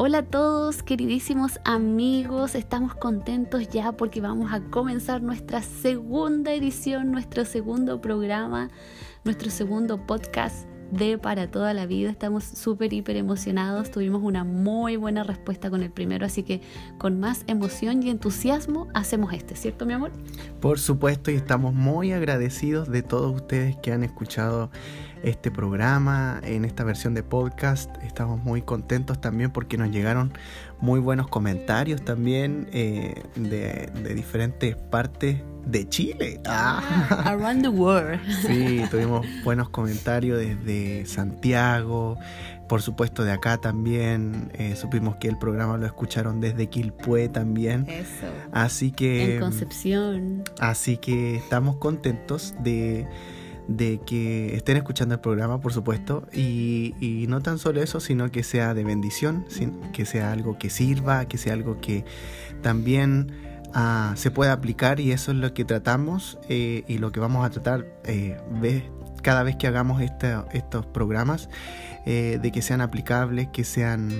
Hola 0.00 0.18
a 0.18 0.22
todos, 0.22 0.84
queridísimos 0.84 1.58
amigos, 1.64 2.54
estamos 2.54 2.94
contentos 2.94 3.68
ya 3.68 3.90
porque 3.90 4.20
vamos 4.20 4.52
a 4.52 4.60
comenzar 4.60 5.22
nuestra 5.22 5.60
segunda 5.60 6.52
edición, 6.52 7.10
nuestro 7.10 7.44
segundo 7.44 8.00
programa, 8.00 8.70
nuestro 9.24 9.50
segundo 9.50 10.06
podcast 10.06 10.67
de 10.90 11.18
Para 11.18 11.50
toda 11.50 11.74
la 11.74 11.86
vida. 11.86 12.10
Estamos 12.10 12.44
súper, 12.44 12.92
hiper 12.92 13.16
emocionados. 13.16 13.90
Tuvimos 13.90 14.22
una 14.22 14.44
muy 14.44 14.96
buena 14.96 15.22
respuesta 15.24 15.70
con 15.70 15.82
el 15.82 15.90
primero, 15.90 16.26
así 16.26 16.42
que 16.42 16.60
con 16.98 17.20
más 17.20 17.44
emoción 17.46 18.02
y 18.02 18.10
entusiasmo 18.10 18.88
hacemos 18.94 19.32
este, 19.32 19.56
¿cierto, 19.56 19.86
mi 19.86 19.94
amor? 19.94 20.12
Por 20.60 20.78
supuesto, 20.78 21.30
y 21.30 21.34
estamos 21.34 21.74
muy 21.74 22.12
agradecidos 22.12 22.90
de 22.90 23.02
todos 23.02 23.34
ustedes 23.34 23.76
que 23.76 23.92
han 23.92 24.04
escuchado 24.04 24.70
este 25.22 25.50
programa 25.50 26.40
en 26.44 26.64
esta 26.64 26.84
versión 26.84 27.14
de 27.14 27.22
podcast. 27.22 27.90
Estamos 28.02 28.42
muy 28.42 28.62
contentos 28.62 29.20
también 29.20 29.50
porque 29.50 29.76
nos 29.76 29.90
llegaron 29.90 30.32
muy 30.80 31.00
buenos 31.00 31.28
comentarios 31.28 32.02
también 32.02 32.68
eh, 32.72 33.22
de, 33.34 33.90
diferentes 34.14 34.76
partes 34.76 35.40
de 35.66 35.88
Chile. 35.88 36.40
Ah, 36.46 36.82
around 37.24 37.62
the 37.62 37.68
world. 37.68 38.20
Sí, 38.46 38.82
tuvimos 38.90 39.26
buenos 39.44 39.68
comentarios 39.68 40.38
desde 40.38 41.04
Santiago, 41.06 42.16
por 42.68 42.82
supuesto 42.82 43.24
de 43.24 43.32
acá 43.32 43.58
también. 43.58 44.50
Eh, 44.54 44.76
supimos 44.76 45.16
que 45.16 45.28
el 45.28 45.38
programa 45.38 45.76
lo 45.76 45.86
escucharon 45.86 46.40
desde 46.40 46.68
Quilpué 46.68 47.28
también. 47.28 47.86
Eso. 47.88 48.26
Así 48.52 48.92
que... 48.92 49.34
En 49.34 49.40
Concepción. 49.40 50.44
Así 50.58 50.96
que 50.96 51.36
estamos 51.36 51.76
contentos 51.76 52.54
de 52.60 53.06
de 53.68 54.00
que 54.04 54.56
estén 54.56 54.78
escuchando 54.78 55.14
el 55.14 55.20
programa, 55.20 55.60
por 55.60 55.72
supuesto, 55.72 56.26
y, 56.32 57.26
no 57.28 57.40
tan 57.42 57.58
solo 57.58 57.82
eso, 57.82 58.00
sino 58.00 58.30
que 58.30 58.42
sea 58.42 58.72
de 58.72 58.82
bendición, 58.82 59.44
que 59.92 60.06
sea 60.06 60.32
algo 60.32 60.58
que 60.58 60.70
sirva, 60.70 61.26
que 61.26 61.36
sea 61.36 61.52
algo 61.52 61.78
que 61.80 62.04
también 62.62 63.32
ah, 63.74 64.14
se 64.16 64.30
pueda 64.30 64.54
aplicar 64.54 64.98
y 64.98 65.12
eso 65.12 65.30
es 65.32 65.36
lo 65.36 65.52
que 65.52 65.66
tratamos 65.66 66.38
eh, 66.48 66.84
y 66.88 66.98
lo 66.98 67.12
que 67.12 67.20
vamos 67.20 67.44
a 67.44 67.50
tratar 67.50 67.84
eh, 68.04 68.38
cada 69.22 69.42
vez 69.42 69.56
que 69.56 69.66
hagamos 69.66 70.00
estos 70.00 70.86
programas, 70.86 71.50
eh, 72.06 72.38
de 72.40 72.50
que 72.50 72.62
sean 72.62 72.80
aplicables, 72.80 73.48
que 73.48 73.64
sean, 73.64 74.10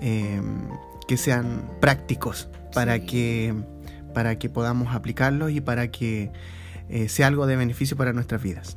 em, 0.00 0.68
que 1.08 1.16
sean 1.16 1.70
prácticos 1.80 2.50
para, 2.74 3.00
que, 3.00 3.54
para 4.12 4.38
que 4.38 4.50
podamos 4.50 4.94
aplicarlos 4.94 5.50
y 5.52 5.62
para 5.62 5.88
que 5.88 6.30
eh, 6.88 7.08
sea 7.08 7.28
algo 7.28 7.46
de 7.46 7.56
beneficio 7.56 7.96
para 7.96 8.12
nuestras 8.12 8.42
vidas. 8.42 8.76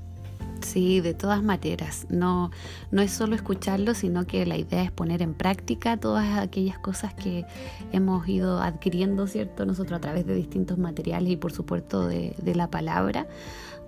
Sí, 0.62 1.02
de 1.02 1.14
todas 1.14 1.44
maneras. 1.44 2.08
No, 2.10 2.52
no 2.92 3.02
es 3.02 3.12
solo 3.12 3.36
escucharlo, 3.36 3.94
sino 3.94 4.26
que 4.26 4.46
la 4.46 4.58
idea 4.58 4.84
es 4.84 4.92
poner 4.92 5.22
en 5.22 5.34
práctica 5.34 5.98
todas 5.98 6.38
aquellas 6.40 6.80
cosas 6.80 7.14
que 7.14 7.46
hemos 7.92 8.28
ido 8.28 8.62
adquiriendo, 8.62 9.28
¿cierto? 9.28 9.66
Nosotros 9.66 9.98
a 9.98 10.02
través 10.02 10.26
de 10.26 10.36
distintos 10.36 10.78
materiales 10.78 11.32
y 11.32 11.38
por 11.38 11.52
supuesto 11.52 12.08
de, 12.08 12.36
de 12.42 12.56
la 12.56 12.70
palabra. 12.70 13.28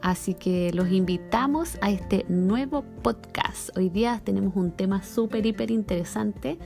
Así 0.02 0.33
que 0.33 0.72
los 0.73 0.89
invitamos 0.89 1.78
a 1.81 1.92
este 1.92 2.26
nuevo 2.30 2.83
podcast. 3.02 3.76
Hoy 3.76 3.89
día 3.89 4.22
tenemos 4.23 4.56
un 4.56 4.72
tema 4.72 5.04
súper, 5.04 5.45
hiper 5.45 5.72
interesante 5.72 6.58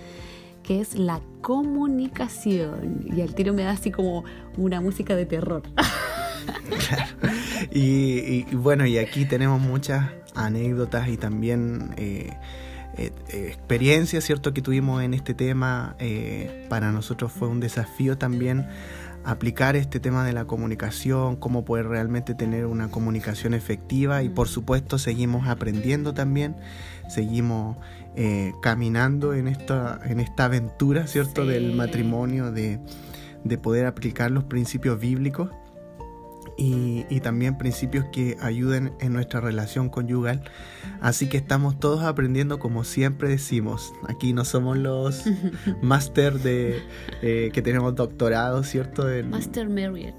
que 0.64 0.80
es 0.80 0.96
la 0.96 1.22
comunicación. 1.42 3.06
Y 3.16 3.22
al 3.22 3.36
tiro 3.36 3.54
me 3.54 3.64
da 3.64 3.72
así 3.72 3.92
como 3.92 4.24
una 4.58 4.82
música 4.82 5.16
de 5.16 5.26
terror. 5.26 5.64
y, 7.72 8.44
bueno, 8.56 8.86
y 8.86 8.98
aquí 8.98 9.26
tenemos 9.26 9.62
muchas 9.62 10.10
anécdotas 10.36 11.08
y 11.08 11.18
también 11.18 11.94
eh, 11.98 12.32
eh, 12.98 13.12
experiencias, 13.30 14.24
¿cierto?, 14.24 14.54
que 14.54 14.62
tuvimos 14.62 15.04
en 15.04 15.14
este 15.14 15.34
tema. 15.34 15.96
Eh, 16.00 16.66
para 16.70 16.92
nosotros 16.92 17.32
fue 17.32 17.48
un 17.48 17.60
desafío 17.60 18.18
también 18.18 18.68
aplicar 19.26 19.78
este 19.78 20.00
tema 20.00 20.26
de 20.26 20.34
la 20.34 20.46
comunicación, 20.46 21.38
cómo 21.38 21.64
poder 21.64 21.88
realmente 21.88 22.36
tener 22.36 22.66
una 22.66 22.90
comunicación 22.90 23.54
efectiva 23.54 24.22
y 24.22 24.28
por 24.28 24.50
supuesto 24.50 24.98
seguimos 24.98 25.48
aprendiendo 25.48 26.14
también, 26.14 26.58
seguimos 27.08 27.78
caminando 28.62 29.34
en 29.34 29.48
esta, 29.48 30.00
en 30.04 30.20
esta 30.20 30.46
aventura, 30.46 31.08
¿cierto?, 31.08 31.46
del 31.46 31.74
matrimonio, 31.74 32.52
de, 32.52 32.80
de 33.44 33.58
poder 33.58 33.86
aplicar 33.88 34.30
los 34.30 34.44
principios 34.44 35.00
bíblicos 35.00 35.50
y, 36.58 37.20
también 37.22 37.58
principios 37.58 38.06
que 38.12 38.38
ayuden 38.42 38.94
en 39.00 39.14
nuestra 39.14 39.40
relación 39.40 39.90
conyugal. 39.90 40.44
Así 41.02 41.28
que 41.30 41.38
estamos 41.38 41.80
todos 41.80 42.04
aprendiendo 42.04 42.60
como 42.60 42.84
siempre 42.84 43.30
decimos. 43.30 43.94
Aquí 44.08 44.34
no 44.34 44.46
somos 44.46 44.78
los 44.78 45.24
máster 45.82 46.40
de 46.40 46.82
eh, 47.22 47.50
que 47.54 47.62
tenemos 47.62 47.96
doctorado, 47.96 48.64
¿cierto? 48.64 49.10
El, 49.10 49.30
Master 49.30 49.70
Marriott. 49.70 50.16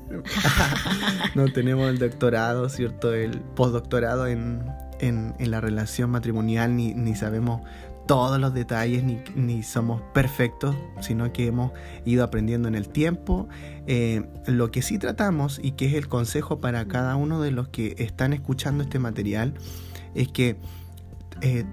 no 1.34 1.44
tenemos 1.52 1.88
el 1.90 1.98
doctorado, 1.98 2.68
¿cierto? 2.68 3.12
El 3.12 3.40
postdoctorado 3.40 4.26
en, 4.26 4.64
en, 5.00 5.34
en 5.38 5.50
la 5.50 5.60
relación 5.60 6.10
matrimonial, 6.10 6.74
ni, 6.74 6.94
ni 6.94 7.14
sabemos 7.14 7.60
todos 8.06 8.38
los 8.38 8.52
detalles 8.52 9.02
ni, 9.34 9.62
somos 9.62 10.02
perfectos, 10.12 10.76
sino 11.00 11.32
que 11.32 11.46
hemos 11.46 11.72
ido 12.04 12.24
aprendiendo 12.24 12.68
en 12.68 12.74
el 12.74 12.88
tiempo. 12.88 13.48
Eh, 13.86 14.26
lo 14.46 14.70
que 14.70 14.82
sí 14.82 14.98
tratamos 14.98 15.60
y 15.62 15.72
que 15.72 15.86
es 15.86 15.94
el 15.94 16.08
consejo 16.08 16.60
para 16.60 16.86
cada 16.86 17.16
uno 17.16 17.40
de 17.40 17.50
los 17.50 17.68
que 17.68 17.94
están 17.98 18.32
escuchando 18.32 18.82
este 18.82 18.98
material 18.98 19.54
es 20.14 20.28
que 20.28 20.56
eh, 21.40 21.64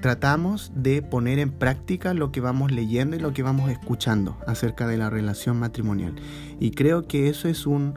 tratamos 0.00 0.72
de 0.74 1.02
poner 1.02 1.38
en 1.38 1.50
práctica 1.50 2.14
lo 2.14 2.32
que 2.32 2.40
vamos 2.40 2.72
leyendo 2.72 3.16
y 3.16 3.18
lo 3.18 3.32
que 3.32 3.42
vamos 3.42 3.70
escuchando 3.70 4.38
acerca 4.46 4.86
de 4.86 4.96
la 4.96 5.10
relación 5.10 5.58
matrimonial. 5.58 6.14
Y 6.60 6.70
creo 6.72 7.06
que 7.06 7.28
eso 7.28 7.48
es 7.48 7.66
un, 7.66 7.94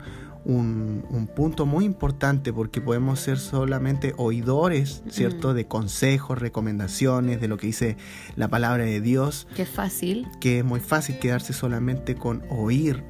un, 0.50 1.30
punto 1.36 1.66
muy 1.66 1.86
importante 1.86 2.52
porque 2.52 2.82
podemos 2.82 3.20
ser 3.20 3.38
solamente 3.38 4.14
oidores, 4.18 5.04
¿cierto? 5.10 5.54
De 5.54 5.68
consejos, 5.68 6.40
recomendaciones, 6.40 7.40
de 7.40 7.48
lo 7.48 7.58
que 7.58 7.68
dice 7.68 7.98
la 8.36 8.48
palabra 8.48 8.84
de 8.84 9.00
Dios. 9.00 9.48
Que 9.56 9.64
es 9.64 9.70
fácil. 9.70 10.28
Que 10.40 10.60
es 10.60 10.66
muy 10.66 10.80
fácil 10.80 11.20
quedarse 11.20 11.54
solamente 11.54 12.16
con 12.16 12.44
oír. 12.50 13.04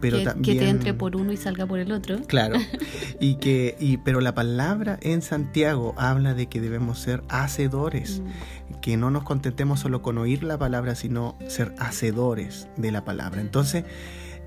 Pero 0.00 0.18
que, 0.18 0.24
también, 0.24 0.58
que 0.58 0.64
te 0.64 0.70
entre 0.70 0.94
por 0.94 1.14
uno 1.14 1.30
y 1.30 1.36
salga 1.36 1.66
por 1.66 1.78
el 1.78 1.92
otro. 1.92 2.22
Claro. 2.26 2.56
y 3.20 3.34
que, 3.36 3.76
y, 3.78 3.98
pero 3.98 4.20
la 4.20 4.34
palabra 4.34 4.98
en 5.02 5.20
Santiago 5.22 5.94
habla 5.98 6.34
de 6.34 6.46
que 6.46 6.60
debemos 6.60 6.98
ser 6.98 7.22
hacedores, 7.28 8.20
mm. 8.20 8.80
que 8.80 8.96
no 8.96 9.10
nos 9.10 9.24
contentemos 9.24 9.80
solo 9.80 10.00
con 10.00 10.16
oír 10.16 10.42
la 10.42 10.58
palabra, 10.58 10.94
sino 10.94 11.36
ser 11.48 11.74
hacedores 11.78 12.66
de 12.78 12.90
la 12.92 13.04
palabra. 13.04 13.42
Entonces, 13.42 13.84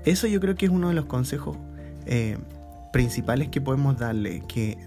eso 0.04 0.26
yo 0.26 0.40
creo 0.40 0.56
que 0.56 0.66
es 0.66 0.72
uno 0.72 0.88
de 0.88 0.94
los 0.94 1.06
consejos 1.06 1.56
eh, 2.06 2.38
principales 2.92 3.48
que 3.48 3.60
podemos 3.60 3.98
darle, 3.98 4.40
que 4.46 4.78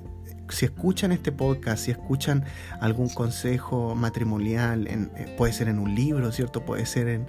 si 0.49 0.65
escuchan 0.65 1.11
este 1.11 1.31
podcast, 1.31 1.85
si 1.85 1.91
escuchan 1.91 2.43
algún 2.79 3.09
consejo 3.09 3.95
matrimonial, 3.95 4.87
eh, 4.87 5.35
puede 5.37 5.53
ser 5.53 5.67
en 5.67 5.79
un 5.79 5.93
libro, 5.95 6.31
¿cierto? 6.31 6.65
Puede 6.65 6.85
ser 6.85 7.07
en, 7.07 7.27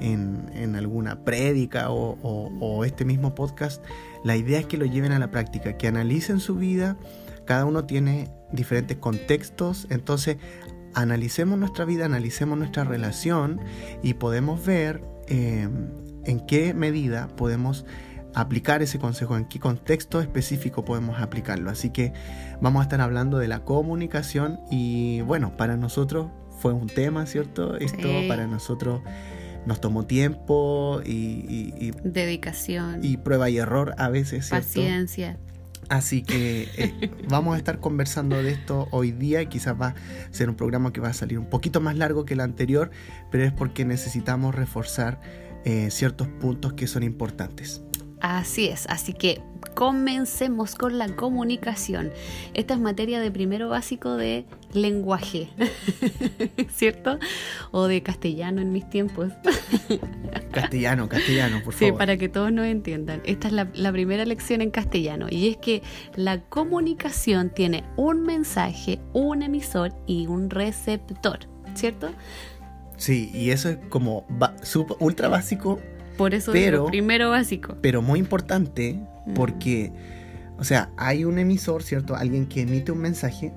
en, 0.00 0.76
alguna 0.76 1.24
prédica 1.24 1.90
o, 1.90 2.84
este 2.84 3.04
mismo 3.04 3.34
podcast, 3.34 3.82
la 4.24 4.36
idea 4.36 4.60
es 4.60 4.66
que 4.66 4.76
lo 4.76 4.86
lleven 4.86 5.12
a 5.12 5.18
la 5.18 5.30
práctica, 5.30 5.76
que 5.76 5.88
analicen 5.88 6.40
su 6.40 6.54
vida, 6.56 6.96
cada 7.44 7.64
uno 7.64 7.84
tiene 7.84 8.28
diferentes 8.52 8.96
contextos, 8.96 9.86
entonces 9.90 10.36
analicemos 10.94 11.58
nuestra 11.58 11.84
vida, 11.84 12.06
analicemos 12.06 12.58
nuestra 12.58 12.84
relación 12.84 13.60
y 14.02 14.14
podemos 14.14 14.64
ver 14.64 15.02
eh, 15.28 15.68
en 16.24 16.46
qué 16.46 16.74
medida 16.74 17.28
podemos 17.36 17.84
aplicar 18.34 18.82
ese 18.82 18.98
consejo, 18.98 19.36
en 19.36 19.44
qué 19.46 19.58
contexto 19.58 20.20
específico 20.20 20.84
podemos 20.84 21.20
aplicarlo. 21.20 21.70
Así 21.70 21.90
que 21.90 22.12
vamos 22.60 22.80
a 22.80 22.82
estar 22.84 23.00
hablando 23.00 23.38
de 23.38 23.48
la 23.48 23.64
comunicación 23.64 24.60
y 24.70 25.20
bueno, 25.22 25.56
para 25.56 25.76
nosotros 25.76 26.28
fue 26.60 26.72
un 26.72 26.88
tema, 26.88 27.26
¿cierto? 27.26 27.76
Esto 27.76 28.08
para 28.28 28.46
nosotros 28.46 29.00
nos 29.66 29.80
tomó 29.80 30.06
tiempo 30.06 31.00
y, 31.04 31.92
dedicación 32.04 33.00
y 33.02 33.16
prueba 33.16 33.50
y 33.50 33.58
error 33.58 33.94
a 33.98 34.08
veces. 34.08 34.46
¿cierto? 34.46 34.66
Paciencia. 34.66 35.38
Así 35.88 36.22
que 36.22 36.68
eh, 36.76 37.10
vamos 37.28 37.54
a 37.56 37.58
estar 37.58 37.80
conversando 37.80 38.40
de 38.42 38.52
esto 38.52 38.86
hoy 38.92 39.10
día 39.10 39.42
y 39.42 39.46
quizás 39.46 39.80
va 39.80 39.88
a 39.88 39.94
ser 40.30 40.48
un 40.48 40.54
programa 40.54 40.92
que 40.92 41.00
va 41.00 41.08
a 41.08 41.14
salir 41.14 41.38
un 41.38 41.46
poquito 41.46 41.80
más 41.80 41.96
largo 41.96 42.24
que 42.24 42.34
el 42.34 42.40
anterior, 42.40 42.90
pero 43.30 43.44
es 43.44 43.52
porque 43.52 43.84
necesitamos 43.84 44.54
reforzar 44.54 45.20
eh, 45.64 45.90
ciertos 45.90 46.28
puntos 46.28 46.74
que 46.74 46.86
son 46.86 47.02
importantes. 47.02 47.82
Así 48.20 48.68
es, 48.68 48.86
así 48.88 49.14
que 49.14 49.40
comencemos 49.74 50.74
con 50.74 50.98
la 50.98 51.08
comunicación. 51.16 52.12
Esta 52.54 52.74
es 52.74 52.80
materia 52.80 53.20
de 53.20 53.30
primero 53.30 53.68
básico 53.68 54.16
de 54.16 54.44
lenguaje, 54.72 55.48
¿cierto? 56.70 57.18
O 57.70 57.86
de 57.86 58.02
castellano 58.02 58.60
en 58.60 58.72
mis 58.72 58.88
tiempos. 58.90 59.32
castellano, 60.52 61.08
castellano, 61.08 61.62
por 61.64 61.72
favor. 61.72 61.94
Sí, 61.94 61.98
para 61.98 62.16
que 62.16 62.28
todos 62.28 62.52
nos 62.52 62.66
entiendan. 62.66 63.22
Esta 63.24 63.48
es 63.48 63.54
la, 63.54 63.68
la 63.74 63.92
primera 63.92 64.24
lección 64.24 64.60
en 64.60 64.70
castellano 64.70 65.26
y 65.30 65.48
es 65.48 65.56
que 65.56 65.82
la 66.14 66.42
comunicación 66.42 67.50
tiene 67.50 67.84
un 67.96 68.22
mensaje, 68.22 69.00
un 69.12 69.42
emisor 69.42 69.94
y 70.06 70.26
un 70.26 70.50
receptor, 70.50 71.38
¿cierto? 71.74 72.10
Sí, 73.00 73.30
y 73.32 73.50
eso 73.50 73.70
es 73.70 73.78
como 73.88 74.26
ultra 74.98 75.28
básico. 75.28 75.80
Por 76.20 76.34
eso 76.34 76.52
pero, 76.52 76.84
primero 76.84 77.30
básico. 77.30 77.76
Pero 77.80 78.02
muy 78.02 78.18
importante 78.18 78.98
mm. 79.24 79.32
porque, 79.32 79.90
o 80.58 80.64
sea, 80.64 80.90
hay 80.98 81.24
un 81.24 81.38
emisor, 81.38 81.82
¿cierto? 81.82 82.14
Alguien 82.14 82.44
que 82.46 82.60
emite 82.60 82.92
un 82.92 82.98
mensaje 82.98 83.54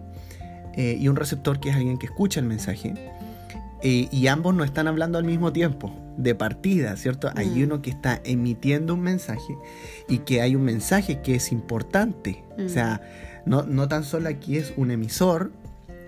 eh, 0.77 0.97
y 0.97 1.09
un 1.09 1.17
receptor 1.17 1.59
que 1.59 1.71
es 1.71 1.75
alguien 1.75 1.97
que 1.97 2.05
escucha 2.05 2.39
el 2.39 2.45
mensaje. 2.45 2.93
Eh, 3.81 4.07
y 4.09 4.27
ambos 4.27 4.55
no 4.55 4.63
están 4.63 4.87
hablando 4.87 5.17
al 5.17 5.25
mismo 5.25 5.51
tiempo, 5.51 5.93
de 6.15 6.35
partida, 6.35 6.95
¿cierto? 6.95 7.29
Hay 7.35 7.49
mm. 7.49 7.63
uno 7.63 7.81
que 7.81 7.89
está 7.89 8.21
emitiendo 8.23 8.93
un 8.93 9.01
mensaje 9.01 9.57
y 10.07 10.19
que 10.19 10.39
hay 10.39 10.55
un 10.55 10.63
mensaje 10.63 11.19
que 11.19 11.35
es 11.35 11.51
importante. 11.51 12.45
O 12.57 12.69
sea, 12.69 13.01
mm. 13.45 13.49
no, 13.49 13.63
no 13.63 13.89
tan 13.89 14.05
solo 14.05 14.29
aquí 14.29 14.55
es 14.55 14.73
un 14.77 14.91
emisor 14.91 15.51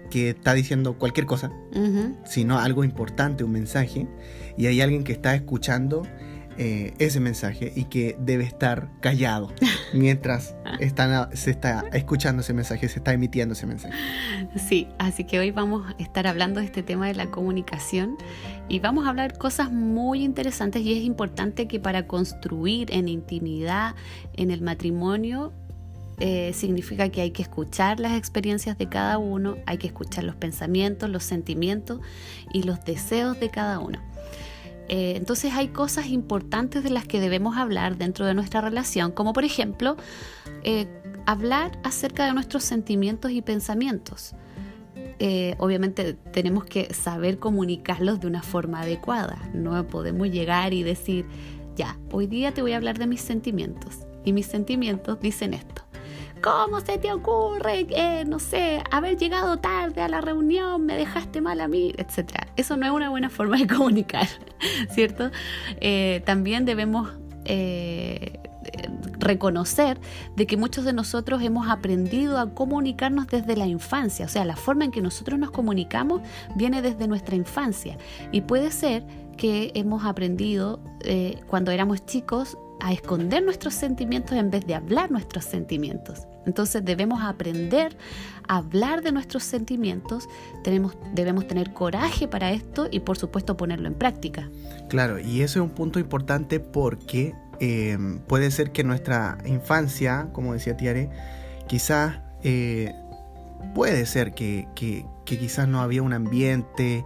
que 0.09 0.29
está 0.29 0.53
diciendo 0.53 0.97
cualquier 0.97 1.25
cosa, 1.25 1.51
sino 2.23 2.59
algo 2.59 2.85
importante, 2.85 3.43
un 3.43 3.51
mensaje, 3.51 4.07
y 4.57 4.67
hay 4.67 4.79
alguien 4.79 5.03
que 5.03 5.11
está 5.11 5.35
escuchando 5.35 6.03
eh, 6.57 6.93
ese 6.99 7.19
mensaje 7.19 7.73
y 7.75 7.85
que 7.85 8.15
debe 8.19 8.43
estar 8.43 8.89
callado 9.01 9.51
mientras 9.93 10.55
están, 10.79 11.35
se 11.35 11.51
está 11.51 11.85
escuchando 11.93 12.41
ese 12.41 12.53
mensaje, 12.53 12.87
se 12.87 12.99
está 12.99 13.13
emitiendo 13.13 13.53
ese 13.53 13.65
mensaje. 13.65 13.93
Sí, 14.55 14.87
así 14.97 15.25
que 15.25 15.39
hoy 15.39 15.51
vamos 15.51 15.85
a 15.87 16.01
estar 16.01 16.27
hablando 16.27 16.59
de 16.59 16.65
este 16.65 16.83
tema 16.83 17.07
de 17.07 17.15
la 17.15 17.27
comunicación 17.27 18.17
y 18.69 18.79
vamos 18.79 19.05
a 19.05 19.09
hablar 19.09 19.37
cosas 19.37 19.71
muy 19.71 20.23
interesantes 20.23 20.81
y 20.81 20.97
es 20.97 21.03
importante 21.03 21.67
que 21.67 21.79
para 21.79 22.07
construir 22.07 22.91
en 22.91 23.07
intimidad 23.09 23.95
en 24.33 24.51
el 24.51 24.61
matrimonio 24.61 25.53
eh, 26.19 26.53
significa 26.53 27.09
que 27.09 27.21
hay 27.21 27.31
que 27.31 27.41
escuchar 27.41 27.99
las 27.99 28.13
experiencias 28.13 28.77
de 28.77 28.87
cada 28.87 29.17
uno, 29.17 29.57
hay 29.65 29.77
que 29.77 29.87
escuchar 29.87 30.23
los 30.23 30.35
pensamientos, 30.35 31.09
los 31.09 31.23
sentimientos 31.23 31.99
y 32.53 32.63
los 32.63 32.83
deseos 32.85 33.37
de 33.39 33.49
cada 33.49 33.79
uno. 33.79 33.99
Eh, 34.87 35.13
entonces 35.15 35.53
hay 35.53 35.69
cosas 35.69 36.07
importantes 36.07 36.83
de 36.83 36.89
las 36.89 37.07
que 37.07 37.19
debemos 37.19 37.57
hablar 37.57 37.97
dentro 37.97 38.25
de 38.25 38.33
nuestra 38.33 38.61
relación, 38.61 39.11
como 39.11 39.33
por 39.33 39.43
ejemplo 39.43 39.97
eh, 40.63 40.87
hablar 41.25 41.77
acerca 41.83 42.25
de 42.25 42.33
nuestros 42.33 42.63
sentimientos 42.63 43.31
y 43.31 43.41
pensamientos. 43.41 44.35
obviamente 45.57 46.13
tenemos 46.13 46.65
que 46.65 46.93
saber 46.93 47.39
comunicarlos 47.39 48.19
de 48.19 48.27
una 48.27 48.43
forma 48.43 48.81
adecuada. 48.81 49.37
No 49.53 49.87
podemos 49.87 50.29
llegar 50.29 50.73
y 50.73 50.83
decir, 50.83 51.25
ya, 51.75 51.97
hoy 52.11 52.27
día 52.27 52.53
te 52.53 52.61
voy 52.61 52.73
a 52.73 52.77
hablar 52.77 52.97
de 52.97 53.07
mis 53.07 53.21
sentimientos. 53.21 53.99
Y 54.23 54.33
mis 54.33 54.47
sentimientos 54.47 55.19
dicen 55.19 55.53
esto. 55.53 55.83
¿Cómo 56.41 56.79
se 56.81 56.97
te 56.97 57.11
ocurre, 57.11 57.87
eh, 57.89 58.23
no 58.25 58.39
sé, 58.39 58.81
haber 58.91 59.17
llegado 59.17 59.57
tarde 59.57 60.01
a 60.01 60.07
la 60.07 60.21
reunión, 60.21 60.85
me 60.85 60.95
dejaste 60.95 61.41
mal 61.41 61.59
a 61.61 61.67
mí, 61.67 61.93
etcétera? 61.97 62.47
Eso 62.55 62.77
no 62.77 62.85
es 62.85 62.91
una 62.91 63.09
buena 63.09 63.29
forma 63.29 63.57
de 63.57 63.67
comunicar, 63.75 64.27
¿cierto? 64.91 65.31
Eh, 65.81 66.21
también 66.25 66.65
debemos 66.65 67.09
eh, 67.45 68.39
reconocer 69.17 69.99
de 70.35 70.45
que 70.45 70.57
muchos 70.57 70.85
de 70.85 70.93
nosotros 70.93 71.41
hemos 71.41 71.67
aprendido 71.67 72.37
a 72.37 72.53
comunicarnos 72.53 73.27
desde 73.27 73.55
la 73.55 73.65
infancia, 73.65 74.25
o 74.25 74.29
sea, 74.29 74.45
la 74.45 74.55
forma 74.55 74.85
en 74.85 74.91
que 74.91 75.01
nosotros 75.01 75.39
nos 75.39 75.51
comunicamos 75.51 76.21
viene 76.55 76.81
desde 76.81 77.07
nuestra 77.07 77.35
infancia 77.35 77.97
y 78.31 78.41
puede 78.41 78.71
ser 78.71 79.03
que 79.37 79.71
hemos 79.75 80.05
aprendido 80.05 80.79
cuando 81.47 81.71
éramos 81.71 82.05
chicos 82.05 82.57
a 82.85 82.91
esconder 82.91 83.43
nuestros 83.43 83.73
sentimientos 83.73 84.37
en 84.37 84.51
vez 84.51 84.63
de 84.67 84.75
hablar 84.75 85.09
nuestros 85.09 85.43
sentimientos. 85.43 86.27
Entonces 86.45 86.85
debemos 86.85 87.19
aprender 87.23 87.97
a 88.47 88.57
hablar 88.57 89.01
de 89.01 89.11
nuestros 89.11 89.41
sentimientos, 89.41 90.29
tenemos, 90.63 90.95
debemos 91.15 91.47
tener 91.47 91.73
coraje 91.73 92.27
para 92.27 92.51
esto 92.51 92.87
y 92.91 92.99
por 92.99 93.17
supuesto 93.17 93.57
ponerlo 93.57 93.87
en 93.87 93.95
práctica. 93.95 94.51
Claro, 94.87 95.17
y 95.17 95.41
eso 95.41 95.57
es 95.57 95.63
un 95.65 95.71
punto 95.71 95.97
importante 95.97 96.59
porque 96.59 97.33
eh, 97.59 97.97
puede 98.27 98.51
ser 98.51 98.71
que 98.71 98.83
nuestra 98.83 99.39
infancia, 99.47 100.29
como 100.31 100.53
decía 100.53 100.77
Tiare, 100.77 101.09
quizás 101.65 102.19
eh, 102.43 102.93
puede 103.73 104.05
ser 104.05 104.35
que, 104.35 104.67
que 104.75 105.07
quizás 105.25 105.67
no 105.67 105.81
había 105.81 106.03
un 106.03 106.13
ambiente 106.13 107.03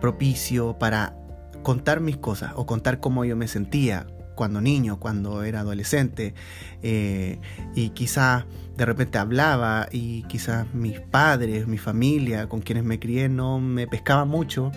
propicio 0.00 0.76
para 0.80 1.14
contar 1.62 2.00
mis 2.00 2.16
cosas 2.16 2.54
o 2.56 2.66
contar 2.66 2.98
cómo 2.98 3.24
yo 3.24 3.36
me 3.36 3.46
sentía, 3.46 4.04
cuando 4.42 4.60
niño, 4.60 4.98
cuando 4.98 5.44
era 5.44 5.60
adolescente, 5.60 6.34
eh, 6.82 7.38
y 7.76 7.90
quizás 7.90 8.44
de 8.76 8.84
repente 8.84 9.18
hablaba 9.18 9.86
y 9.92 10.24
quizás 10.24 10.66
mis 10.74 10.98
padres, 10.98 11.68
mi 11.68 11.78
familia 11.78 12.48
con 12.48 12.60
quienes 12.60 12.82
me 12.82 12.98
crié 12.98 13.28
no 13.28 13.60
me 13.60 13.86
pescaban 13.86 14.26
mucho, 14.26 14.72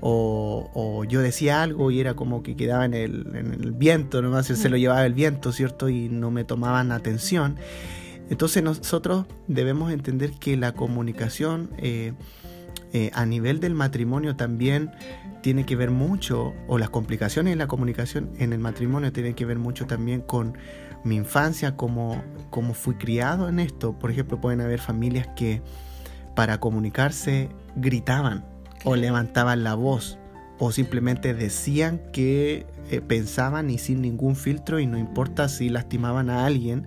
o, 0.00 1.04
yo 1.06 1.20
decía 1.20 1.62
algo 1.62 1.90
y 1.90 2.00
era 2.00 2.14
como 2.14 2.42
que 2.42 2.56
quedaba 2.56 2.86
en 2.86 2.94
el, 2.94 3.74
viento, 3.76 4.22
nomás 4.22 4.46
se 4.46 4.68
lo 4.70 4.78
llevaba 4.78 5.04
el 5.04 5.12
viento, 5.12 5.52
¿cierto? 5.52 5.90
Y 5.90 6.08
no 6.08 6.30
me 6.30 6.44
tomaban 6.44 6.92
atención. 6.92 7.56
Entonces 8.30 8.62
nosotros 8.62 9.26
debemos 9.48 9.92
entender 9.92 10.30
que 10.30 10.56
la 10.56 10.72
comunicación 10.72 11.68
eh, 11.76 12.14
eh, 12.94 13.10
a 13.12 13.26
nivel 13.26 13.60
del 13.60 13.74
matrimonio 13.74 14.34
también 14.34 14.92
tiene 15.42 15.64
que 15.64 15.76
ver 15.76 15.90
mucho, 15.90 16.54
o 16.68 16.78
las 16.78 16.90
complicaciones 16.90 17.52
en 17.52 17.58
la 17.58 17.66
comunicación 17.66 18.30
en 18.38 18.52
el 18.52 18.58
matrimonio 18.58 19.12
tienen 19.12 19.34
que 19.34 19.44
ver 19.44 19.58
mucho 19.58 19.86
también 19.86 20.20
con 20.20 20.56
mi 21.04 21.16
infancia, 21.16 21.76
cómo, 21.76 22.22
cómo 22.50 22.74
fui 22.74 22.94
criado 22.94 23.48
en 23.48 23.58
esto. 23.58 23.98
Por 23.98 24.10
ejemplo, 24.10 24.40
pueden 24.40 24.60
haber 24.60 24.80
familias 24.80 25.28
que 25.36 25.62
para 26.34 26.60
comunicarse 26.60 27.48
gritaban 27.76 28.44
o 28.84 28.96
levantaban 28.96 29.64
la 29.64 29.74
voz 29.74 30.18
o 30.58 30.72
simplemente 30.72 31.32
decían 31.32 32.00
que 32.12 32.66
eh, 32.90 33.00
pensaban 33.00 33.70
y 33.70 33.78
sin 33.78 34.02
ningún 34.02 34.36
filtro 34.36 34.78
y 34.78 34.86
no 34.86 34.98
importa 34.98 35.48
si 35.48 35.70
lastimaban 35.70 36.28
a 36.28 36.44
alguien. 36.44 36.86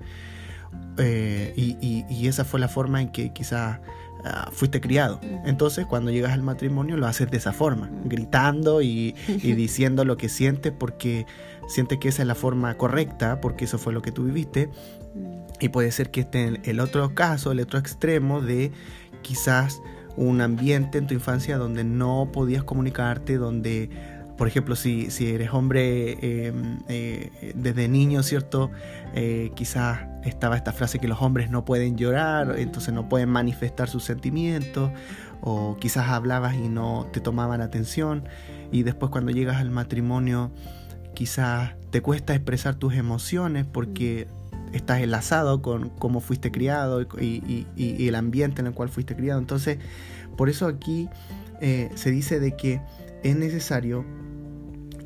Eh, 0.98 1.54
y, 1.56 2.06
y, 2.07 2.28
esa 2.28 2.45
fue 2.45 2.60
la 2.60 2.68
forma 2.68 3.01
en 3.01 3.10
que 3.10 3.34
quizás 3.34 3.80
Ah, 4.25 4.50
fuiste 4.54 4.80
criado. 4.80 5.19
Entonces, 5.44 5.86
cuando 5.86 6.10
llegas 6.10 6.31
al 6.31 6.44
matrimonio, 6.44 6.95
lo 6.95 7.07
haces 7.07 7.30
de 7.30 7.36
esa 7.36 7.51
forma, 7.51 7.90
gritando 8.06 8.81
y, 8.81 9.16
diciendo 9.44 10.06
lo 10.06 10.16
que 10.16 10.30
sientes 10.30 10.72
porque 10.72 11.25
sientes 11.68 12.00
que 12.00 12.07
esa 12.07 12.22
es 12.22 12.28
la 12.30 12.36
forma 12.36 12.78
correcta, 12.78 13.42
porque 13.42 13.66
eso 13.66 13.78
fue 13.78 13.92
lo 13.92 14.01
que 14.01 14.13
tú 14.13 14.24
viviste. 14.24 14.69
Y 15.60 15.69
puede 15.69 15.92
ser 15.92 16.10
que 16.10 16.22
esté 16.22 16.48
en 16.48 16.62
el 16.63 16.80
otro 16.80 17.13
caso, 17.13 17.51
el 17.51 17.60
otro 17.60 17.80
extremo 17.80 18.40
de 18.40 18.72
quizás 19.24 19.81
un 20.16 20.40
ambiente 20.40 21.00
en 21.00 21.07
tu 21.07 21.13
infancia 21.13 21.57
donde 21.57 21.84
no 21.84 22.30
podías 22.31 22.64
comunicarte, 22.64 23.38
donde 23.38 23.90
por 24.38 24.47
ejemplo, 24.47 24.76
si, 24.76 25.12
si 25.12 25.30
eres 25.30 25.54
hombre 25.54 26.47
em, 26.47 26.80
eh, 26.88 27.54
desde 27.56 27.88
niño, 27.88 28.23
¿cierto? 28.23 28.71
Eh, 29.14 29.52
quizás 29.54 30.07
estaba 30.25 30.56
esta 30.56 30.71
frase 30.71 30.99
que 30.99 31.07
los 31.07 31.21
hombres 31.21 31.49
no 31.49 31.65
pueden 31.65 31.97
llorar, 31.97 32.56
entonces 32.57 32.94
no 32.94 33.09
pueden 33.09 33.30
manifestar 33.30 33.89
sus 33.89 34.03
sentimientos, 34.03 34.92
o 35.42 35.77
quizás 35.80 36.09
hablabas 36.09 36.56
y 36.56 36.69
no 36.69 37.07
te 37.11 37.19
tomaban 37.19 37.61
atención, 37.61 38.27
y 38.71 38.83
después 38.83 39.11
cuando 39.11 39.31
llegas 39.31 39.57
al 39.57 39.69
matrimonio, 39.69 40.51
quizás 41.13 41.75
te 41.92 42.01
cuesta 42.01 42.33
expresar 42.33 42.75
tus 42.75 42.95
emociones 42.95 43.65
porque 43.65 44.27
estás 44.71 45.01
enlazado 45.01 45.61
con 45.61 45.89
cómo 45.89 46.19
fuiste 46.19 46.51
criado 46.51 47.01
y, 47.01 47.68
el 47.77 48.15
ambiente 48.15 48.61
en 48.61 48.68
el 48.68 48.73
cual 48.73 48.89
fuiste 48.89 49.15
criado. 49.15 49.39
Entonces, 49.39 49.77
por 50.35 50.49
eso 50.49 50.65
aquí 50.68 51.09
eh, 51.61 51.92
se 51.95 52.11
dice 52.11 52.39
de 52.39 52.56
que 52.56 52.81
es 53.23 53.35
necesario 53.35 54.06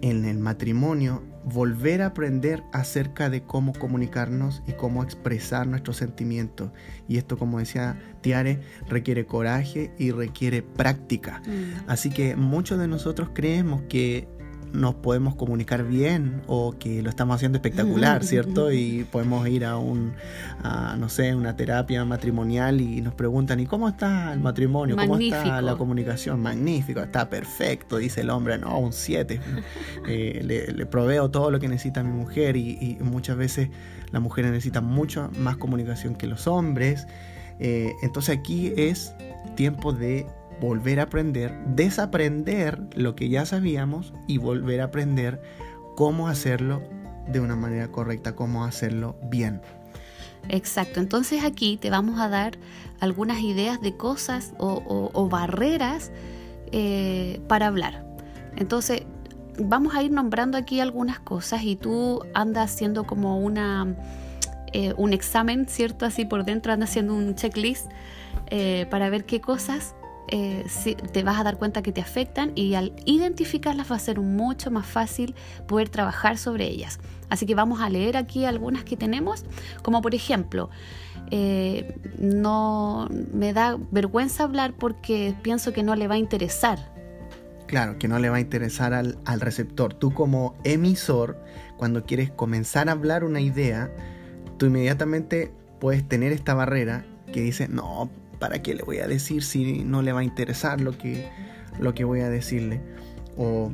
en 0.02 0.26
el 0.26 0.40
matrimonio 0.40 1.24
volver 1.50 2.02
a 2.02 2.08
aprender 2.08 2.64
acerca 2.74 3.30
de 3.30 3.42
cómo 3.42 3.72
comunicarnos 3.74 4.64
y 4.68 4.74
cómo 4.74 5.04
expresar 5.04 5.66
nuestros 5.66 5.98
sentimientos. 5.98 6.72
Y 7.08 7.18
esto, 7.18 7.38
como 7.38 7.60
decía 7.60 7.98
Tiare, 8.22 8.60
requiere 8.88 9.26
coraje 9.26 9.92
y 9.98 10.12
requiere 10.12 10.62
práctica. 10.62 11.42
Mm. 11.46 11.90
Así 11.90 12.10
que 12.10 12.36
muchos 12.36 12.80
de 12.80 12.88
nosotros 12.88 13.30
creemos 13.34 13.82
que 13.84 14.28
nos 14.74 14.96
podemos 14.96 15.36
comunicar 15.36 15.84
bien 15.84 16.42
o 16.48 16.76
que 16.78 17.02
lo 17.02 17.10
estamos 17.10 17.36
haciendo 17.36 17.58
espectacular, 17.58 18.24
¿cierto? 18.24 18.72
Y 18.72 19.06
podemos 19.12 19.48
ir 19.48 19.66
a 19.66 19.78
un, 19.78 20.14
no 20.98 21.10
sé, 21.10 21.36
una 21.36 21.56
terapia 21.56 22.04
matrimonial 22.06 22.82
y 22.82 23.02
nos 23.02 23.14
preguntan, 23.14 23.60
¿y 23.60 23.66
cómo 23.66 23.88
está 23.88 24.34
el 24.34 24.40
matrimonio? 24.40 24.96
¿Cómo 24.96 25.18
está 25.18 25.62
la 25.62 25.76
comunicación? 25.76 26.42
Magnífico, 26.42 27.00
está 27.00 27.30
perfecto, 27.30 27.98
dice 27.98 28.22
el 28.22 28.30
hombre, 28.30 28.58
no, 28.58 28.78
un 28.80 28.94
7. 28.94 29.40
Eh, 30.08 30.42
le, 30.44 30.86
proveo 30.86 31.30
todo 31.32 31.52
lo 31.52 31.60
que 31.60 31.68
necesita 31.68 32.02
mi 32.02 32.12
mujer 32.12 32.56
y, 32.56 32.98
muchas 33.02 33.36
veces 33.36 33.70
la 34.12 34.20
mujer 34.20 34.46
necesita 34.46 34.80
mucho 34.80 35.30
más 35.38 35.58
comunicación 35.58 36.16
que 36.16 36.28
los 36.28 36.48
hombres. 36.48 37.08
Eh, 37.60 37.92
entonces 38.04 38.38
aquí 38.38 38.72
es 38.78 39.14
tiempo 39.56 39.92
de 39.92 40.26
volver 40.60 41.00
a 41.00 41.04
aprender, 41.04 41.58
desaprender 41.68 42.80
lo 42.96 43.16
que 43.16 43.30
ya 43.30 43.46
sabíamos 43.46 44.14
y 44.28 44.38
volver 44.38 44.82
a 44.82 44.86
aprender 44.86 45.42
cómo 45.96 46.28
hacerlo 46.28 46.82
de 47.28 47.40
una 47.40 47.56
manera 47.56 47.90
correcta, 47.92 48.36
cómo 48.36 48.64
hacerlo 48.64 49.18
bien. 49.24 49.62
Exacto, 50.50 51.00
entonces 51.00 51.44
aquí 51.44 51.78
te 51.78 51.90
vamos 51.90 52.20
a 52.20 52.30
dar 52.30 52.58
algunas 53.00 53.42
ideas 53.42 53.82
de 53.82 53.98
cosas 53.98 54.54
o, 54.58 55.30
barreras 55.30 56.12
eh, 56.72 57.42
para 57.48 57.68
hablar. 57.68 58.06
Entonces, 58.56 59.04
vamos 59.60 59.96
a 59.96 60.04
ir 60.04 60.12
nombrando 60.12 60.58
aquí 60.58 60.80
algunas 60.80 61.20
cosas 61.20 61.64
y 61.64 61.76
tú 61.76 62.22
andas 62.34 62.74
haciendo 62.74 63.06
como 63.06 63.40
una 63.40 63.96
eh, 64.74 64.94
un 64.98 65.14
examen, 65.14 65.66
¿cierto? 65.68 66.06
Así 66.06 66.26
por 66.26 66.44
dentro 66.44 66.74
andas 66.74 66.90
haciendo 66.90 67.14
un 67.14 67.36
checklist 67.36 67.90
eh, 68.48 68.86
para 68.90 69.10
ver 69.10 69.26
qué 69.26 69.40
cosas 69.40 69.96
eh, 70.30 70.66
te 71.12 71.24
vas 71.24 71.40
a 71.40 71.44
dar 71.44 71.58
cuenta 71.58 71.82
que 71.82 71.92
te 71.92 72.02
afectan 72.02 72.52
y 72.56 72.76
al 72.76 72.94
identificarlas 73.06 73.92
va 73.92 73.96
a 73.96 74.00
ser 74.00 74.20
mucho 74.20 74.72
más 74.72 74.86
fácil 74.86 75.36
poder 75.68 75.90
trabajar 75.90 76.38
sobre 76.38 76.66
ellas. 76.66 77.00
Así 77.30 77.46
que 77.46 77.56
vamos 77.56 77.82
a 77.82 77.90
leer 77.90 78.18
aquí 78.18 78.46
algunas 78.46 78.84
que 78.84 78.96
tenemos, 78.96 79.46
como 79.84 80.02
por 80.02 80.16
ejemplo, 80.16 80.70
no 82.18 83.10
me 83.34 83.52
da 83.52 83.78
vergüenza 83.92 84.44
hablar 84.44 84.74
porque 84.74 85.36
pienso 85.42 85.74
que 85.74 85.84
no 85.84 85.96
le 85.96 86.08
va 86.08 86.16
a 86.16 86.20
interesar 86.20 86.98
Claro, 87.68 88.00
que 88.00 88.08
no 88.08 88.18
le 88.18 88.30
va 88.30 88.38
a 88.38 88.40
interesar 88.40 88.94
al, 88.94 89.42
receptor. 89.42 89.94
Tú 89.94 90.14
como 90.14 90.56
emisor, 90.64 91.38
cuando 91.76 92.06
quieres 92.06 92.32
comenzar 92.32 92.88
a 92.88 92.94
hablar 92.94 93.26
una 93.26 93.42
idea, 93.42 93.92
tú 94.58 94.68
inmediatamente 94.68 95.52
puedes 95.80 96.08
tener 96.08 96.32
esta 96.32 96.54
barrera 96.54 97.06
que 97.34 97.42
dice, 97.42 97.68
no, 97.68 98.10
¿para 98.40 98.62
qué 98.62 98.76
le 98.76 98.84
voy 98.84 99.00
a 99.00 99.08
decir 99.08 99.44
si 99.44 99.84
no 99.84 100.02
le 100.02 100.14
va 100.14 100.22
a 100.22 100.24
interesar 100.24 100.82
lo 100.82 100.98
que, 100.98 101.28
lo 101.80 101.94
que 101.94 102.04
voy 102.04 102.22
a 102.22 102.30
decirle? 102.30 102.82
O 103.38 103.72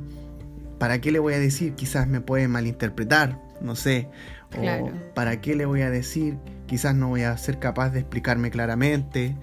¿para 0.77 0.99
qué 0.99 1.11
le 1.11 1.19
voy 1.19 1.33
a 1.33 1.39
decir? 1.39 1.75
Quizás 1.75 2.07
me 2.07 2.21
puede 2.21 2.47
malinterpretar, 2.47 3.39
no 3.61 3.75
sé. 3.75 4.09
O 4.57 4.91
¿para 5.13 5.41
qué 5.41 5.55
le 5.55 5.65
voy 5.65 5.81
a 5.81 5.89
decir? 5.89 6.37
Quizás 6.67 6.95
no 6.95 7.09
voy 7.09 7.23
a 7.23 7.35
ser 7.37 7.59
capaz 7.59 7.91
de 7.91 8.01
explicarme 8.01 8.51
claramente, 8.51 9.35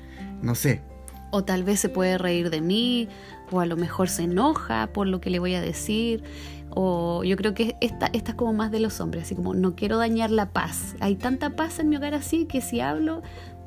no 0.42 0.54
sé. 0.54 0.82
O 1.32 1.44
tal 1.44 1.62
vez 1.62 1.80
se 1.80 1.88
puede 1.88 2.18
reír 2.18 2.50
de 2.50 2.60
mí, 2.60 3.08
o 3.50 3.60
a 3.60 3.66
lo 3.66 3.76
mejor 3.76 4.08
se 4.08 4.24
enoja 4.24 4.88
por 4.92 5.06
lo 5.06 5.20
que 5.20 5.30
le 5.30 5.38
voy 5.38 5.54
a 5.54 5.60
decir, 5.60 6.24
o 6.70 7.24
yo 7.24 7.36
creo 7.36 7.54
que 7.54 7.76
esta, 7.80 8.10
esta 8.12 8.32
es 8.32 8.36
como 8.36 8.52
más 8.52 8.70
de 8.70 8.80
los 8.80 9.00
hombres, 9.00 9.24
así 9.24 9.34
como 9.34 9.54
no 9.54 9.74
quiero 9.74 9.98
dañar 9.98 10.30
la 10.30 10.50
paz. 10.50 10.94
Hay 11.00 11.16
tanta 11.16 11.50
paz 11.50 11.78
en 11.78 11.88
mi 11.88 11.96
hogar 11.96 12.14
así 12.14 12.46
que 12.46 12.60
si 12.60 12.80
hablo 12.80 13.22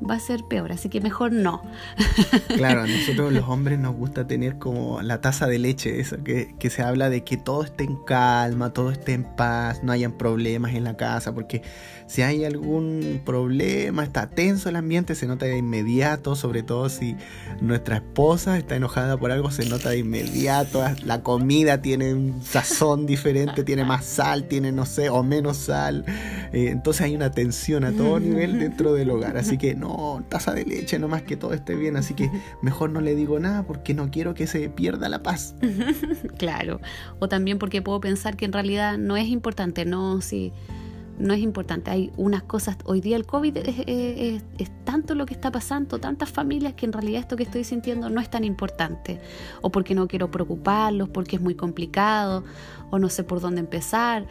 va 0.10 0.16
a 0.16 0.20
ser 0.20 0.44
peor, 0.44 0.72
así 0.72 0.90
que 0.90 1.02
mejor 1.02 1.32
no. 1.32 1.62
Claro, 2.56 2.82
a 2.82 2.88
nosotros 2.88 3.34
los 3.34 3.48
hombres 3.48 3.80
nos 3.80 3.96
gusta 3.96 4.28
tener 4.28 4.58
como 4.58 5.02
la 5.02 5.22
taza 5.22 5.48
de 5.48 5.60
leche, 5.60 6.00
eso, 6.00 6.24
que, 6.24 6.56
que, 6.60 6.70
se 6.70 6.82
habla 6.82 7.10
de 7.10 7.24
que 7.24 7.38
todo 7.38 7.64
esté 7.64 7.84
en 7.84 7.96
calma, 8.04 8.72
todo 8.72 8.92
esté 8.92 9.14
en 9.14 9.24
paz, 9.24 9.84
no 9.84 9.92
hayan 9.92 10.14
problemas 10.14 10.74
en 10.74 10.84
la 10.84 10.96
casa, 10.96 11.34
porque 11.34 11.62
si 12.08 12.22
hay 12.22 12.46
algún 12.46 13.22
problema, 13.26 14.04
está 14.04 14.30
tenso 14.30 14.70
el 14.70 14.76
ambiente, 14.76 15.16
se 15.16 15.28
nota 15.28 15.46
de 15.46 15.58
inmediato, 15.58 16.36
sobre 16.36 16.64
todo 16.64 16.90
si 16.90 17.16
nuestra 17.62 17.98
esposa 17.98 18.58
está 18.58 18.76
enojada 18.76 19.18
por 19.18 19.32
algo, 19.32 19.52
se 19.52 19.66
nota 19.66 19.90
de 19.90 20.00
inmediato, 20.00 20.84
la 21.06 21.22
comida 21.22 21.82
tiene 21.82 22.14
un 22.14 22.42
sazón 22.44 23.06
diferente, 23.06 23.64
tiene 23.64 23.86
más 23.86 24.06
sal, 24.06 24.48
tiene 24.48 24.72
no 24.72 24.86
sé, 24.86 25.10
o 25.10 25.24
menos 25.24 25.58
sal, 25.58 26.06
eh, 26.52 26.70
entonces 26.70 27.04
hay 27.04 27.16
una 27.16 27.32
tensión 27.32 27.84
a 27.84 27.92
todo 27.92 28.20
nivel 28.20 28.60
dentro 28.60 28.94
del 28.94 29.10
hogar, 29.10 29.38
así 29.38 29.58
que 29.58 29.76
no, 29.76 30.24
taza 30.30 30.54
de 30.54 30.66
leche, 30.66 31.00
no 31.00 31.08
más 31.08 31.24
que 31.24 31.38
todo 31.38 31.54
esté 31.54 31.76
bien, 31.76 31.98
así 31.98 32.14
que 32.14 32.30
mejor 32.62 32.90
no 32.90 33.02
le 33.02 33.16
digo 33.16 33.40
nada 33.40 33.64
porque 33.64 33.94
no 33.94 34.12
quiero 34.12 34.34
que 34.34 34.48
se 34.48 34.70
pierda 34.70 35.10
la 35.10 35.24
paz. 35.24 35.56
claro, 36.38 36.80
o 37.20 37.28
también 37.28 37.60
porque 37.60 37.82
puedo 37.82 38.00
pensar 38.00 38.36
que 38.36 38.46
en 38.46 38.54
realidad 38.54 38.98
no 38.98 39.18
es 39.18 39.28
importante, 39.28 39.86
no, 39.86 40.22
si 40.22 40.54
no 41.18 41.34
es 41.34 41.42
importante. 41.42 41.92
Hay 41.92 42.12
unas 42.18 42.44
cosas, 42.44 42.78
hoy 42.86 43.02
día 43.02 43.16
el 43.16 43.26
COVID 43.26 43.58
es, 43.58 44.74
tanto 44.84 45.16
lo 45.16 45.26
que 45.26 45.34
está 45.34 45.52
pasando, 45.52 46.00
tantas 46.00 46.30
familias 46.30 46.74
que 46.74 46.86
en 46.86 46.94
realidad 46.94 47.22
esto 47.22 47.36
que 47.36 47.44
estoy 47.44 47.64
sintiendo 47.64 48.10
no 48.10 48.22
es 48.22 48.30
tan 48.30 48.44
importante. 48.44 49.20
O 49.62 49.72
porque 49.72 49.96
no 49.96 50.08
quiero 50.08 50.32
preocuparlos, 50.32 51.10
porque 51.10 51.36
es 51.38 51.42
muy 51.42 51.56
complicado, 51.56 52.44
o 52.90 53.00
no 53.00 53.10
sé 53.10 53.24
por 53.24 53.40
dónde 53.42 53.62
empezar. 53.62 54.28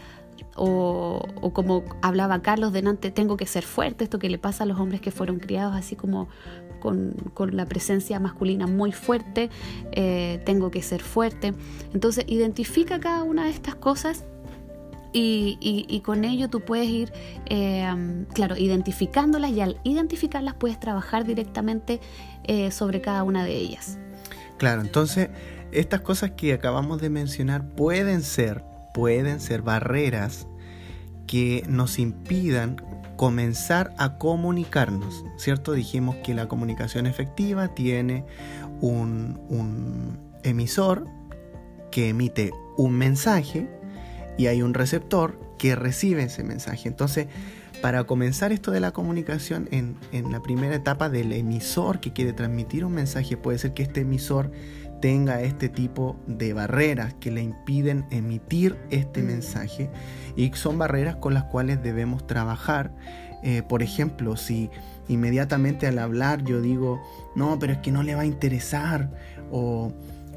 O, 0.57 1.23
o 1.41 1.53
como 1.53 1.85
hablaba 2.03 2.43
Carlos 2.43 2.73
delante, 2.73 3.11
tengo 3.11 3.37
que 3.37 3.47
ser 3.47 3.63
fuerte, 3.63 4.05
esto 4.05 4.19
que 4.19 4.29
le 4.29 4.39
pasa 4.39 4.65
a 4.65 4.67
los 4.67 4.79
hombres 4.79 5.01
que 5.01 5.11
fueron 5.11 5.39
criados 5.39 5.75
así 5.75 5.95
como 5.95 6.29
con, 6.83 7.15
con 7.33 7.57
la 7.57 7.67
presencia 7.67 8.19
masculina 8.19 8.67
muy 8.67 8.91
fuerte, 8.93 9.51
eh, 9.93 10.43
tengo 10.45 10.71
que 10.71 10.83
ser 10.83 11.01
fuerte. 11.01 11.55
Entonces 11.95 12.25
identifica 12.27 12.99
cada 12.99 13.23
una 13.23 13.45
de 13.45 13.51
estas 13.51 13.77
cosas 13.77 14.25
y, 15.13 16.03
con 16.05 16.25
ello 16.25 16.49
tú 16.49 16.61
puedes 16.61 16.89
ir, 16.89 17.13
eh, 17.47 17.87
claro, 18.33 18.57
identificándolas 18.57 19.51
y 19.53 19.61
al 19.61 19.81
identificarlas 19.85 20.55
puedes 20.55 20.79
trabajar 20.81 21.25
directamente 21.25 22.01
eh, 22.45 22.71
sobre 22.71 23.01
cada 23.01 23.23
una 23.23 23.45
de 23.45 23.55
ellas. 23.57 23.99
Claro, 24.59 24.81
entonces 24.81 25.31
estas 25.73 26.01
cosas 26.01 26.33
que 26.33 26.53
acabamos 26.53 27.01
de 27.01 27.11
mencionar 27.11 27.67
pueden 27.75 28.23
ser, 28.23 28.65
pueden 28.95 29.41
ser 29.41 29.63
barreras 29.63 30.47
que 31.27 31.65
nos 31.69 31.99
impidan 31.99 32.77
comenzar 33.17 33.95
a 33.99 34.19
comunicarnos, 34.19 35.25
¿cierto? 35.37 35.73
Dijimos 35.73 36.17
que 36.17 36.35
la 36.35 36.49
comunicación 36.49 37.07
efectiva 37.07 37.69
tiene 37.69 38.25
un 38.81 40.19
emisor 40.43 41.07
que 41.91 42.09
emite 42.09 42.51
un 42.77 42.93
mensaje 42.95 43.69
y 44.37 44.47
hay 44.47 44.63
un 44.63 44.75
receptor 44.75 45.39
que 45.59 45.75
recibe 45.75 46.25
ese 46.25 46.45
mensaje. 46.45 46.89
Entonces, 46.89 47.29
para 47.83 48.05
comenzar 48.05 48.53
esto 48.53 48.71
de 48.71 48.81
la 48.81 48.93
comunicación 48.93 49.69
en, 49.73 49.97
la 50.31 50.41
primera 50.41 50.75
etapa 50.75 51.09
del 51.11 51.33
emisor 51.33 52.01
que 52.01 52.13
quiere 52.13 52.33
transmitir 52.33 52.85
un 52.85 52.93
mensaje, 52.93 53.37
puede 53.37 53.59
ser 53.59 53.75
que 53.75 53.83
este 53.83 54.03
emisor 54.03 54.53
tenga 55.01 55.43
este 55.43 55.69
tipo 55.69 56.17
de 56.29 56.53
barreras 56.53 57.15
que 57.15 57.33
le 57.33 57.43
impiden 57.43 58.07
emitir 58.11 58.79
este 58.91 59.21
mm. 59.21 59.27
mensaje 59.27 59.91
y 60.37 60.53
son 60.55 60.79
barreras 60.79 61.17
con 61.17 61.35
las 61.35 61.45
cuales 61.45 61.83
debemos 61.83 62.25
trabajar. 62.25 62.95
Eh, 63.43 63.65
por 63.69 63.83
ejemplo, 63.83 64.37
si 64.37 64.71
inmediatamente 65.09 65.89
al 65.89 65.99
hablar 65.99 66.45
yo 66.45 66.61
digo, 66.61 67.03
no, 67.35 67.59
pero 67.59 67.73
es 67.73 67.79
que 67.81 67.91
no 67.91 68.05
le 68.05 68.15
va 68.15 68.23
a 68.23 68.27
interesar 68.27 69.11
o, 69.51 69.93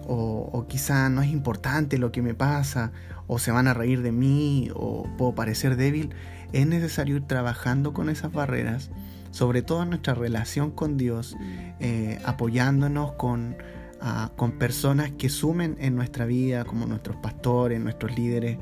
o, 0.07 0.49
o 0.51 0.67
quizá 0.67 1.09
no 1.09 1.21
es 1.21 1.29
importante 1.29 1.99
lo 1.99 2.11
que 2.11 2.23
me 2.23 2.33
pasa 2.33 2.91
o 3.27 3.39
se 3.39 3.51
van 3.51 3.67
a 3.67 3.73
reír 3.73 4.01
de 4.01 4.11
mí 4.11 4.69
o 4.73 5.07
puedo 5.17 5.35
parecer 5.35 5.75
débil, 5.75 6.09
es 6.53 6.67
necesario 6.67 7.17
ir 7.17 7.23
trabajando 7.23 7.93
con 7.93 8.09
esas 8.09 8.31
barreras, 8.31 8.91
sobre 9.31 9.61
todo 9.61 9.83
en 9.83 9.89
nuestra 9.89 10.13
relación 10.13 10.71
con 10.71 10.97
Dios, 10.97 11.35
eh, 11.79 12.19
apoyándonos 12.23 13.13
con, 13.13 13.57
ah, 13.99 14.31
con 14.35 14.53
personas 14.53 15.11
que 15.11 15.29
sumen 15.29 15.75
en 15.79 15.95
nuestra 15.95 16.25
vida, 16.25 16.63
como 16.63 16.85
nuestros 16.85 17.17
pastores, 17.17 17.81
nuestros 17.81 18.17
líderes 18.17 18.57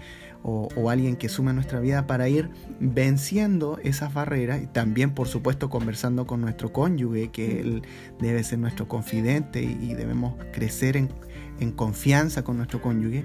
o, 0.46 0.89
alguien 0.89 1.15
que 1.15 1.29
sume 1.29 1.51
en 1.51 1.55
nuestra 1.55 1.79
vida 1.79 2.05
para 2.05 2.27
ir 2.27 2.50
venciendo 2.79 3.79
esas 3.82 4.13
barreras 4.13 4.62
y 4.62 4.67
también 4.67 5.12
por 5.12 5.29
supuesto 5.29 5.70
conversando 5.70 6.27
con 6.27 6.41
nuestro 6.41 6.74
cónyuge, 6.74 7.29
que 7.29 7.62
él 7.62 7.84
debe 8.20 8.43
ser 8.43 8.60
nuestro 8.60 8.88
confidente 8.88 9.63
y, 9.63 9.93
debemos 9.93 10.36
crecer 10.51 10.98
en 10.98 11.72
confianza 11.72 12.43
con 12.43 12.58
nuestro 12.58 12.82
cónyuge 12.82 13.24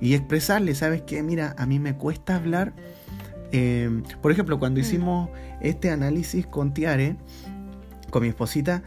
y 0.00 0.14
expresarle, 0.14 0.74
¿sabes 0.74 1.02
qué? 1.02 1.22
Mira, 1.22 1.54
a 1.58 1.66
mí 1.66 1.78
me 1.78 1.94
cuesta 1.94 2.36
hablar. 2.36 2.72
Em, 3.52 4.02
por 4.22 4.32
ejemplo, 4.32 4.58
cuando 4.58 4.80
mm. 4.80 4.82
hicimos 4.82 5.30
este 5.60 5.90
análisis 5.90 6.46
con 6.46 6.72
Tiare, 6.72 7.16
con 8.10 8.22
mi 8.22 8.28
esposita, 8.28 8.82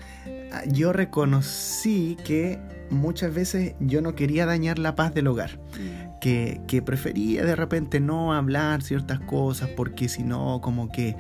yo 0.68 0.94
reconocí 0.94 2.18
que 2.26 2.60
muchas 2.90 3.34
veces 3.34 3.76
yo 3.80 4.02
no 4.02 4.16
quería 4.16 4.46
dañar 4.46 4.80
la 4.80 4.96
paz 4.96 5.14
del 5.14 5.28
hogar. 5.28 5.60
Mm. 5.80 6.20
Que, 6.20 6.62
que 6.68 6.82
prefería 6.82 7.44
de 7.44 7.54
repente 7.54 8.00
no 8.00 8.34
hablar 8.34 8.82
ciertas 8.82 9.20
cosas 9.20 9.68
porque 9.76 10.08
si 10.08 10.24
no, 10.24 10.62
como 10.62 10.90
que 10.90 11.18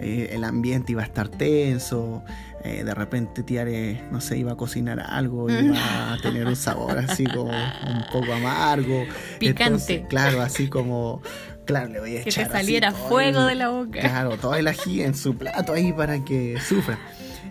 eh, 0.00 0.30
el 0.32 0.44
ambiente 0.44 0.92
iba 0.92 1.02
a 1.02 1.04
estar 1.04 1.28
tenso, 1.28 2.22
eh, 2.64 2.82
de 2.84 2.94
repente 2.94 3.42
Tiare, 3.42 4.02
no 4.10 4.20
sé, 4.20 4.38
iba 4.38 4.52
a 4.52 4.56
cocinar 4.56 5.00
algo, 5.00 5.48
iba 5.48 6.12
a 6.12 6.18
tener 6.18 6.46
un 6.46 6.56
sabor 6.56 6.98
así 6.98 7.24
como 7.24 7.52
un 7.52 8.04
poco 8.12 8.32
amargo. 8.32 9.04
Picante. 9.38 10.06
claro, 10.08 10.42
así 10.42 10.68
como, 10.68 11.22
claro, 11.64 11.88
le 11.88 12.00
voy 12.00 12.16
a 12.16 12.20
echar. 12.22 12.44
Que 12.44 12.50
te 12.50 12.56
saliera 12.56 12.92
fuego 12.92 13.44
de 13.44 13.54
la 13.54 13.68
boca. 13.68 14.00
Claro, 14.00 14.36
todo 14.38 14.54
el 14.56 14.66
ají 14.66 15.02
en 15.02 15.14
su 15.14 15.36
plato 15.36 15.72
ahí 15.72 15.92
para 15.92 16.24
que 16.24 16.58
sufra. 16.60 16.98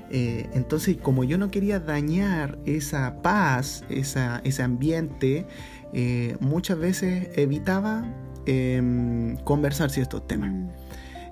Eh, 0.09 0.49
entonces, 0.53 0.97
como 0.97 1.23
yo 1.23 1.37
no 1.37 1.51
quería 1.51 1.79
dañar 1.79 2.57
esa 2.65 3.21
paz, 3.21 3.83
esa, 3.89 4.41
ese 4.43 4.63
ambiente, 4.63 5.45
muchas 6.39 6.77
veces 6.77 7.29
evitaba 7.35 8.05
em, 8.45 9.37
conversar 9.37 9.89
ciertos 9.89 10.27
temas. 10.27 10.51
Mm. 10.51 10.69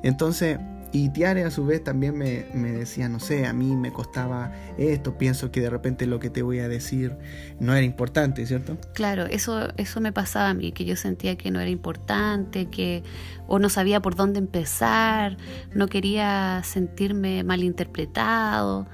Entonces, 0.03 0.59
y 0.95 1.09
Tiare 1.09 1.43
a 1.43 1.51
su 1.51 1.65
vez 1.65 1.83
también 1.83 2.17
me, 2.17 2.45
decía, 2.71 3.09
no 3.09 3.19
sé, 3.19 3.45
a 3.45 3.51
mí 3.51 3.75
me 3.75 3.91
costaba 3.91 4.53
esto, 4.77 5.17
pienso 5.17 5.51
que 5.51 5.59
de 5.59 5.69
repente 5.69 6.05
lo 6.05 6.19
que 6.19 6.29
te 6.29 6.41
voy 6.41 6.59
a 6.59 6.69
decir 6.69 7.17
no 7.59 7.73
era 7.73 7.81
importante, 7.81 8.45
¿cierto? 8.45 8.77
Claro, 8.93 9.25
eso, 9.25 9.67
eso 9.75 9.99
me 9.99 10.13
pasaba 10.13 10.51
a 10.51 10.53
mí, 10.53 10.71
que 10.71 10.85
yo 10.85 10.95
sentía 10.95 11.35
que 11.35 11.51
no 11.51 11.59
era 11.59 11.69
importante, 11.69 12.67
que 12.67 13.03
o 13.45 13.59
no 13.59 13.67
sabía 13.67 14.01
por 14.01 14.15
dónde 14.15 14.39
empezar, 14.39 15.35
no 15.73 15.87
quería 15.87 16.61
sentirme 16.63 17.43
malinterpretado. 17.43 18.87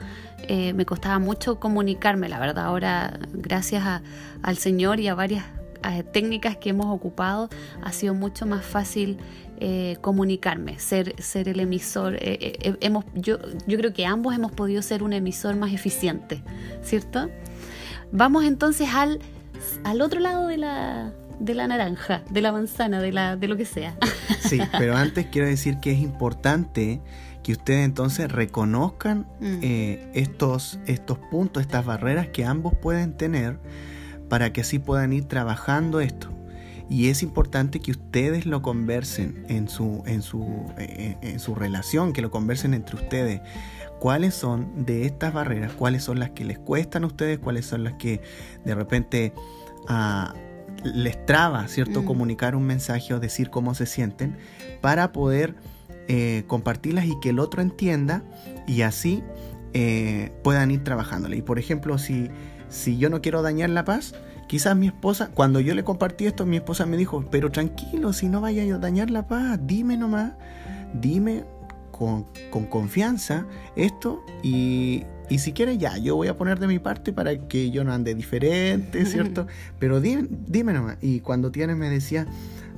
Eh, 0.47 0.73
me 0.73 0.87
costaba 0.87 1.19
mucho 1.19 1.59
comunicarme, 1.59 2.29
la 2.29 2.39
verdad. 2.39 2.65
Ahora, 2.65 3.19
gracias 3.31 4.01
al 4.41 4.57
Señor 4.57 4.99
y 4.99 5.07
a 5.07 5.13
varias 5.13 5.45
eh, 5.83 6.03
técnicas 6.03 6.57
que 6.57 6.69
hemos 6.69 6.87
ocupado 6.87 7.49
ha 7.81 7.91
sido 7.91 8.13
mucho 8.13 8.45
más 8.45 8.65
fácil 8.65 9.17
eh, 9.59 9.97
comunicarme, 10.01 10.79
ser, 10.79 11.15
ser 11.21 11.47
el 11.47 11.59
emisor. 11.59 12.17
hemos, 12.19 13.05
yo, 13.13 13.37
yo 13.67 13.77
creo 13.77 13.93
que 13.93 14.05
ambos 14.05 14.33
hemos 14.33 14.51
podido 14.51 14.81
ser 14.81 15.03
un 15.03 15.13
emisor 15.13 15.55
más 15.55 15.71
eficiente, 15.71 16.41
¿cierto? 16.81 17.29
Vamos 18.11 18.43
entonces 18.45 18.89
al, 18.93 19.19
al 19.83 20.01
otro 20.01 20.19
lado 20.19 20.47
de 20.47 20.57
la, 20.57 21.13
de 21.41 21.55
la 21.55 21.67
naranja, 21.67 22.23
de 22.29 22.41
la 22.41 22.51
manzana, 22.51 23.01
de, 23.01 23.11
la, 23.11 23.35
de 23.35 23.47
lo 23.47 23.57
que 23.57 23.65
sea. 23.65 23.95
Sí, 24.41 24.59
pero 24.77 24.97
antes 24.97 25.27
quiero 25.27 25.47
decir 25.47 25.77
que 25.79 25.91
es 25.91 25.99
importante 25.99 26.99
que 27.41 27.53
ustedes 27.53 27.85
entonces 27.85 28.29
reconozcan 28.29 29.27
mm. 29.39 29.59
eh, 29.61 30.11
estos, 30.13 30.79
estos 30.87 31.19
puntos, 31.29 31.61
estas 31.61 31.85
barreras 31.85 32.27
que 32.29 32.43
ambos 32.43 32.73
pueden 32.75 33.15
tener 33.15 33.59
para 34.31 34.53
que 34.53 34.61
así 34.61 34.79
puedan 34.79 35.11
ir 35.11 35.25
trabajando 35.25 35.99
esto. 35.99 36.29
Y 36.89 37.09
es 37.09 37.21
importante 37.21 37.81
que 37.81 37.91
ustedes 37.91 38.45
lo 38.45 38.61
conversen 38.61 39.45
en 39.49 39.67
su, 39.67 40.03
en 40.05 40.21
su, 40.21 40.71
en, 40.77 41.37
su 41.41 41.53
relación, 41.53 42.13
que 42.13 42.21
lo 42.21 42.31
conversen 42.31 42.73
entre 42.73 42.95
ustedes. 42.95 43.41
¿Cuáles 43.99 44.33
son 44.33 44.85
de 44.85 45.05
estas 45.05 45.33
barreras? 45.33 45.73
¿Cuáles 45.73 46.05
son 46.05 46.19
las 46.19 46.29
que 46.29 46.45
les 46.45 46.57
cuestan 46.57 47.03
a 47.03 47.07
ustedes? 47.07 47.39
¿Cuáles 47.39 47.65
son 47.65 47.83
las 47.83 47.95
que 47.95 48.21
de 48.63 48.73
repente 48.73 49.33
ah, 49.89 50.33
les 50.81 51.25
traba, 51.25 51.67
¿cierto? 51.67 52.01
Mm. 52.01 52.05
Comunicar 52.05 52.55
un 52.55 52.63
mensaje 52.63 53.13
o 53.13 53.19
decir 53.19 53.49
cómo 53.49 53.75
se 53.75 53.85
sienten 53.85 54.37
para 54.79 55.11
poder 55.11 55.55
eh, 56.07 56.45
compartirlas 56.47 57.03
y 57.03 57.19
que 57.19 57.31
el 57.31 57.39
otro 57.39 57.61
entienda 57.61 58.23
y 58.65 58.83
así 58.83 59.23
eh, 59.73 60.31
puedan 60.41 60.71
ir 60.71 60.85
trabajándole. 60.85 61.35
Y 61.35 61.41
por 61.41 61.59
ejemplo, 61.59 61.97
si, 61.97 62.29
si 62.71 62.97
yo 62.97 63.09
no 63.09 63.21
quiero 63.21 63.41
dañar 63.41 63.69
la 63.69 63.85
paz, 63.85 64.15
quizás 64.47 64.75
mi 64.75 64.87
esposa, 64.87 65.29
cuando 65.33 65.59
yo 65.59 65.75
le 65.75 65.83
compartí 65.83 66.25
esto, 66.25 66.45
mi 66.45 66.57
esposa 66.57 66.85
me 66.85 66.97
dijo, 66.97 67.23
pero 67.29 67.51
tranquilo, 67.51 68.13
si 68.13 68.29
no 68.29 68.41
vaya 68.41 68.63
a 68.63 68.77
dañar 68.79 69.11
la 69.11 69.27
paz, 69.27 69.59
dime 69.63 69.97
nomás, 69.97 70.33
dime 70.93 71.43
con, 71.91 72.25
con 72.49 72.65
confianza 72.65 73.45
esto 73.75 74.23
y, 74.41 75.03
y 75.29 75.39
si 75.39 75.53
quieres, 75.53 75.77
ya, 75.77 75.97
yo 75.97 76.15
voy 76.15 76.29
a 76.29 76.37
poner 76.37 76.59
de 76.59 76.67
mi 76.67 76.79
parte 76.79 77.13
para 77.13 77.47
que 77.47 77.71
yo 77.71 77.83
no 77.83 77.93
ande 77.93 78.15
diferente, 78.15 79.05
¿cierto? 79.07 79.47
Pero 79.77 80.01
dime, 80.01 80.27
dime 80.29 80.73
nomás. 80.73 80.97
Y 81.01 81.19
cuando 81.19 81.51
tienes 81.51 81.77
me 81.77 81.89
decía, 81.89 82.25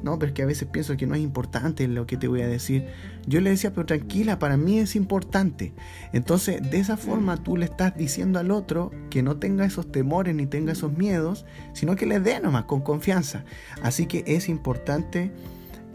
no, 0.04 0.20
pero 0.20 0.30
es 0.30 0.34
que 0.36 0.44
a 0.44 0.46
veces 0.46 0.68
pienso 0.68 0.98
que 0.98 1.08
no 1.08 1.16
es 1.16 1.22
importante 1.22 1.88
lo 1.88 2.06
que 2.06 2.18
te 2.18 2.28
voy 2.28 2.42
a 2.42 2.48
decir. 2.48 2.88
Yo 3.26 3.40
le 3.42 3.52
decía, 3.52 3.72
pero 3.72 3.86
tranquila, 3.86 4.38
para 4.40 4.58
mí 4.58 4.80
es 4.80 4.96
importante. 4.96 5.74
Entonces, 6.12 6.62
de 6.70 6.80
esa 6.80 6.98
forma 6.98 7.38
tú 7.38 7.58
le 7.58 7.66
estás 7.66 7.96
diciendo 7.96 8.40
al 8.40 8.52
otro 8.52 8.92
que 9.10 9.24
no 9.24 9.38
tenga 9.38 9.66
esos 9.66 9.92
temores 9.92 10.36
ni 10.36 10.46
tenga 10.46 10.74
esos 10.74 10.92
miedos, 10.98 11.46
sino 11.74 11.96
que 11.96 12.06
le 12.06 12.20
dé 12.20 12.40
nomás 12.40 12.66
con 12.66 12.82
confianza. 12.82 13.46
Así 13.82 14.08
que 14.08 14.24
es 14.28 14.50
importante 14.50 15.32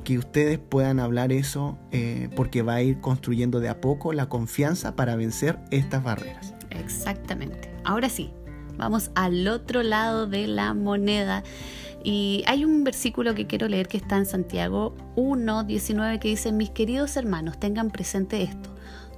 que 0.05 0.17
ustedes 0.17 0.59
puedan 0.59 1.01
hablar 1.01 1.33
eso 1.33 1.79
eh, 1.93 2.31
porque 2.35 2.63
va 2.63 2.77
a 2.77 2.83
ir 2.83 3.01
construyendo 3.01 3.61
de 3.61 3.69
a 3.69 3.81
poco 3.81 4.15
la 4.15 4.29
confianza 4.31 4.97
para 4.97 5.17
vencer 5.17 5.59
estas 5.71 6.03
barreras. 6.03 6.55
Exactamente. 6.71 7.71
Ahora 7.85 8.09
sí, 8.09 8.31
vamos 8.79 9.11
al 9.15 9.47
otro 9.49 9.83
lado 9.83 10.27
de 10.27 10.47
la 10.47 10.73
moneda 10.73 11.43
y 12.05 12.45
hay 12.47 12.65
un 12.65 12.85
versículo 12.85 13.35
que 13.35 13.47
quiero 13.47 13.69
leer 13.69 13.89
que 13.89 13.97
está 13.97 14.17
en 14.17 14.27
Santiago 14.27 14.95
1, 15.17 15.65
19 15.65 16.19
que 16.21 16.29
dice, 16.29 16.53
mis 16.53 16.71
queridos 16.71 17.17
hermanos, 17.17 17.59
tengan 17.59 17.91
presente 17.91 18.43
esto. 18.43 18.75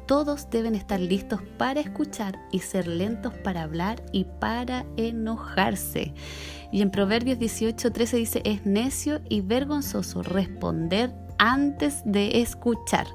Todos 0.06 0.50
deben 0.50 0.74
estar 0.74 0.98
listos 0.98 1.40
para 1.56 1.80
escuchar 1.80 2.36
y 2.50 2.60
ser 2.60 2.88
lentos 2.88 3.32
para 3.44 3.62
hablar 3.62 4.02
y 4.12 4.24
para 4.24 4.84
enojarse. 4.96 6.14
Y 6.72 6.82
en 6.82 6.90
Proverbios 6.90 7.38
18, 7.38 7.92
13 7.92 8.16
dice, 8.16 8.42
es 8.44 8.66
necio 8.66 9.20
y 9.28 9.40
vergonzoso 9.40 10.22
responder 10.22 11.12
antes 11.38 12.02
de 12.04 12.40
escuchar. 12.40 13.06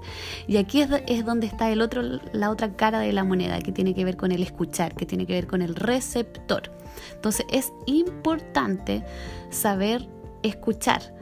Y 0.47 0.57
aquí 0.57 0.81
es, 0.81 0.89
es, 1.07 1.25
donde 1.25 1.47
está 1.47 1.69
el 1.69 1.81
otro, 1.81 2.01
la 2.33 2.49
otra 2.49 2.73
cara 2.75 2.99
de 2.99 3.13
la 3.13 3.23
moneda, 3.23 3.59
que 3.59 3.71
tiene 3.71 3.93
que 3.93 4.05
ver 4.05 4.17
con 4.17 4.31
el 4.31 4.41
escuchar, 4.41 4.95
que 4.95 5.05
tiene 5.05 5.25
que 5.25 5.33
ver 5.33 5.47
con 5.47 5.61
el 5.61 5.75
receptor. 5.75 6.71
Entonces 7.13 7.45
es 7.51 7.73
importante 7.85 9.03
saber 9.49 10.07
escuchar. 10.43 11.13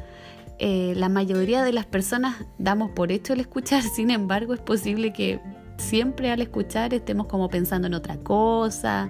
Eh, 0.60 0.94
la 0.96 1.10
mayoría 1.10 1.64
de 1.64 1.74
las 1.74 1.86
personas 1.86 2.46
damos 2.58 2.92
por 2.92 3.12
hecho 3.12 3.34
el 3.34 3.40
escuchar, 3.40 3.82
sin 3.96 4.12
embargo 4.12 4.54
es 4.54 4.60
posible 4.62 5.14
que 5.14 5.40
siempre 5.78 6.32
al 6.32 6.42
escuchar 6.42 6.94
estemos 6.94 7.28
como 7.28 7.50
pensando 7.50 7.88
en 7.88 7.94
otra 7.94 8.18
cosa 8.18 9.10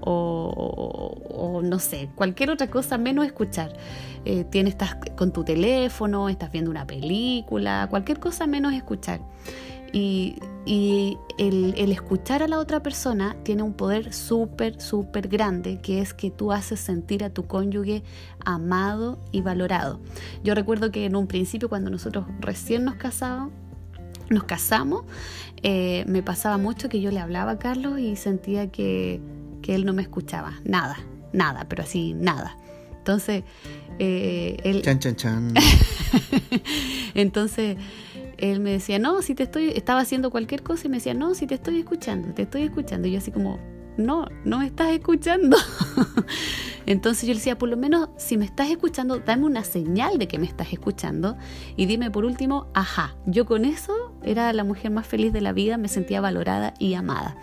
o, 0.00 1.60
no 1.62 1.78
sé, 1.78 2.08
cualquier 2.14 2.50
otra 2.50 2.68
cosa 2.68 2.98
menos 2.98 3.26
escuchar. 3.26 3.76
Eh, 4.24 4.44
tienes, 4.44 4.74
estás 4.74 4.96
con 5.16 5.32
tu 5.32 5.44
teléfono, 5.44 6.28
estás 6.28 6.50
viendo 6.50 6.70
una 6.70 6.86
película, 6.86 7.86
cualquier 7.90 8.18
cosa 8.18 8.46
menos 8.46 8.72
escuchar. 8.72 9.20
Y, 9.92 10.36
el, 11.38 11.92
escuchar 11.92 12.42
a 12.42 12.48
la 12.48 12.58
otra 12.58 12.82
persona 12.82 13.36
tiene 13.42 13.62
un 13.62 13.72
poder 13.72 14.12
súper, 14.12 14.80
súper 14.80 15.28
grande, 15.28 15.80
que 15.80 16.00
es 16.00 16.12
que 16.12 16.30
tú 16.30 16.52
haces 16.52 16.80
sentir 16.80 17.24
a 17.24 17.30
tu 17.30 17.46
cónyuge 17.46 18.02
amado 18.44 19.18
y 19.32 19.40
valorado. 19.40 20.00
Yo 20.44 20.54
recuerdo 20.54 20.90
que 20.90 21.06
en 21.06 21.16
un 21.16 21.26
principio, 21.26 21.68
cuando 21.68 21.90
nosotros 21.90 22.26
recién 22.40 22.84
nos 22.84 22.96
casamos, 22.96 23.52
nos 24.28 24.44
casamos, 24.44 25.04
eh, 25.62 26.04
me 26.06 26.22
pasaba 26.22 26.58
mucho 26.58 26.88
que 26.88 27.00
yo 27.00 27.10
le 27.10 27.20
hablaba 27.20 27.52
a 27.52 27.58
Carlos 27.58 27.98
y 27.98 28.16
sentía 28.16 28.70
que, 28.70 29.20
él 29.66 29.84
no 29.84 29.92
me 29.92 30.00
escuchaba, 30.00 30.54
nada, 30.64 30.96
nada, 31.34 31.66
pero 31.68 31.82
así, 31.82 32.14
nada. 32.14 32.56
Entonces, 32.96 33.44
eh, 33.98 34.56
él... 34.64 34.80
Chan, 34.80 34.98
chan, 34.98 35.14
chan. 35.14 35.54
Entonces 37.14 37.76
él 38.38 38.60
me 38.60 38.70
decía, 38.72 38.98
no, 38.98 39.20
si 39.22 39.34
te 39.34 39.42
estoy, 39.42 39.68
estaba 39.70 40.00
haciendo 40.00 40.30
cualquier 40.30 40.62
cosa 40.62 40.86
y 40.86 40.90
me 40.90 40.96
decía, 40.96 41.14
no, 41.14 41.34
si 41.34 41.46
te 41.46 41.54
estoy 41.54 41.80
escuchando, 41.80 42.32
te 42.32 42.42
estoy 42.42 42.62
escuchando. 42.62 43.08
Y 43.08 43.12
yo 43.12 43.18
así 43.18 43.30
como, 43.30 43.58
no, 43.98 44.26
no 44.44 44.60
me 44.60 44.66
estás 44.66 44.92
escuchando. 44.92 45.56
Entonces 46.86 47.26
yo 47.26 47.34
le 47.34 47.40
decía, 47.40 47.58
por 47.58 47.68
lo 47.68 47.76
menos 47.76 48.08
si 48.16 48.38
me 48.38 48.44
estás 48.44 48.70
escuchando, 48.70 49.18
dame 49.18 49.44
una 49.44 49.64
señal 49.64 50.18
de 50.18 50.28
que 50.28 50.38
me 50.38 50.46
estás 50.46 50.72
escuchando 50.72 51.36
y 51.76 51.86
dime 51.86 52.10
por 52.10 52.24
último, 52.24 52.68
ajá, 52.74 53.16
yo 53.26 53.44
con 53.44 53.64
eso 53.64 54.14
era 54.22 54.52
la 54.52 54.64
mujer 54.64 54.90
más 54.90 55.06
feliz 55.06 55.32
de 55.32 55.40
la 55.40 55.52
vida, 55.52 55.76
me 55.76 55.88
sentía 55.88 56.20
valorada 56.20 56.72
y 56.78 56.94
amada. 56.94 57.36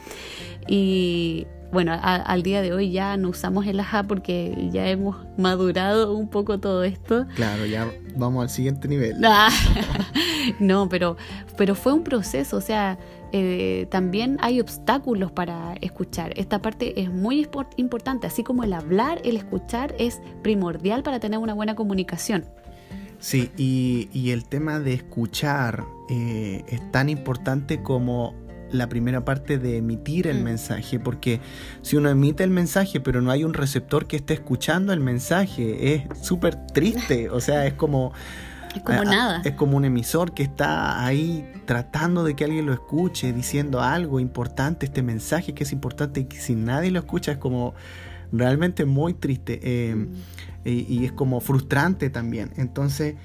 Y 0.67 1.45
bueno, 1.75 1.91
al 2.01 2.41
día 2.41 2.61
de 2.61 2.71
hoy 2.71 2.89
ya 2.89 3.17
no 3.17 3.27
usamos 3.27 3.67
el 3.67 3.77
ajá 3.81 4.03
porque 4.03 4.69
ya 4.71 4.87
hemos 4.87 5.17
madurado 5.37 6.15
un 6.15 6.29
poco 6.29 6.57
todo 6.57 6.85
esto. 6.85 7.27
Claro, 7.35 7.65
ya 7.65 7.91
vamos 8.15 8.43
al 8.43 8.49
siguiente 8.49 8.87
nivel. 8.87 9.17
no, 10.61 10.87
pero, 10.87 11.17
pero 11.57 11.75
fue 11.75 11.91
un 11.91 12.05
proceso, 12.05 12.55
o 12.55 12.61
sea, 12.61 12.97
eh, 13.33 13.87
también 13.91 14.37
hay 14.39 14.61
obstáculos 14.61 15.33
para 15.33 15.73
escuchar. 15.81 16.31
Esta 16.39 16.61
parte 16.61 17.01
es 17.01 17.11
muy 17.11 17.45
importante, 17.75 18.25
así 18.25 18.41
como 18.41 18.63
el 18.63 18.71
hablar, 18.71 19.19
el 19.25 19.35
escuchar 19.35 19.93
es 19.99 20.21
primordial 20.43 21.03
para 21.03 21.19
tener 21.19 21.39
una 21.39 21.53
buena 21.53 21.75
comunicación. 21.75 22.45
Sí, 23.19 23.51
y, 23.57 24.29
el 24.29 24.45
tema 24.45 24.79
de 24.79 24.93
escuchar 24.93 25.83
eh, 26.09 26.63
es 26.69 26.91
tan 26.93 27.09
importante 27.09 27.81
como 27.81 28.33
la 28.71 28.89
primera 28.89 29.25
parte 29.25 29.57
de 29.57 29.77
emitir 29.77 30.27
el 30.27 30.39
mm. 30.39 30.43
mensaje, 30.43 30.99
porque 30.99 31.39
si 31.81 31.95
uno 31.95 32.09
emite 32.09 32.43
el 32.43 32.49
mensaje 32.49 32.99
pero 32.99 33.21
no 33.21 33.31
hay 33.31 33.43
un 33.43 33.53
receptor 33.53 34.07
que 34.07 34.17
esté 34.17 34.33
escuchando 34.35 34.93
el 34.93 34.99
mensaje, 34.99 35.93
es 35.93 36.03
súper 36.21 36.55
triste, 36.67 37.29
o 37.29 37.39
sea, 37.39 37.65
es 37.65 37.73
como... 37.73 38.13
Es 38.75 38.81
como 38.81 39.05
nada. 39.05 39.41
Es 39.45 39.53
como 39.53 39.77
un 39.77 39.85
emisor 39.85 40.33
que 40.33 40.43
está 40.43 41.05
ahí 41.05 41.49
tratando 41.65 42.25
de 42.25 42.35
que 42.35 42.43
alguien 42.43 42.65
lo 42.65 42.73
escuche, 42.73 43.31
diciendo 43.31 43.81
algo 43.81 44.19
importante, 44.19 44.85
este 44.85 45.01
mensaje 45.01 45.53
que 45.53 45.63
es 45.63 45.71
importante 45.71 46.19
y 46.19 46.25
que 46.25 46.37
si 46.41 46.55
nadie 46.55 46.91
lo 46.91 46.99
escucha 46.99 47.31
es 47.31 47.37
como 47.37 47.73
realmente 48.33 48.83
muy 48.83 49.13
triste 49.13 49.61
eh, 49.63 49.95
mm. 49.95 50.13
y 50.65 51.05
es 51.05 51.13
como 51.13 51.39
frustrante 51.39 52.09
también. 52.09 52.51
Entonces, 52.57 53.15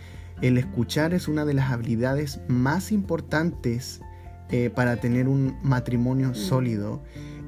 el 0.41 0.57
escuchar 0.57 1.15
es 1.15 1.29
una 1.29 1.45
de 1.45 1.55
las 1.55 1.71
habilidades 1.71 2.41
más 2.49 2.93
importantes 2.93 4.01
eh, 4.51 4.71
para 4.71 4.97
tener 4.97 5.29
un 5.29 5.57
matrimonio 5.63 6.31
mm. 6.31 6.35
sólido. 6.35 7.03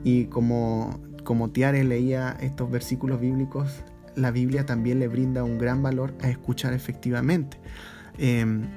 Y 0.04 0.24
como, 0.26 1.00
como 1.24 1.50
Tiare 1.50 1.84
leía 1.84 2.36
estos 2.40 2.70
versículos 2.70 3.20
bíblicos, 3.20 3.82
la 4.14 4.30
Biblia 4.30 4.66
también 4.66 4.98
le 4.98 5.08
brinda 5.08 5.44
un 5.44 5.58
gran 5.58 5.82
valor 5.82 6.14
a 6.20 6.28
escuchar 6.28 6.72
efectivamente. 6.74 7.58
Em, 8.18 8.68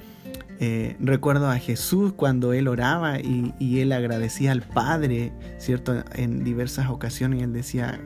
eh, 0.60 0.96
recuerdo 1.00 1.50
a 1.50 1.58
Jesús 1.58 2.14
cuando 2.14 2.54
él 2.54 2.68
oraba 2.68 3.20
y, 3.20 3.54
y, 3.60 3.80
él 3.82 3.92
agradecía 3.92 4.54
al 4.54 4.62
Padre, 4.62 5.34
¿cierto? 5.58 6.04
En 6.14 6.46
diversas 6.46 6.90
ocasiones 6.90 7.44
él 7.44 7.52
decía, 7.52 8.00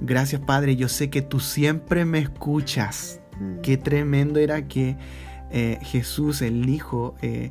gracias 0.00 0.40
Padre, 0.40 0.76
yo 0.76 0.88
sé 0.88 1.10
que 1.10 1.20
tú 1.20 1.40
siempre 1.40 2.04
me 2.04 2.18
escuchas. 2.18 3.20
Mm. 3.38 3.60
Qué 3.60 3.76
tremendo 3.76 4.40
era 4.40 4.66
que 4.66 4.96
eh, 5.50 5.78
Jesús, 5.82 6.40
el 6.40 6.68
Hijo, 6.68 7.14
eh, 7.20 7.50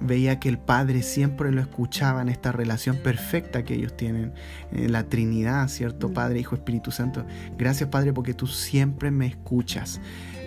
veía 0.00 0.38
que 0.40 0.48
el 0.48 0.58
Padre 0.58 1.02
siempre 1.02 1.50
lo 1.50 1.60
escuchaba 1.60 2.22
en 2.22 2.28
esta 2.28 2.52
relación 2.52 2.96
perfecta 2.96 3.64
que 3.64 3.74
ellos 3.74 3.96
tienen, 3.96 4.32
en 4.72 4.92
la 4.92 5.04
Trinidad, 5.04 5.68
¿cierto? 5.68 6.08
Mm. 6.08 6.12
Padre, 6.12 6.40
Hijo, 6.40 6.54
Espíritu 6.54 6.90
Santo. 6.90 7.24
Gracias, 7.56 7.88
Padre, 7.88 8.12
porque 8.12 8.34
tú 8.34 8.46
siempre 8.46 9.10
me 9.10 9.26
escuchas. 9.26 10.00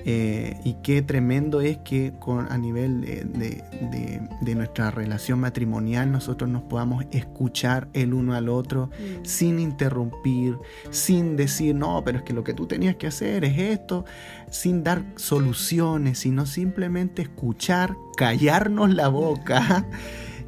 Eh, 0.09 0.57
y 0.63 0.75
qué 0.83 1.01
tremendo 1.01 1.59
es 1.59 1.79
que 1.79 2.13
con, 2.17 2.49
a 2.49 2.57
nivel 2.57 3.01
de, 3.01 4.55
nuestra 4.55 4.89
relación 4.89 5.41
matrimonial 5.41 6.13
nosotros 6.13 6.49
nos 6.49 6.63
podamos 6.63 7.03
escuchar 7.11 7.89
el 7.91 8.13
uno 8.13 8.33
al 8.33 8.47
otro 8.47 8.85
mm. 8.87 9.25
sin 9.25 9.59
interrumpir, 9.59 10.57
sin 10.91 11.35
decir, 11.35 11.75
no, 11.75 12.03
pero 12.05 12.19
es 12.19 12.23
que 12.23 12.31
lo 12.31 12.45
que 12.45 12.53
tú 12.53 12.67
tenías 12.67 12.95
que 12.95 13.07
hacer 13.07 13.43
es 13.43 13.57
esto, 13.57 14.05
sin 14.49 14.81
dar 14.81 15.03
soluciones, 15.17 16.19
sino 16.19 16.45
simplemente 16.45 17.23
escuchar, 17.23 17.93
callarnos 18.15 18.93
la 18.93 19.09
boca 19.09 19.85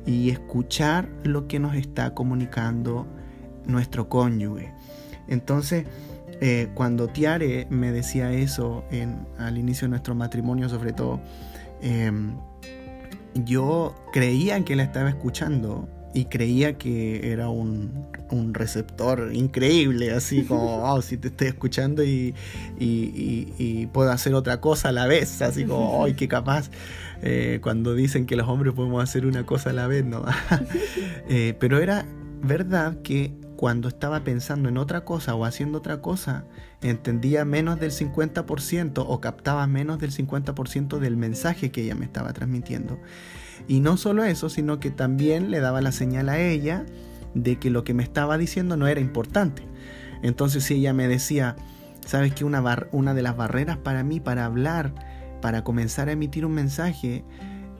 y 0.06 0.30
escuchar 0.30 1.10
lo 1.26 1.50
que 1.50 1.60
nos 1.60 1.76
está 1.76 2.14
comunicando 2.14 3.08
nuestro 3.66 4.08
cónyuge. 4.08 4.74
Entonces, 5.28 5.86
eh, 6.42 6.70
cuando 6.74 7.08
Tiare 7.08 7.68
me 7.70 7.92
decía 7.92 8.32
eso 8.32 8.84
en, 8.92 9.28
al 9.38 9.58
inicio 9.58 9.86
de 9.86 9.90
nuestro 9.90 10.16
matrimonio, 10.16 10.70
sobre 10.70 10.94
todo, 10.94 11.20
em, 11.82 12.38
yo 13.46 13.96
creía 14.12 14.64
que 14.64 14.76
la 14.76 14.84
estaba 14.84 15.10
escuchando 15.10 15.88
y 16.14 16.26
creía 16.26 16.78
que 16.78 17.32
era 17.32 17.50
un, 17.50 18.08
receptor 18.54 19.32
increíble, 19.34 20.12
así 20.12 20.44
como, 20.44 20.84
oh, 20.92 21.02
si 21.02 21.18
te 21.18 21.28
estoy 21.28 21.48
escuchando 21.48 22.04
y, 22.04 22.34
puedo 23.92 24.12
hacer 24.12 24.34
otra 24.34 24.62
cosa 24.62 24.90
a 24.90 24.92
la 24.92 25.08
vez, 25.08 25.42
así 25.42 25.66
como, 25.66 26.04
¡ay, 26.04 26.14
qué 26.14 26.28
capaz! 26.28 26.70
Eh, 27.22 27.60
cuando 27.62 27.96
dicen 27.96 28.26
que 28.26 28.36
los 28.36 28.48
hombres 28.48 28.74
podemos 28.74 29.04
hacer 29.04 29.26
una 29.26 29.46
cosa 29.46 29.72
a 29.72 29.74
la 29.74 29.88
vez, 29.88 30.06
¿no? 30.06 30.24
Eh, 31.32 31.54
pero 31.60 31.80
era 31.80 32.06
verdad 32.42 33.02
que 33.04 33.34
cuando 33.60 33.90
estaba 33.90 34.24
pensando 34.24 34.70
en 34.70 34.78
otra 34.78 35.04
cosa 35.04 35.36
o 35.36 35.44
haciendo 35.44 35.80
otra 35.80 36.00
cosa, 36.00 36.46
entendía 36.82 37.44
menos 37.44 37.78
del 37.78 37.92
50% 37.92 39.04
o 39.06 39.20
captaba 39.20 39.68
menos 39.68 40.00
del 40.00 40.12
50% 40.14 40.98
del 40.98 41.18
mensaje 41.18 41.70
que 41.70 41.82
ella 41.82 41.94
me 41.94 42.06
estaba 42.06 42.32
transmitiendo. 42.32 43.02
Y 43.68 43.82
no 43.82 43.98
solo 43.98 44.24
eso, 44.24 44.48
sino 44.48 44.80
que 44.80 44.92
también 44.92 45.52
le 45.52 45.60
daba 45.60 45.82
la 45.82 45.92
señal 45.92 46.30
a 46.30 46.40
ella 46.40 46.86
de 47.34 47.60
que 47.60 47.70
lo 47.70 47.84
que 47.84 47.94
me 47.94 48.02
estaba 48.02 48.38
diciendo 48.38 48.78
no 48.78 48.88
era 48.88 49.02
importante. 49.02 49.64
Entonces 50.24 50.64
si 50.64 50.76
ella 50.76 50.94
me 50.94 51.10
decía, 51.10 51.58
sabes 52.08 52.34
que 52.34 52.46
una, 52.46 52.64
una 52.94 53.14
de 53.14 53.22
las 53.22 53.36
barreras 53.36 53.76
para 53.76 54.06
mí 54.06 54.22
para 54.22 54.46
hablar, 54.46 54.94
para 55.42 55.66
comenzar 55.66 56.08
a 56.08 56.14
emitir 56.14 56.46
un 56.46 56.54
mensaje, 56.54 57.26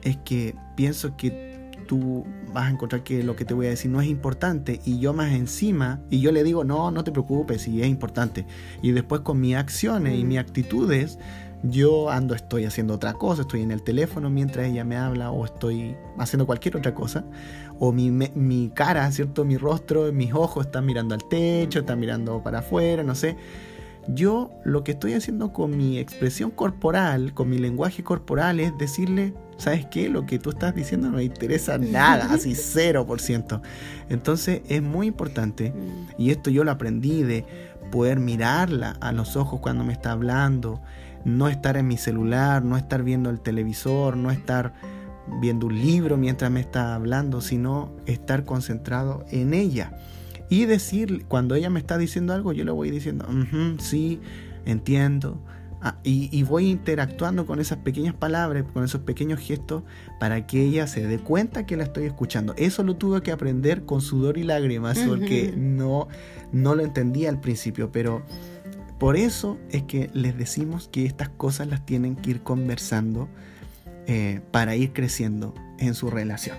es 0.02 0.18
que 0.18 0.54
pienso 0.76 1.16
que 1.16 1.49
tú 1.90 2.24
vas 2.54 2.68
a 2.68 2.70
encontrar 2.70 3.02
que 3.02 3.24
lo 3.24 3.34
que 3.34 3.44
te 3.44 3.52
voy 3.52 3.66
a 3.66 3.70
decir 3.70 3.90
no 3.90 4.00
es 4.00 4.06
importante 4.06 4.80
y 4.84 5.00
yo 5.00 5.12
más 5.12 5.32
encima 5.32 6.00
y 6.08 6.20
yo 6.20 6.30
le 6.30 6.44
digo, 6.44 6.62
no, 6.62 6.92
no 6.92 7.02
te 7.02 7.10
preocupes, 7.10 7.62
si 7.62 7.82
es 7.82 7.88
importante. 7.88 8.46
Y 8.80 8.92
después 8.92 9.22
con 9.22 9.40
mis 9.40 9.56
acciones 9.56 10.16
y 10.16 10.22
mis 10.22 10.36
mm. 10.36 10.40
actitudes, 10.40 11.18
yo 11.64 12.08
ando, 12.08 12.36
estoy 12.36 12.64
haciendo 12.64 12.94
otra 12.94 13.14
cosa, 13.14 13.42
estoy 13.42 13.62
en 13.62 13.72
el 13.72 13.82
teléfono 13.82 14.30
mientras 14.30 14.68
ella 14.68 14.84
me 14.84 14.96
habla 14.96 15.32
o 15.32 15.44
estoy 15.44 15.96
haciendo 16.16 16.46
cualquier 16.46 16.76
otra 16.76 16.94
cosa. 16.94 17.24
O 17.80 17.90
mi, 17.90 18.12
mi 18.12 18.70
cara, 18.72 19.10
¿cierto? 19.10 19.44
Mi 19.44 19.56
rostro, 19.56 20.12
mis 20.12 20.32
ojos 20.32 20.66
están 20.66 20.86
mirando 20.86 21.16
al 21.16 21.28
techo, 21.28 21.80
están 21.80 21.98
mirando 21.98 22.40
para 22.40 22.60
afuera, 22.60 23.02
no 23.02 23.16
sé. 23.16 23.36
Yo 24.06 24.52
lo 24.64 24.84
que 24.84 24.92
estoy 24.92 25.14
haciendo 25.14 25.52
con 25.52 25.76
mi 25.76 25.98
expresión 25.98 26.52
corporal, 26.52 27.34
con 27.34 27.50
mi 27.50 27.58
lenguaje 27.58 28.04
corporal, 28.04 28.60
es 28.60 28.78
decirle, 28.78 29.34
¿sabes 29.60 29.86
qué? 29.86 30.08
Lo 30.08 30.26
que 30.26 30.38
tú 30.38 30.50
estás 30.50 30.74
diciendo 30.74 31.10
no 31.10 31.18
me 31.18 31.24
interesa 31.24 31.78
nada, 31.78 32.28
así 32.32 32.52
0%. 32.52 33.60
Entonces 34.08 34.62
es 34.68 34.82
muy 34.82 35.06
importante, 35.06 35.72
y 36.18 36.30
esto 36.30 36.50
yo 36.50 36.64
lo 36.64 36.70
aprendí 36.70 37.22
de 37.22 37.44
poder 37.90 38.20
mirarla 38.20 38.96
a 39.00 39.12
los 39.12 39.36
ojos 39.36 39.60
cuando 39.60 39.84
me 39.84 39.92
está 39.92 40.12
hablando, 40.12 40.80
no 41.24 41.48
estar 41.48 41.76
en 41.76 41.86
mi 41.86 41.96
celular, 41.96 42.64
no 42.64 42.76
estar 42.76 43.02
viendo 43.02 43.30
el 43.30 43.40
televisor, 43.40 44.16
no 44.16 44.30
estar 44.30 44.72
viendo 45.40 45.66
un 45.66 45.78
libro 45.78 46.16
mientras 46.16 46.50
me 46.50 46.60
está 46.60 46.94
hablando, 46.94 47.40
sino 47.40 47.94
estar 48.06 48.44
concentrado 48.44 49.24
en 49.30 49.54
ella. 49.54 49.92
Y 50.48 50.64
decir, 50.64 51.26
cuando 51.28 51.54
ella 51.54 51.70
me 51.70 51.78
está 51.78 51.98
diciendo 51.98 52.32
algo, 52.32 52.52
yo 52.52 52.64
le 52.64 52.72
voy 52.72 52.90
diciendo, 52.90 53.26
sí, 53.78 54.20
entiendo, 54.64 55.40
Ah, 55.82 55.96
y, 56.02 56.42
voy 56.42 56.68
interactuando 56.68 57.46
con 57.46 57.58
esas 57.58 57.78
pequeñas 57.78 58.12
palabras, 58.12 58.64
con 58.70 58.84
esos 58.84 59.00
pequeños 59.00 59.40
gestos, 59.40 59.82
para 60.18 60.46
que 60.46 60.62
ella 60.62 60.86
se 60.86 61.06
dé 61.06 61.18
cuenta 61.18 61.64
que 61.64 61.76
la 61.76 61.84
estoy 61.84 62.04
escuchando. 62.04 62.54
Eso 62.58 62.82
lo 62.82 62.96
tuve 62.96 63.22
que 63.22 63.32
aprender 63.32 63.86
con 63.86 64.02
sudor 64.02 64.36
y 64.36 64.42
lágrimas, 64.42 64.98
porque 64.98 65.54
no, 65.56 66.08
no 66.52 66.74
lo 66.74 66.82
entendía 66.82 67.30
al 67.30 67.40
principio, 67.40 67.90
pero 67.90 68.22
por 68.98 69.16
eso 69.16 69.56
es 69.70 69.84
que 69.84 70.10
les 70.12 70.36
decimos 70.36 70.88
que 70.92 71.06
estas 71.06 71.30
cosas 71.30 71.66
las 71.68 71.86
tienen 71.86 72.14
que 72.14 72.32
ir 72.32 72.42
conversando 72.42 73.30
eh, 74.06 74.42
para 74.50 74.76
ir 74.76 74.92
creciendo 74.92 75.54
en 75.78 75.94
su 75.94 76.10
relación. 76.10 76.58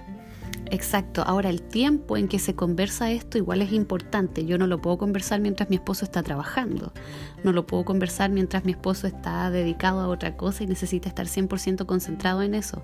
Exacto. 0.72 1.22
Ahora, 1.26 1.50
el 1.50 1.62
tiempo 1.62 2.16
en 2.18 2.28
que 2.28 2.40
se 2.40 2.56
conversa 2.56 3.12
esto 3.12 3.38
igual 3.38 3.62
es 3.62 3.74
importante. 3.74 4.46
Yo 4.46 4.58
no 4.58 4.68
lo 4.68 4.82
puedo 4.82 4.98
conversar 4.98 5.42
mientras 5.42 5.70
mi 5.70 5.76
esposo 5.76 6.06
está 6.06 6.24
trabajando. 6.24 6.94
No 7.44 7.52
lo 7.52 7.66
puedo 7.66 7.86
conversar 7.86 8.30
mientras 8.30 8.66
mi 8.66 8.72
esposo 8.72 9.08
está 9.08 9.50
dedicado 9.50 10.00
a 10.00 10.08
otra 10.08 10.38
cosa 10.38 10.64
y 10.64 10.68
necesita 10.68 11.10
estar 11.10 11.26
100% 11.26 11.86
concentrado 11.86 12.42
en 12.42 12.54
eso. 12.54 12.84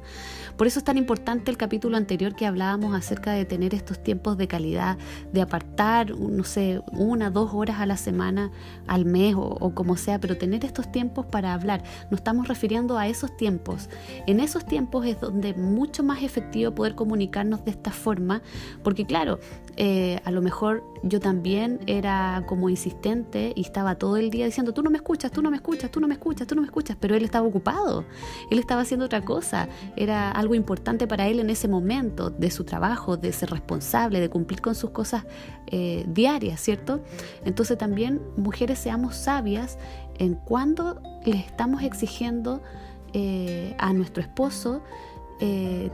Por 0.57 0.67
eso 0.67 0.79
es 0.79 0.85
tan 0.85 0.97
importante 0.97 1.51
el 1.51 1.57
capítulo 1.57 1.97
anterior 1.97 2.35
que 2.35 2.45
hablábamos 2.45 2.95
acerca 2.95 3.31
de 3.31 3.45
tener 3.45 3.75
estos 3.75 4.01
tiempos 4.01 4.37
de 4.37 4.47
calidad, 4.47 4.97
de 5.31 5.41
apartar, 5.41 6.17
no 6.17 6.43
sé, 6.43 6.81
una, 6.91 7.29
dos 7.29 7.51
horas 7.53 7.79
a 7.79 7.85
la 7.85 7.97
semana, 7.97 8.51
al 8.87 9.05
mes 9.05 9.35
o, 9.37 9.73
como 9.75 9.97
sea, 9.97 10.19
pero 10.19 10.37
tener 10.37 10.65
estos 10.65 10.91
tiempos 10.91 11.25
para 11.25 11.53
hablar. 11.53 11.83
Nos 12.09 12.19
estamos 12.19 12.47
refiriendo 12.47 12.97
a 12.97 13.07
esos 13.07 13.35
tiempos. 13.37 13.89
En 14.25 14.39
esos 14.39 14.65
tiempos 14.65 15.05
es 15.05 15.19
donde 15.19 15.53
mucho 15.53 16.03
más 16.03 16.23
efectivo 16.23 16.73
poder 16.73 16.95
comunicarnos 16.95 17.63
de 17.63 17.71
esta 17.71 17.91
forma, 17.91 18.41
porque 18.83 19.05
claro, 19.05 19.39
eh, 19.75 20.19
a 20.25 20.31
lo 20.31 20.41
mejor 20.41 20.83
yo 21.03 21.19
también 21.19 21.79
era 21.85 22.43
como 22.47 22.69
insistente 22.69 23.53
y 23.55 23.61
estaba 23.61 23.95
todo 23.95 24.17
el 24.17 24.31
día 24.31 24.46
diciendo, 24.47 24.73
tú 24.73 24.81
no 24.81 24.89
me 24.89 24.97
escuchas, 24.97 25.31
tú 25.31 25.41
no 25.41 25.49
me 25.49 25.57
escuchas, 25.57 25.91
tú 25.91 25.99
no 25.99 26.07
me 26.07 26.13
escuchas, 26.15 26.47
tú 26.47 26.55
no 26.55 26.61
me 26.61 26.67
escuchas, 26.67 26.97
pero 26.99 27.15
él 27.15 27.23
estaba 27.23 27.47
ocupado, 27.47 28.05
él 28.49 28.59
estaba 28.59 28.81
haciendo 28.81 29.05
otra 29.05 29.23
cosa, 29.23 29.67
era 29.95 30.31
algo 30.31 30.55
importante 30.55 31.07
para 31.07 31.27
él 31.27 31.39
en 31.39 31.49
ese 31.49 31.67
momento 31.67 32.29
de 32.29 32.51
su 32.51 32.63
trabajo, 32.63 33.17
de 33.17 33.31
ser 33.31 33.49
responsable, 33.51 34.19
de 34.19 34.29
cumplir 34.29 34.61
con 34.61 34.75
sus 34.75 34.89
cosas 34.91 35.25
eh, 35.67 36.05
diarias, 36.07 36.59
¿cierto? 36.61 37.01
Entonces 37.45 37.77
también 37.77 38.21
mujeres 38.35 38.79
seamos 38.79 39.15
sabias 39.15 39.77
en 40.17 40.35
cuando 40.35 41.01
le 41.25 41.37
estamos 41.37 41.83
exigiendo 41.83 42.61
eh, 43.13 43.75
a 43.77 43.93
nuestro 43.93 44.21
esposo 44.21 44.81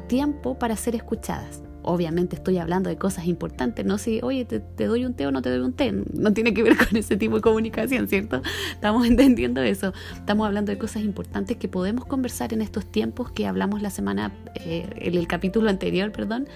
tiempo 0.08 0.58
para 0.58 0.78
ser 0.78 0.96
escuchadas 0.96 1.62
obviamente 1.84 2.36
estoy 2.36 2.58
hablando 2.58 2.90
de 2.90 2.98
cosas 2.98 3.26
importantes, 3.28 3.86
no 3.86 3.98
si, 3.98 4.20
oye, 4.24 4.46
te, 4.46 4.86
doy 4.86 5.06
un 5.06 5.14
té 5.14 5.28
o 5.28 5.32
no 5.32 5.42
te 5.42 5.50
doy 5.50 5.60
un 5.60 5.74
té, 5.74 5.92
no 5.92 6.34
tiene 6.34 6.54
que 6.54 6.64
ver 6.64 6.78
con 6.90 6.98
ese 6.98 7.18
tipo 7.18 7.36
de 7.36 7.42
comunicación, 7.42 8.08
¿cierto? 8.08 8.42
Estamos 8.72 9.06
entendiendo 9.08 9.62
eso, 9.62 9.94
estamos 10.16 10.48
hablando 10.48 10.72
de 10.72 10.78
cosas 10.78 11.04
importantes 11.04 11.58
que 11.58 11.68
podemos 11.68 12.06
conversar 12.06 12.54
en 12.54 12.62
estos 12.62 12.86
tiempos 12.86 13.32
que 13.32 13.48
hablamos 13.48 13.82
la 13.82 13.90
semana, 13.90 14.34
eh, 14.56 14.88
en 14.96 15.16
el 15.16 15.28
capítulo 15.28 15.70
anterior, 15.70 16.12
perdón. 16.12 16.48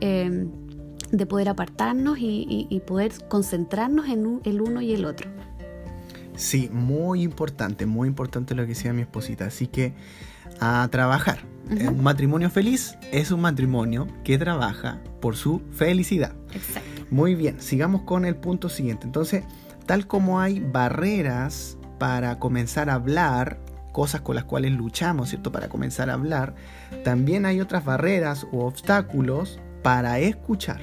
Em, 0.00 0.48
de 1.12 1.24
poder 1.24 1.48
apartarnos 1.48 2.18
y, 2.18 2.82
poder 2.86 3.12
concentrarnos 3.28 4.08
en 4.08 4.40
el 4.44 4.60
uno 4.60 4.80
y 4.80 4.92
el 4.92 5.04
otro. 5.04 5.30
Sí, 6.34 6.68
muy 6.72 7.22
importante, 7.22 7.86
muy 7.86 8.08
importante 8.08 8.54
lo 8.54 8.62
que 8.62 8.70
decía 8.70 8.92
mi 8.92 9.02
esposita. 9.02 9.46
Así 9.46 9.68
que 9.68 9.94
a 10.60 10.88
trabajar. 10.90 11.38
Un 11.68 12.02
matrimonio 12.02 12.48
feliz 12.50 12.96
es 13.12 13.30
un 13.30 13.40
matrimonio 13.40 14.06
que 14.24 14.38
trabaja 14.38 15.00
por 15.20 15.36
su 15.36 15.62
felicidad. 15.72 16.32
Exacto. 16.52 17.06
Muy 17.10 17.34
bien, 17.34 17.60
sigamos 17.60 18.02
con 18.02 18.24
el 18.24 18.36
punto 18.36 18.68
siguiente. 18.68 19.06
Entonces, 19.06 19.44
tal 19.86 20.06
como 20.06 20.40
hay 20.40 20.60
barreras 20.60 21.76
para 21.98 22.38
comenzar 22.38 22.90
a 22.90 22.94
hablar, 22.94 23.58
cosas 23.92 24.20
con 24.20 24.34
las 24.34 24.44
cuales 24.44 24.72
luchamos, 24.72 25.30
¿cierto? 25.30 25.50
Para 25.52 25.68
comenzar 25.68 26.10
a 26.10 26.14
hablar, 26.14 26.54
también 27.04 27.46
hay 27.46 27.60
otras 27.60 27.84
barreras 27.84 28.46
u 28.52 28.60
obstáculos 28.60 29.58
para 29.82 30.18
escuchar. 30.18 30.80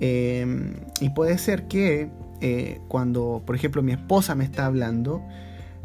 Em, 0.00 0.74
y 1.00 1.10
puede 1.10 1.38
ser 1.38 1.68
que 1.68 2.10
eh, 2.40 2.80
cuando, 2.88 3.42
por 3.44 3.54
ejemplo, 3.54 3.82
mi 3.82 3.92
esposa 3.92 4.34
me 4.34 4.44
está 4.44 4.66
hablando, 4.66 5.22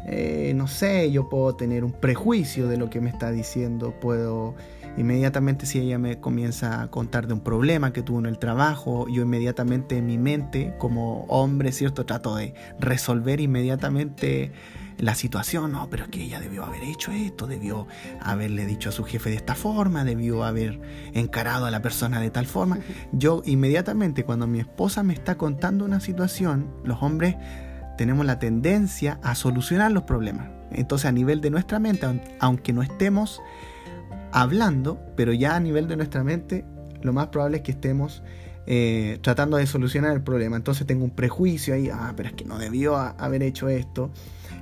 eh, 0.06 0.52
no 0.54 0.66
sé, 0.66 1.10
yo 1.10 1.28
puedo 1.28 1.54
tener 1.56 1.84
un 1.84 1.92
prejuicio 1.92 2.68
de 2.68 2.76
lo 2.76 2.90
que 2.90 3.00
me 3.00 3.10
está 3.10 3.30
diciendo, 3.30 3.94
puedo 4.00 4.54
inmediatamente 4.96 5.66
si 5.66 5.78
ella 5.78 5.98
me 5.98 6.18
comienza 6.18 6.82
a 6.82 6.90
contar 6.90 7.26
de 7.26 7.34
un 7.34 7.40
problema 7.40 7.92
que 7.92 8.02
tuvo 8.02 8.18
en 8.18 8.26
el 8.26 8.38
trabajo, 8.38 9.06
yo 9.08 9.22
inmediatamente 9.22 9.98
en 9.98 10.06
mi 10.06 10.18
mente 10.18 10.74
como 10.78 11.24
hombre, 11.24 11.72
¿cierto? 11.72 12.06
Trato 12.06 12.34
de 12.36 12.54
resolver 12.78 13.40
inmediatamente 13.40 14.52
la 14.98 15.14
situación, 15.14 15.72
no, 15.72 15.88
pero 15.88 16.04
es 16.04 16.10
que 16.10 16.22
ella 16.22 16.40
debió 16.40 16.64
haber 16.64 16.82
hecho 16.82 17.10
esto, 17.12 17.46
debió 17.46 17.86
haberle 18.20 18.66
dicho 18.66 18.90
a 18.90 18.92
su 18.92 19.04
jefe 19.04 19.30
de 19.30 19.36
esta 19.36 19.54
forma, 19.54 20.04
debió 20.04 20.44
haber 20.44 20.80
encarado 21.14 21.66
a 21.66 21.70
la 21.70 21.80
persona 21.80 22.20
de 22.20 22.30
tal 22.30 22.46
forma. 22.46 22.80
Yo 23.12 23.42
inmediatamente 23.46 24.24
cuando 24.24 24.46
mi 24.46 24.60
esposa 24.60 25.02
me 25.02 25.14
está 25.14 25.36
contando 25.36 25.84
una 25.84 26.00
situación, 26.00 26.70
los 26.84 27.02
hombres 27.02 27.36
tenemos 28.00 28.24
la 28.24 28.38
tendencia 28.38 29.20
a 29.22 29.34
solucionar 29.34 29.92
los 29.92 30.04
problemas. 30.04 30.48
Entonces 30.70 31.04
a 31.04 31.12
nivel 31.12 31.42
de 31.42 31.50
nuestra 31.50 31.78
mente, 31.78 32.06
aunque 32.38 32.72
no 32.72 32.80
estemos 32.80 33.42
hablando, 34.32 34.98
pero 35.16 35.34
ya 35.34 35.54
a 35.54 35.60
nivel 35.60 35.86
de 35.86 35.98
nuestra 35.98 36.24
mente, 36.24 36.64
lo 37.02 37.12
más 37.12 37.26
probable 37.26 37.58
es 37.58 37.62
que 37.62 37.72
estemos 37.72 38.22
eh, 38.64 39.18
tratando 39.20 39.58
de 39.58 39.66
solucionar 39.66 40.14
el 40.14 40.22
problema. 40.22 40.56
Entonces 40.56 40.86
tengo 40.86 41.04
un 41.04 41.10
prejuicio 41.10 41.74
ahí, 41.74 41.90
ah, 41.92 42.14
pero 42.16 42.30
es 42.30 42.34
que 42.34 42.46
no 42.46 42.58
debió 42.58 42.96
haber 42.96 43.42
hecho 43.42 43.68
esto. 43.68 44.10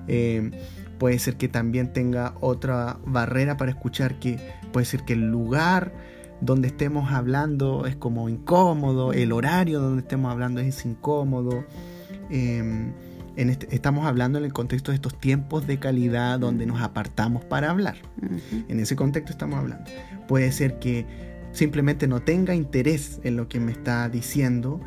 Eh, 0.08 0.50
puede 0.98 1.20
ser 1.20 1.36
que 1.36 1.46
también 1.46 1.92
tenga 1.92 2.34
otra 2.40 2.98
barrera 3.06 3.56
para 3.56 3.70
escuchar 3.70 4.18
que 4.18 4.36
puede 4.72 4.84
ser 4.84 5.04
que 5.04 5.12
el 5.12 5.30
lugar 5.30 5.92
donde 6.40 6.66
estemos 6.66 7.12
hablando 7.12 7.86
es 7.86 7.94
como 7.94 8.28
incómodo, 8.28 9.12
el 9.12 9.30
horario 9.30 9.78
donde 9.78 10.02
estemos 10.02 10.32
hablando 10.32 10.60
es 10.60 10.84
incómodo. 10.84 11.64
Em, 12.30 12.94
en 13.38 13.50
este, 13.50 13.72
estamos 13.72 14.04
hablando 14.04 14.38
en 14.38 14.44
el 14.44 14.52
contexto 14.52 14.90
de 14.90 14.96
estos 14.96 15.18
tiempos 15.18 15.64
de 15.68 15.78
calidad 15.78 16.40
donde 16.40 16.66
nos 16.66 16.82
apartamos 16.82 17.44
para 17.44 17.70
hablar. 17.70 17.96
En 18.68 18.80
ese 18.80 18.96
contexto 18.96 19.30
estamos 19.30 19.60
hablando. 19.60 19.88
Puede 20.26 20.50
ser 20.50 20.80
que 20.80 21.06
simplemente 21.52 22.08
no 22.08 22.20
tenga 22.20 22.56
interés 22.56 23.20
en 23.22 23.36
lo 23.36 23.48
que 23.48 23.60
me 23.60 23.70
está 23.70 24.08
diciendo. 24.08 24.80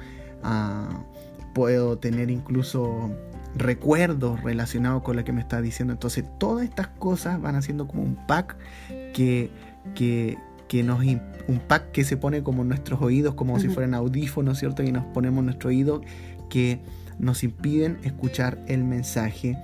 Ah, 0.44 1.06
puedo 1.54 1.98
tener 1.98 2.30
incluso 2.30 3.10
recuerdos 3.56 4.44
relacionados 4.44 5.02
con 5.02 5.16
lo 5.16 5.24
que 5.24 5.32
me 5.32 5.40
está 5.40 5.62
diciendo. 5.62 5.94
Entonces 5.94 6.26
todas 6.38 6.66
estas 6.66 6.88
cosas 6.88 7.42
van 7.42 7.56
haciendo 7.56 7.88
como 7.88 8.04
un 8.04 8.18
pack 8.28 8.58
que, 9.14 9.50
que, 9.96 10.38
que 10.68 10.84
nos 10.84 11.00
un 11.00 11.60
pack 11.70 11.94
que 11.94 12.04
se 12.04 12.18
pone 12.18 12.44
como 12.44 12.64
en 12.64 12.68
nuestros 12.68 13.02
oídos, 13.02 13.34
como 13.34 13.58
si 13.62 13.70
fueran 13.70 13.94
audífonos, 13.94 14.60
¿cierto? 14.60 14.84
Y 14.84 14.92
nos 14.92 15.06
ponemos 15.06 15.42
nuestro 15.42 15.70
oído 15.70 16.02
que 16.50 16.82
nos 17.22 17.44
impiden 17.44 18.00
escuchar 18.04 18.58
el 18.68 18.84
mensaje 18.84 19.58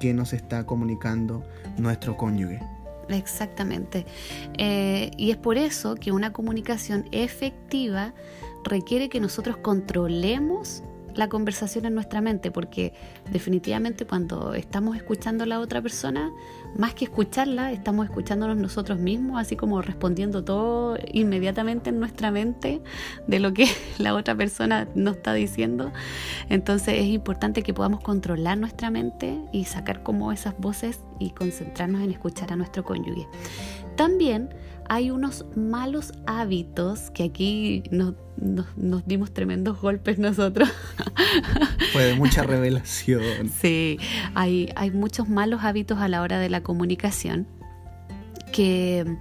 que 0.00 0.12
nos 0.12 0.32
está 0.32 0.66
comunicando 0.66 1.44
nuestro 1.78 2.16
cónyuge. 2.16 2.60
Exactamente. 3.08 4.04
Eh, 4.58 5.10
y 5.16 5.30
es 5.30 5.36
por 5.36 5.56
eso 5.56 5.94
que 5.94 6.12
una 6.12 6.32
comunicación 6.32 7.06
efectiva 7.12 8.12
requiere 8.64 9.08
que 9.08 9.20
nosotros 9.20 9.56
controlemos 9.58 10.82
la 11.14 11.28
conversación 11.28 11.84
en 11.86 11.94
nuestra 11.94 12.20
mente, 12.20 12.50
porque 12.50 12.92
definitivamente 13.30 14.06
cuando 14.06 14.54
estamos 14.54 14.96
escuchando 14.96 15.44
a 15.44 15.46
la 15.46 15.60
otra 15.60 15.80
persona, 15.80 16.30
más 16.76 16.94
que 16.94 17.04
escucharla, 17.04 17.72
estamos 17.72 18.06
escuchándonos 18.06 18.56
nosotros 18.56 18.98
mismos, 18.98 19.40
así 19.40 19.56
como 19.56 19.80
respondiendo 19.82 20.44
todo 20.44 20.98
inmediatamente 21.12 21.90
en 21.90 22.00
nuestra 22.00 22.30
mente 22.30 22.82
de 23.26 23.38
lo 23.38 23.52
que 23.52 23.68
la 23.98 24.14
otra 24.14 24.34
persona 24.34 24.88
nos 24.94 25.16
está 25.16 25.34
diciendo. 25.34 25.92
Entonces 26.48 26.98
es 26.98 27.06
importante 27.06 27.62
que 27.62 27.74
podamos 27.74 28.00
controlar 28.00 28.58
nuestra 28.58 28.90
mente 28.90 29.38
y 29.52 29.64
sacar 29.64 30.02
como 30.02 30.32
esas 30.32 30.58
voces 30.58 31.00
y 31.18 31.30
concentrarnos 31.30 32.02
en 32.02 32.10
escuchar 32.10 32.52
a 32.52 32.56
nuestro 32.56 32.84
cónyuge. 32.84 33.26
También 33.96 34.50
hay 34.88 35.10
unos 35.10 35.44
malos 35.56 36.12
hábitos 36.26 37.10
que 37.10 37.24
aquí 37.24 37.82
nos, 37.90 38.14
dimos 39.06 39.32
tremendos 39.32 39.80
golpes 39.80 40.18
nosotros. 40.18 40.68
Fue 41.92 42.04
de 42.04 42.14
mucha 42.14 42.42
revelación. 42.42 43.48
Sí, 43.48 43.98
hay, 44.34 44.70
hay 44.76 44.90
muchos 44.90 45.28
malos 45.28 45.62
hábitos 45.62 45.98
a 45.98 46.08
la 46.08 46.22
hora 46.22 46.38
de 46.38 46.50
la 46.50 46.62
comunicación 46.62 47.46
que 48.52 49.18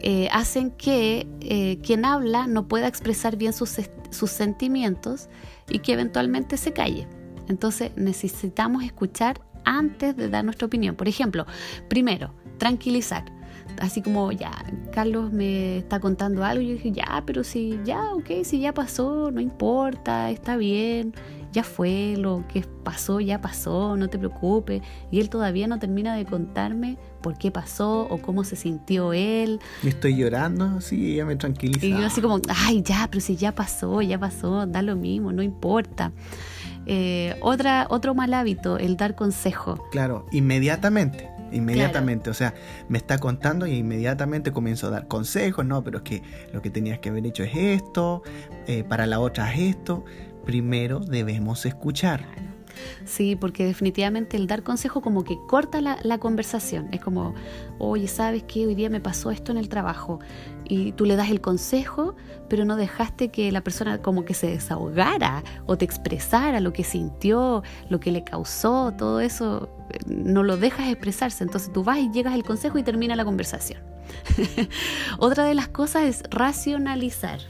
eh, 0.00 0.28
hacen 0.32 0.70
que 0.70 1.26
eh, 1.40 1.78
quien 1.82 2.04
habla 2.04 2.46
no 2.46 2.68
pueda 2.68 2.88
expresar 2.88 3.36
bien 3.36 3.52
sus, 3.52 3.80
sus 4.10 4.30
sentimientos 4.30 5.28
y 5.68 5.80
que 5.80 5.92
eventualmente 5.92 6.56
se 6.56 6.72
calle. 6.72 7.06
Entonces 7.48 7.92
necesitamos 7.96 8.84
escuchar 8.84 9.40
antes 9.64 10.16
de 10.16 10.28
dar 10.28 10.44
nuestra 10.44 10.66
opinión. 10.66 10.96
Por 10.96 11.08
ejemplo, 11.08 11.46
primero, 11.88 12.34
tranquilizar 12.58 13.24
así 13.80 14.02
como, 14.02 14.32
ya, 14.32 14.52
Carlos 14.92 15.32
me 15.32 15.78
está 15.78 16.00
contando 16.00 16.44
algo, 16.44 16.62
y 16.62 16.68
yo 16.68 16.72
dije, 16.74 16.92
ya, 16.92 17.22
pero 17.26 17.44
si 17.44 17.78
ya, 17.84 18.14
ok, 18.14 18.44
si 18.44 18.60
ya 18.60 18.72
pasó, 18.72 19.30
no 19.30 19.40
importa, 19.40 20.30
está 20.30 20.56
bien, 20.56 21.14
ya 21.52 21.62
fue, 21.64 22.14
lo 22.16 22.44
que 22.48 22.64
pasó, 22.82 23.20
ya 23.20 23.40
pasó, 23.40 23.96
no 23.96 24.08
te 24.08 24.18
preocupes. 24.18 24.82
Y 25.10 25.20
él 25.20 25.28
todavía 25.28 25.66
no 25.66 25.78
termina 25.78 26.16
de 26.16 26.24
contarme 26.24 26.96
por 27.20 27.36
qué 27.36 27.50
pasó 27.50 28.06
o 28.08 28.18
cómo 28.18 28.42
se 28.42 28.56
sintió 28.56 29.12
él. 29.12 29.60
Me 29.82 29.90
estoy 29.90 30.16
llorando, 30.16 30.80
sí, 30.80 31.12
ella 31.12 31.26
me 31.26 31.36
tranquiliza. 31.36 31.84
Y 31.84 31.90
yo 31.90 32.06
así 32.06 32.22
como, 32.22 32.40
ay, 32.48 32.82
ya, 32.82 33.06
pero 33.10 33.20
si 33.20 33.36
ya 33.36 33.52
pasó, 33.52 34.00
ya 34.00 34.18
pasó, 34.18 34.66
da 34.66 34.80
lo 34.80 34.96
mismo, 34.96 35.30
no 35.30 35.42
importa. 35.42 36.12
Eh, 36.86 37.36
otra, 37.40 37.86
otro 37.90 38.14
mal 38.14 38.32
hábito, 38.34 38.78
el 38.78 38.96
dar 38.96 39.14
consejo. 39.14 39.78
Claro, 39.92 40.26
inmediatamente 40.32 41.31
inmediatamente. 41.52 42.30
O 42.30 42.34
sea, 42.34 42.54
me 42.88 42.98
está 42.98 43.18
contando 43.18 43.66
y 43.66 43.74
inmediatamente 43.76 44.52
comienzo 44.52 44.86
a 44.86 44.90
dar 44.90 45.08
consejos, 45.08 45.64
no, 45.64 45.82
pero 45.82 45.98
es 45.98 46.04
que 46.04 46.22
lo 46.52 46.62
que 46.62 46.70
tenías 46.70 46.98
que 46.98 47.10
haber 47.10 47.26
hecho 47.26 47.42
es 47.42 47.54
esto, 47.54 48.22
eh, 48.66 48.84
para 48.84 49.06
la 49.06 49.20
otra 49.20 49.52
es 49.52 49.76
esto. 49.76 50.04
Primero 50.44 51.00
debemos 51.00 51.66
escuchar. 51.66 52.24
Sí, 53.04 53.36
porque 53.36 53.64
definitivamente 53.64 54.36
el 54.36 54.46
dar 54.46 54.62
consejo 54.62 55.02
como 55.02 55.24
que 55.24 55.38
corta 55.46 55.80
la, 55.80 55.98
la, 56.02 56.18
conversación. 56.18 56.88
Es 56.92 57.00
como, 57.00 57.34
oye, 57.78 58.08
¿sabes 58.08 58.44
qué? 58.44 58.66
Hoy 58.66 58.74
día 58.74 58.90
me 58.90 59.00
pasó 59.00 59.30
esto 59.30 59.52
en 59.52 59.58
el 59.58 59.68
trabajo. 59.68 60.20
Y 60.64 60.92
tú 60.92 61.04
le 61.04 61.16
das 61.16 61.30
el 61.30 61.40
consejo, 61.40 62.14
pero 62.48 62.64
no 62.64 62.76
dejaste 62.76 63.30
que 63.30 63.50
la 63.52 63.62
persona 63.62 63.98
como 63.98 64.24
que 64.24 64.34
se 64.34 64.48
desahogara 64.48 65.42
o 65.66 65.76
te 65.76 65.84
expresara 65.84 66.60
lo 66.60 66.72
que 66.72 66.84
sintió, 66.84 67.62
lo 67.88 68.00
que 68.00 68.12
le 68.12 68.24
causó, 68.24 68.92
todo 68.96 69.20
eso 69.20 69.68
no 70.06 70.42
lo 70.42 70.56
dejas 70.56 70.88
expresarse, 70.88 71.44
entonces 71.44 71.72
tú 71.72 71.84
vas 71.84 71.98
y 71.98 72.10
llegas 72.10 72.34
al 72.34 72.44
consejo 72.44 72.78
y 72.78 72.82
termina 72.82 73.16
la 73.16 73.24
conversación. 73.24 73.80
Otra 75.18 75.44
de 75.44 75.54
las 75.54 75.68
cosas 75.68 76.04
es 76.04 76.22
racionalizar. 76.30 77.40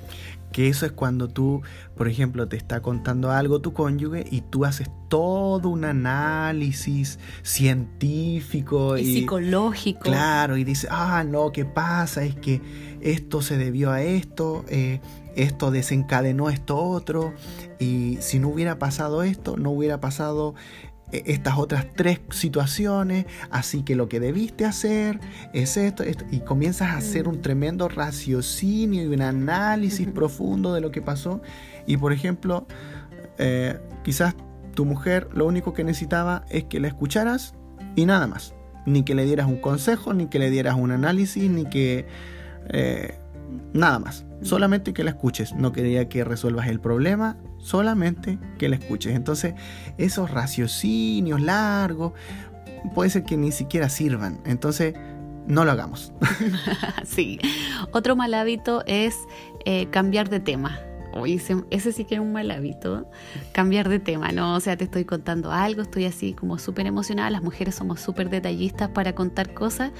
Que 0.53 0.69
eso 0.69 0.87
es 0.87 0.93
cuando 0.93 1.29
tú, 1.29 1.63
por 1.97 2.09
ejemplo, 2.09 2.47
te 2.47 2.57
está 2.57 2.83
contando 2.83 3.31
algo 3.31 3.61
tu 3.61 3.73
cónyuge 3.73 4.27
y 4.31 4.43
tú 4.43 4.65
haces 4.65 4.91
todo 5.09 5.69
un 5.71 5.85
análisis 5.85 7.19
científico 7.43 8.97
y, 8.97 9.15
psicológico. 9.15 10.01
Claro, 10.01 10.57
y 10.57 10.65
dices, 10.65 10.89
ah, 10.91 11.25
no, 11.25 11.53
¿qué 11.53 11.65
pasa? 11.65 12.25
Es 12.25 12.37
que 12.37 12.61
esto 13.01 13.43
se 13.43 13.57
debió 13.57 13.91
a 13.91 14.03
esto, 14.03 14.65
eh, 14.69 15.01
esto 15.35 15.71
desencadenó 15.71 16.51
esto 16.51 16.77
otro, 16.77 17.35
y 17.79 18.19
si 18.21 18.39
no 18.39 18.49
hubiera 18.49 18.79
pasado 18.79 19.23
esto, 19.23 19.57
no 19.57 19.71
hubiera 19.71 20.01
pasado 20.01 20.55
estas 21.13 21.59
otras 21.59 21.87
tres 21.95 22.21
situaciones, 22.31 23.27
así 23.51 23.83
que 23.83 23.95
lo 23.95 24.09
que 24.09 24.19
debiste 24.19 24.65
hacer 24.65 25.21
es 25.53 25.77
esto, 25.77 26.05
y 26.31 26.41
comienzas 26.41 26.91
a 26.91 26.97
hacer 26.97 27.29
un 27.29 27.43
tremendo 27.43 27.89
raciocinio 27.89 29.03
y 29.03 29.07
un 29.07 29.23
análisis 29.23 30.09
profundo 30.09 30.75
de 30.75 30.81
lo 30.81 30.91
que 30.91 31.03
pasó. 31.03 31.43
Y 31.87 31.97
por 31.99 32.13
ejemplo, 32.13 32.67
eh, 33.39 33.79
quizás 34.05 34.35
tu 34.75 34.85
mujer 34.85 35.29
lo 35.35 35.47
único 35.47 35.75
que 35.75 35.85
necesitaba 35.85 36.45
es 36.49 36.65
que 36.65 36.81
la 36.81 36.89
escucharas 36.89 37.55
y 37.95 38.07
nada 38.07 38.27
más. 38.27 38.55
Ni 38.85 39.05
que 39.05 39.15
le 39.15 39.25
dieras 39.25 39.47
un 39.47 39.61
consejo, 39.61 40.13
ni 40.15 40.27
que 40.27 40.39
le 40.39 40.51
dieras 40.51 40.77
un 40.77 40.91
análisis, 40.91 41.51
ni 41.51 41.67
que... 41.67 42.07
Eh, 42.69 43.19
nada 43.73 43.99
más. 43.99 44.25
Solamente 44.43 44.93
que 44.93 45.05
la 45.05 45.11
escuches. 45.11 45.55
No 45.55 45.73
quería 45.73 46.09
que 46.09 46.25
resuelvas 46.25 46.69
el 46.69 46.81
problema, 46.81 47.37
solamente 47.59 48.39
que 48.59 48.69
la 48.69 48.77
escuches. 48.77 49.15
Entonces, 49.15 49.55
esos 49.99 50.31
raciocinios 50.31 51.41
largos 51.41 52.13
puede 52.95 53.11
ser 53.11 53.25
que 53.25 53.37
ni 53.37 53.53
siquiera 53.53 53.89
sirvan. 53.89 54.41
Entonces, 54.45 54.95
no 55.47 55.65
lo 55.65 55.73
hagamos. 55.73 56.13
sí. 57.05 57.39
Otro 57.93 58.17
mal 58.17 58.35
hábito 58.35 58.83
es 58.87 59.17
eh, 59.65 59.87
cambiar 59.91 60.29
de 60.29 60.41
tema. 60.41 60.79
Oye, 61.15 61.41
ese, 61.71 61.93
sí 61.93 62.05
que 62.05 62.15
es 62.15 62.21
un 62.21 62.33
mal 62.33 62.51
hábito, 62.51 63.11
cambiar 63.53 63.89
de 63.89 63.99
tema, 63.99 64.33
¿no? 64.33 64.55
O 64.55 64.61
sea, 64.61 64.77
te 64.77 64.85
estoy 64.85 65.05
contando 65.05 65.53
algo, 65.53 65.83
estoy 65.83 66.07
así 66.07 66.33
como 66.33 66.59
súper 66.59 66.87
emocionada, 66.87 67.31
las 67.31 67.43
mujeres 67.43 67.75
somos 67.75 68.01
súper 68.01 68.31
detallistas 68.31 68.89
para 68.91 69.15
contar 69.15 69.53
cosas 69.53 69.93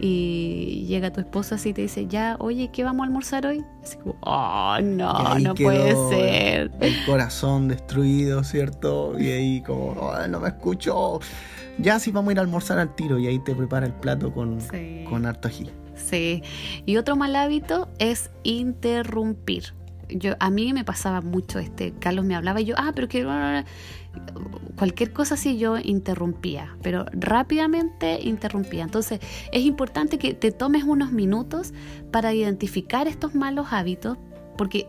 y 0.00 0.84
llega 0.88 1.12
tu 1.12 1.20
esposa 1.20 1.56
así 1.56 1.70
y 1.70 1.72
te 1.74 1.82
dice, 1.82 2.06
ya, 2.06 2.36
oye, 2.38 2.70
¿qué 2.72 2.84
vamos 2.84 3.04
a 3.04 3.06
almorzar 3.06 3.46
hoy? 3.46 3.64
Así 3.82 3.96
como, 3.98 4.16
oh, 4.22 4.78
no, 4.82 5.38
no 5.38 5.54
puede 5.54 5.94
ser. 6.08 6.70
El 6.80 6.94
corazón 7.04 7.68
destruido, 7.68 8.42
¿cierto? 8.44 9.18
Y 9.18 9.30
ahí 9.30 9.62
como, 9.62 9.92
oh, 9.92 10.26
no 10.28 10.40
me 10.40 10.48
escucho. 10.48 11.20
Ya 11.78 11.98
sí 11.98 12.10
vamos 12.12 12.30
a 12.30 12.32
ir 12.32 12.38
a 12.38 12.42
almorzar 12.42 12.78
al 12.78 12.94
tiro 12.94 13.18
y 13.18 13.26
ahí 13.26 13.38
te 13.40 13.54
prepara 13.54 13.86
el 13.86 13.92
plato 13.92 14.32
con, 14.32 14.58
con 15.08 15.26
harto 15.26 15.48
ají. 15.48 15.70
Sí, 15.96 16.42
y 16.86 16.96
otro 16.96 17.16
mal 17.16 17.36
hábito 17.36 17.88
es 17.98 18.30
interrumpir 18.42 19.74
yo, 20.08 20.34
a 20.40 20.50
mí 20.50 20.72
me 20.72 20.84
pasaba 20.84 21.20
mucho 21.20 21.58
este, 21.58 21.92
Carlos 21.92 22.24
me 22.24 22.34
hablaba 22.34 22.60
y 22.60 22.66
yo, 22.66 22.74
ah, 22.78 22.92
pero 22.94 23.08
que 23.08 23.24
cualquier 24.76 25.12
cosa 25.12 25.36
si 25.36 25.58
yo 25.58 25.78
interrumpía, 25.78 26.76
pero 26.82 27.06
rápidamente 27.12 28.20
interrumpía. 28.22 28.84
Entonces 28.84 29.20
es 29.52 29.64
importante 29.64 30.18
que 30.18 30.34
te 30.34 30.52
tomes 30.52 30.84
unos 30.84 31.12
minutos 31.12 31.72
para 32.10 32.32
identificar 32.32 33.08
estos 33.08 33.34
malos 33.34 33.68
hábitos, 33.70 34.18
porque 34.56 34.88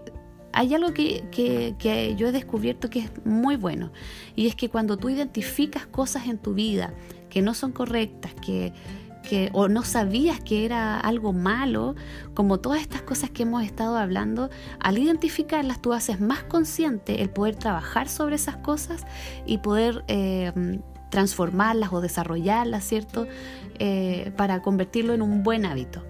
hay 0.53 0.73
algo 0.73 0.93
que, 0.93 1.25
que, 1.31 2.15
yo 2.17 2.27
he 2.27 2.31
descubierto 2.31 2.89
que 2.89 2.99
es 2.99 3.11
muy 3.25 3.57
bueno, 3.57 3.91
y 4.35 4.47
es 4.47 4.55
que 4.55 4.69
cuando 4.69 4.97
tú 4.97 5.09
identificas 5.09 5.85
cosas 5.85 6.27
en 6.27 6.37
tu 6.37 6.53
vida 6.53 6.93
que 7.29 7.41
no 7.41 7.53
son 7.53 7.71
correctas, 7.73 8.33
que, 8.35 8.73
que, 9.25 9.49
o 9.53 9.67
no 9.67 9.83
sabías 9.83 10.39
que 10.39 10.65
era 10.65 10.99
algo 10.99 11.33
malo, 11.33 11.95
como 12.33 12.59
todas 12.59 12.81
estas 12.81 13.01
cosas 13.01 13.29
que 13.29 13.43
hemos 13.43 13.63
estado 13.63 13.97
hablando, 13.97 14.49
al 14.79 14.97
identificarlas 14.97 15.81
tú 15.81 15.93
haces 15.93 16.21
más 16.21 16.43
consciente 16.43 17.21
el 17.21 17.29
poder 17.29 17.55
trabajar 17.55 18.07
sobre 18.07 18.35
esas 18.35 18.57
cosas 18.57 19.05
y 19.45 19.57
poder 19.57 20.05
eh, 20.07 20.79
transformarlas 21.09 21.91
o 21.93 22.01
desarrollarlas, 22.01 22.83
¿cierto? 22.83 23.27
Eh, 23.79 24.31
para 24.37 24.61
convertirlo 24.61 25.13
en 25.13 25.21
un 25.21 25.43
buen 25.43 25.65
hábito. 25.65 26.03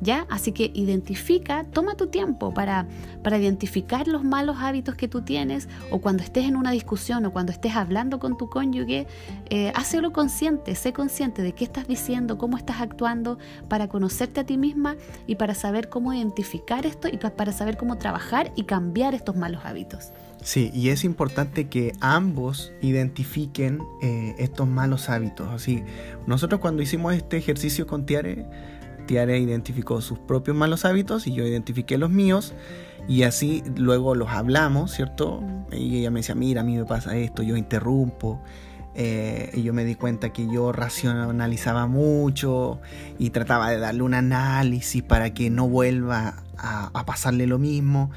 ¿Ya? 0.00 0.26
Así 0.30 0.52
que 0.52 0.70
identifica, 0.74 1.64
toma 1.64 1.94
tu 1.94 2.08
tiempo 2.08 2.54
para, 2.54 2.86
para 3.22 3.38
identificar 3.38 4.08
los 4.08 4.24
malos 4.24 4.58
hábitos 4.60 4.94
que 4.94 5.08
tú 5.08 5.22
tienes 5.22 5.68
o 5.90 5.98
cuando 5.98 6.22
estés 6.22 6.44
en 6.44 6.56
una 6.56 6.70
discusión 6.70 7.24
o 7.26 7.32
cuando 7.32 7.52
estés 7.52 7.76
hablando 7.76 8.18
con 8.18 8.36
tu 8.36 8.48
cónyuge, 8.48 9.06
eh, 9.50 9.72
hazlo 9.74 10.12
consciente, 10.12 10.74
sé 10.74 10.92
consciente 10.92 11.42
de 11.42 11.52
qué 11.52 11.64
estás 11.64 11.86
diciendo, 11.88 12.38
cómo 12.38 12.56
estás 12.56 12.80
actuando 12.80 13.38
para 13.68 13.88
conocerte 13.88 14.40
a 14.40 14.44
ti 14.44 14.56
misma 14.56 14.96
y 15.26 15.36
para 15.36 15.54
saber 15.54 15.88
cómo 15.88 16.12
identificar 16.12 16.86
esto 16.86 17.08
y 17.08 17.16
para 17.16 17.52
saber 17.52 17.76
cómo 17.76 17.98
trabajar 17.98 18.52
y 18.54 18.64
cambiar 18.64 19.14
estos 19.14 19.36
malos 19.36 19.62
hábitos. 19.64 20.12
Sí, 20.42 20.70
y 20.72 20.90
es 20.90 21.04
importante 21.04 21.68
que 21.68 21.92
ambos 22.00 22.72
identifiquen 22.80 23.80
eh, 24.00 24.34
estos 24.38 24.68
malos 24.68 25.10
hábitos. 25.10 25.48
Así, 25.48 25.82
nosotros 26.26 26.60
cuando 26.60 26.82
hicimos 26.82 27.14
este 27.14 27.36
ejercicio 27.36 27.86
con 27.86 28.06
Tiare, 28.06 28.46
Tiare 29.08 29.38
identificó 29.38 30.00
sus 30.00 30.20
propios 30.20 30.56
malos 30.56 30.84
hábitos 30.84 31.26
y 31.26 31.34
yo 31.34 31.44
identifiqué 31.44 31.98
los 31.98 32.10
míos 32.10 32.54
y 33.08 33.22
así 33.24 33.64
luego 33.74 34.14
los 34.14 34.28
hablamos, 34.28 34.92
¿cierto? 34.92 35.42
Y 35.72 35.98
ella 35.98 36.10
me 36.12 36.20
decía, 36.20 36.34
mira, 36.36 36.60
a 36.60 36.64
mí 36.64 36.76
me 36.76 36.84
pasa 36.84 37.16
esto, 37.16 37.42
yo 37.42 37.56
interrumpo. 37.56 38.40
Eh, 39.00 39.50
y 39.54 39.62
yo 39.62 39.72
me 39.72 39.84
di 39.84 39.94
cuenta 39.94 40.32
que 40.32 40.46
yo 40.52 40.72
racionalizaba 40.72 41.86
mucho 41.86 42.80
y 43.18 43.30
trataba 43.30 43.70
de 43.70 43.78
darle 43.78 44.02
un 44.02 44.12
análisis 44.12 45.04
para 45.04 45.32
que 45.32 45.50
no 45.50 45.68
vuelva 45.68 46.42
a, 46.56 46.90
a 46.92 47.06
pasarle 47.06 47.46
lo 47.46 47.58
mismo. 47.58 48.10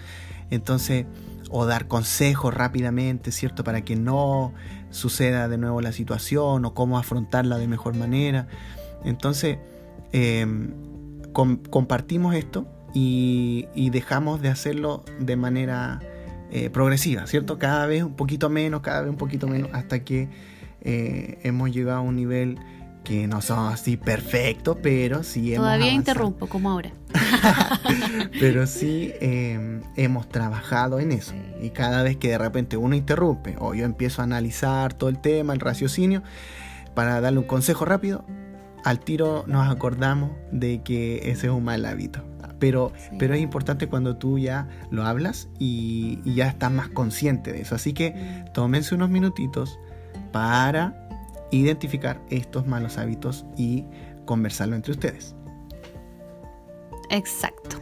Entonces, 0.49 1.05
o 1.51 1.65
dar 1.65 1.87
consejos 1.87 2.53
rápidamente, 2.53 3.31
¿cierto? 3.31 3.63
Para 3.63 3.81
que 3.81 3.95
no 3.95 4.53
suceda 4.89 5.47
de 5.47 5.57
nuevo 5.57 5.81
la 5.81 5.91
situación 5.91 6.65
o 6.65 6.73
cómo 6.73 6.97
afrontarla 6.97 7.57
de 7.57 7.67
mejor 7.67 7.95
manera. 7.95 8.47
Entonces, 9.05 9.57
Em, 10.11 10.73
compartimos 11.31 12.35
esto 12.35 12.67
y, 12.93 13.89
dejamos 13.91 14.41
de 14.41 14.49
hacerlo 14.49 15.03
de 15.19 15.35
manera 15.35 16.01
eh, 16.51 16.69
progresiva, 16.69 17.27
¿cierto? 17.27 17.57
Cada 17.57 17.85
vez 17.85 18.03
un 18.03 18.15
poquito 18.15 18.49
menos, 18.49 18.81
cada 18.81 19.01
vez 19.01 19.09
un 19.09 19.17
poquito 19.17 19.47
menos, 19.47 19.69
hasta 19.73 20.03
que 20.03 20.29
eh, 20.81 21.39
hemos 21.43 21.71
llegado 21.71 21.99
a 21.99 22.01
un 22.01 22.15
nivel 22.15 22.57
que 23.03 23.27
no 23.27 23.41
somos 23.41 23.73
así 23.73 23.97
perfectos, 23.97 24.77
pero 24.81 25.23
sí 25.23 25.53
hemos 25.53 25.65
Todavía 25.65 25.91
interrumpo, 25.91 26.47
como 26.47 26.69
ahora. 26.69 26.91
pero 28.39 28.67
sí 28.67 29.11
em, 29.21 29.81
hemos 29.95 30.29
trabajado 30.29 30.99
en 30.99 31.11
eso. 31.11 31.33
Y 31.61 31.71
cada 31.71 32.03
vez 32.03 32.17
que 32.17 32.29
de 32.29 32.37
repente 32.37 32.77
uno 32.77 32.95
interrumpe 32.95 33.55
o 33.59 33.73
yo 33.73 33.85
empiezo 33.85 34.21
a 34.21 34.25
analizar 34.25 34.93
todo 34.93 35.09
el 35.09 35.19
tema, 35.19 35.53
el 35.53 35.59
raciocinio, 35.59 36.21
para 36.93 37.21
darle 37.21 37.39
un 37.39 37.45
consejo 37.45 37.85
rápido, 37.85 38.25
al 38.83 38.99
tiro 38.99 39.43
nos 39.47 39.69
acordamos 39.69 40.31
de 40.51 40.81
que 40.81 41.29
ese 41.29 41.47
es 41.47 41.53
un 41.53 41.63
mal 41.63 41.85
hábito. 41.85 42.23
Pero, 42.59 42.91
pero 43.17 43.33
es 43.33 43.41
importante 43.41 43.87
cuando 43.87 44.17
tú 44.17 44.37
ya 44.37 44.67
lo 44.91 45.03
hablas 45.03 45.49
y, 45.57 46.19
ya 46.35 46.47
estás 46.47 46.71
más 46.71 46.89
consciente 46.89 47.51
de 47.51 47.61
eso. 47.61 47.73
Así 47.73 47.93
que 47.93 48.45
tómense 48.53 48.93
unos 48.93 49.09
minutitos 49.09 49.79
para 50.31 51.09
identificar 51.49 52.21
estos 52.29 52.67
malos 52.67 52.99
hábitos 52.99 53.45
y 53.57 53.85
conversarlo 54.25 54.75
entre 54.75 54.91
ustedes. 54.91 55.35
Exacto. 57.09 57.77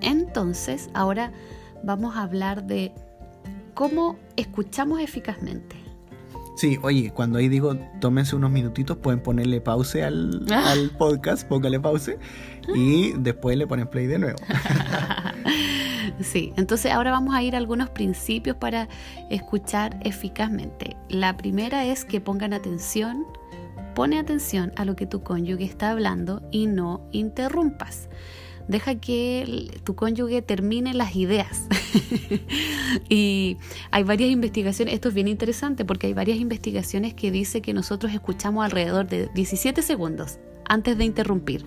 Entonces, 0.00 0.90
ahora 0.94 1.32
vamos 1.82 2.16
a 2.16 2.22
hablar 2.22 2.64
de 2.64 2.92
cómo 3.74 4.16
escuchamos 4.36 5.00
eficazmente. 5.00 5.79
Sí, 6.60 6.78
oye, 6.82 7.10
cuando 7.10 7.38
ahí 7.38 7.48
digo 7.48 7.74
tómense 8.00 8.36
unos 8.36 8.50
minutitos, 8.50 8.98
pueden 8.98 9.22
ponerle 9.22 9.62
pause 9.62 10.02
al, 10.02 10.44
ah. 10.50 10.72
al 10.72 10.90
podcast, 10.90 11.48
póngale 11.48 11.80
pause 11.80 12.18
y 12.74 13.12
después 13.12 13.56
le 13.56 13.66
ponen 13.66 13.86
play 13.88 14.06
de 14.06 14.18
nuevo. 14.18 14.38
Sí, 16.20 16.52
entonces 16.56 16.92
ahora 16.92 17.12
vamos 17.12 17.34
a 17.34 17.42
ir 17.42 17.54
a 17.54 17.58
algunos 17.58 17.88
principios 17.88 18.56
para 18.56 18.88
escuchar 19.30 19.98
eficazmente. 20.02 20.96
La 21.08 21.34
primera 21.36 21.86
es 21.86 22.04
que 22.04 22.20
pongan 22.20 22.52
atención, 22.52 23.24
pone 23.94 24.18
atención 24.18 24.72
a 24.76 24.84
lo 24.84 24.96
que 24.96 25.06
tu 25.06 25.22
cónyuge 25.22 25.64
está 25.64 25.90
hablando 25.90 26.42
y 26.50 26.66
no 26.66 27.08
interrumpas 27.12 28.10
deja 28.70 28.94
que 28.94 29.70
tu 29.84 29.94
cónyuge 29.94 30.42
termine 30.42 30.94
las 30.94 31.16
ideas. 31.16 31.66
y 33.08 33.56
hay 33.90 34.02
varias 34.04 34.30
investigaciones, 34.30 34.94
esto 34.94 35.08
es 35.08 35.14
bien 35.14 35.28
interesante 35.28 35.84
porque 35.84 36.06
hay 36.06 36.14
varias 36.14 36.38
investigaciones 36.38 37.14
que 37.14 37.30
dice 37.30 37.60
que 37.60 37.74
nosotros 37.74 38.12
escuchamos 38.12 38.64
alrededor 38.64 39.06
de 39.06 39.28
17 39.34 39.82
segundos 39.82 40.38
antes 40.70 40.96
de 40.96 41.04
interrumpir. 41.04 41.66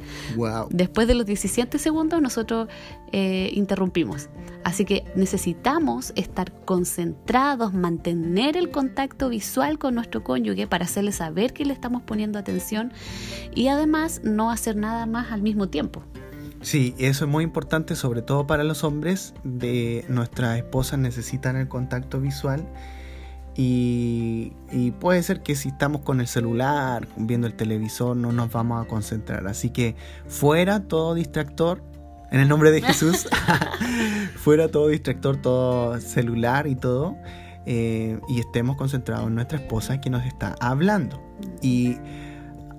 Después 0.70 1.08
de 1.10 1.14
los 1.14 1.26
17 1.26 1.78
segundos 1.78 2.22
nosotros 2.22 2.70
eh, 3.12 3.52
interrumpimos. 3.54 4.30
Así 4.64 4.86
que 4.86 5.04
necesitamos 5.14 6.14
estar 6.16 6.54
concentrados, 6.64 7.74
mantener 7.74 8.56
el 8.56 8.72
contacto 8.72 9.28
visual 9.28 9.78
con 9.78 9.96
nuestro 9.96 10.24
cónyuge 10.24 10.68
para 10.68 10.86
hacerle 10.86 11.12
saber 11.12 11.52
que 11.52 11.66
le 11.66 11.74
estamos 11.74 12.02
poniendo 12.02 12.40
atención 12.40 12.94
y 13.54 13.68
además 13.68 14.22
no 14.24 14.52
hacer 14.52 14.78
nada 14.78 15.06
más 15.06 15.34
al 15.34 15.42
mismo 15.42 15.68
tiempo. 15.68 16.02
Sí, 16.64 16.96
eso 16.98 17.26
es 17.26 17.32
muy 17.32 17.44
importante, 17.44 17.96
sobre 17.96 18.22
todo 18.22 18.48
para 18.48 18.64
los 18.64 18.84
hombres. 18.84 19.34
De 19.44 20.06
nuestras 20.08 20.58
esposas 20.58 20.98
necesitan 20.98 21.58
el 21.58 21.68
contacto 21.68 22.20
visual. 22.20 22.66
Y, 23.56 24.54
puede 25.00 25.22
ser 25.22 25.44
que 25.44 25.56
si 25.56 25.70
estamos 25.70 26.02
con 26.02 26.22
el 26.22 26.28
celular, 26.28 27.08
viendo 27.18 27.46
el 27.46 27.54
televisor, 27.54 28.16
no 28.16 28.32
nos 28.32 28.52
vamos 28.52 28.84
a 28.84 28.88
concentrar. 28.88 29.46
Así 29.48 29.70
que 29.70 29.96
fuera 30.28 30.88
todo 30.88 31.14
distractor, 31.14 31.84
en 32.32 32.40
el 32.40 32.48
nombre 32.48 32.72
de 32.72 32.82
Jesús, 32.88 33.28
fuera 34.38 34.70
todo 34.70 34.88
distractor, 34.88 35.38
todo 35.38 36.00
celular 36.00 36.66
y 36.66 36.76
todo. 36.76 37.16
Eh, 37.66 38.20
y 38.28 38.40
estemos 38.40 38.76
concentrados 38.76 39.28
en 39.28 39.36
nuestra 39.36 39.58
esposa 39.58 40.02
que 40.02 40.10
nos 40.10 40.26
está 40.26 40.56
hablando. 40.60 41.22
Y 41.62 41.98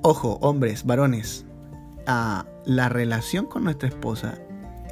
ojo, 0.03 0.38
hombres, 0.40 0.85
varones, 0.85 1.47
la 2.07 2.88
relación 2.88 3.47
con 3.47 3.64
nuestra 3.64 3.88
esposa 3.88 4.38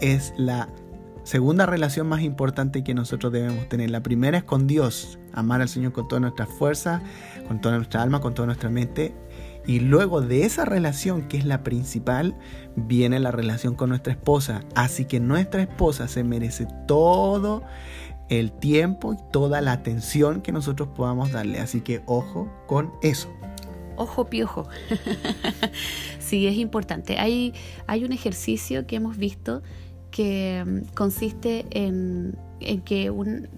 es 0.01 0.33
la 0.37 0.69
segunda 1.25 1.67
relación 1.67 2.09
más 2.09 2.23
importante 2.23 2.83
que 2.83 2.95
nosotros 2.95 3.33
debemos 3.33 3.69
tener. 3.69 3.91
La 3.91 4.03
primera 4.03 4.39
es 4.39 4.45
con 4.45 4.67
Dios, 4.67 5.19
amar 5.33 5.61
al 5.61 5.69
Señor 5.69 5.93
con 5.93 6.09
toda 6.09 6.21
nuestra 6.21 6.47
fuerza, 6.47 7.03
con 7.49 7.61
toda 7.61 7.77
nuestra 7.77 8.03
alma, 8.03 8.21
con 8.21 8.35
toda 8.35 8.47
nuestra 8.47 8.71
mente. 8.71 9.15
Y 9.65 9.79
luego 9.79 10.21
de 10.21 10.45
esa 10.45 10.65
relación, 10.65 11.29
que 11.29 11.37
es 11.37 11.45
la 11.45 11.63
principal, 11.63 12.37
viene 12.75 13.21
la 13.21 13.31
relación 13.31 13.75
con 13.75 13.91
nuestra 13.91 14.13
esposa. 14.13 14.65
Así 14.75 15.05
que 15.05 15.21
nuestra 15.21 15.63
esposa 15.63 16.09
se 16.09 16.25
merece 16.25 16.67
todo 16.89 17.63
el 18.29 18.51
tiempo 18.53 19.13
y 19.15 19.19
toda 19.31 19.61
la 19.61 19.73
atención 19.73 20.41
que 20.41 20.51
nosotros 20.51 20.89
podamos 20.97 21.31
darle. 21.31 21.61
Así 21.61 21.81
que 21.81 22.03
ojo 22.07 22.51
con 22.67 22.93
eso 23.03 23.29
ojo 23.97 24.27
piojo. 24.27 24.69
sí, 26.19 26.47
es 26.47 26.57
importante. 26.57 27.19
Hay, 27.19 27.55
hay 27.87 28.05
un 28.05 28.13
ejercicio 28.13 28.87
que 28.87 28.97
hemos 28.97 29.17
visto 29.17 29.63
que 30.13 30.63
mm, 30.65 30.95
consiste 30.95 31.67
en, 31.71 32.39
que 32.85 33.13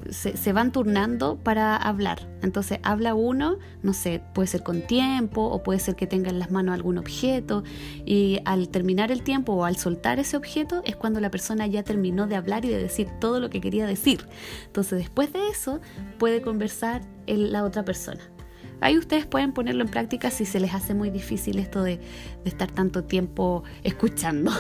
se, 0.09 0.53
van 0.55 0.73
turnando 0.73 1.37
para 1.37 1.77
hablar. 1.77 2.27
Entonces 2.41 2.79
habla 2.83 3.15
uno, 3.15 3.59
no 3.83 3.93
sé, 3.93 4.23
puede 4.33 4.47
ser 4.47 4.63
con 4.63 4.81
tiempo 4.81 5.43
o 5.43 5.63
puede 5.63 5.79
ser 5.79 5.95
que 5.95 6.07
tenga 6.07 6.31
en 6.31 6.39
las 6.39 6.51
manos 6.51 6.75
algún 6.75 6.97
objeto 6.97 7.65
y 8.07 8.41
al 8.47 8.71
terminar 8.71 9.13
el 9.13 9.23
tiempo 9.23 9.53
o 9.53 9.65
al 9.65 9.77
soltar 9.77 10.19
ese 10.21 10.39
objeto 10.39 10.81
es 10.87 10.97
cuando 10.97 11.21
la 11.21 11.31
persona 11.31 11.67
ya 11.67 11.83
terminó 11.83 12.27
de 12.27 12.37
hablar 12.37 12.65
y 12.65 12.69
de 12.69 12.79
decir 12.79 13.09
todo 13.21 13.41
lo 13.41 13.51
que 13.51 13.61
quería 13.61 13.87
decir. 13.87 14.27
Entonces 14.65 14.99
después 14.99 15.35
de 15.35 15.49
eso 15.49 15.81
puede 16.19 16.41
conversar 16.41 17.03
la 17.27 17.65
otra 17.65 17.85
persona. 17.85 18.34
Ahí 18.85 18.99
ustedes 18.99 19.25
pueden 19.25 19.53
ponerlo 19.53 19.83
en 19.83 19.89
práctica 19.89 20.31
si 20.31 20.45
se 20.45 20.61
les 20.61 20.75
hace 20.75 20.93
muy 20.93 21.09
difícil 21.09 21.59
esto 21.59 21.83
de, 21.83 21.99
estar 22.45 22.71
tanto 22.71 23.03
tiempo 23.03 23.65
escuchando. 23.83 24.53